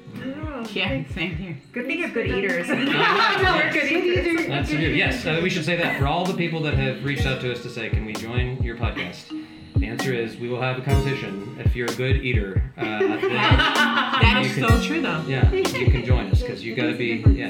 Yeah, 0.73 1.05
same 1.15 1.35
here. 1.37 1.59
Good 1.73 1.87
thing 1.87 1.99
you 1.99 2.05
have 2.07 2.15
good 2.19 2.27
eaters. 2.29 2.69
No, 2.69 2.75
We're 2.77 3.73
good 3.73 3.93
eaters. 3.93 4.47
That's 4.47 4.71
good. 4.71 4.97
Yes, 4.97 5.27
uh, 5.27 5.41
we 5.43 5.51
should 5.51 5.67
say 5.67 5.77
that 5.77 5.99
for 5.99 6.07
all 6.07 6.25
the 6.25 6.33
people 6.33 6.63
that 6.63 6.73
have 6.75 7.05
reached 7.05 7.27
out 7.27 7.43
to 7.43 7.53
us 7.53 7.61
to 7.63 7.69
say, 7.69 7.91
"Can 7.91 8.07
we 8.07 8.15
join 8.15 8.63
your 8.63 8.77
podcast?" 8.77 9.29
The 9.77 9.87
answer 9.87 10.15
is 10.15 10.37
we 10.39 10.49
will 10.49 10.63
have 10.63 10.79
a 10.79 10.81
competition. 10.81 11.57
If 11.59 11.77
you're 11.77 11.91
a 11.91 11.95
good 11.97 12.25
eater, 12.25 12.63
uh, 12.79 12.99
then, 13.01 14.45
You 14.45 14.51
can- 14.55 14.69
so 14.71 14.81
true, 14.81 15.03
though. 15.03 15.23
yeah, 15.29 15.53
you 15.53 15.91
can 15.91 16.05
join 16.07 16.31
us 16.31 16.41
because 16.41 16.65
you 16.65 16.75
got 16.75 16.87
to 16.87 16.97
be. 16.97 17.23
Yeah. 17.33 17.49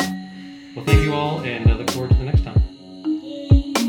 Well, 0.74 0.84
thank 0.84 1.02
you 1.04 1.12
all, 1.14 1.40
and 1.42 1.70
I 1.70 1.74
look 1.74 1.90
forward 1.90 2.10
to 2.10 2.16
the 2.16 2.24
next 2.24 2.42
time. 2.42 2.60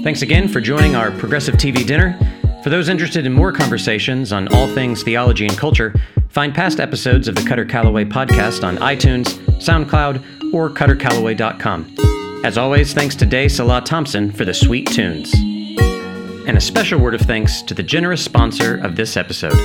Thanks 0.04 0.22
again 0.22 0.50
for 0.50 0.60
joining 0.60 0.98
our 0.98 1.12
Progressive 1.12 1.56
TV 1.56 1.88
dinner. 1.88 2.20
For 2.62 2.70
those 2.70 2.90
interested 2.90 3.26
in 3.26 3.32
more 3.32 3.54
conversations 3.54 4.34
on 4.34 4.50
all 4.54 4.68
things 4.68 5.02
theology 5.02 5.48
and 5.48 5.58
culture, 5.58 5.94
find 6.28 6.54
past 6.54 6.82
episodes 6.82 7.30
of 7.30 7.36
the 7.36 7.42
Kutter 7.42 7.68
Callaway 7.70 8.04
podcast 8.04 8.66
on 8.68 8.76
iTunes, 8.80 9.28
SoundCloud, 9.62 10.54
or 10.54 10.70
KutterCallaway.com. 10.70 12.44
As 12.44 12.58
always, 12.58 12.94
thanks 12.94 13.16
to 13.16 13.26
Day 13.26 13.48
Salah 13.48 13.80
Thompson 13.80 14.30
for 14.30 14.44
the 14.44 14.54
sweet 14.54 14.88
tunes. 14.88 15.34
And 15.36 16.58
a 16.58 16.62
special 16.62 17.00
word 17.00 17.16
of 17.16 17.22
thanks 17.22 17.62
to 17.62 17.74
the 17.74 17.82
generous 17.82 18.22
sponsor 18.22 18.76
of 18.80 18.98
this 18.98 19.16
episode, 19.16 19.56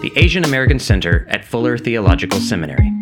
the 0.00 0.12
Asian 0.14 0.44
American 0.44 0.78
Center 0.78 1.26
at 1.28 1.44
Fuller 1.44 1.76
Theological 1.76 2.38
Seminary. 2.38 2.97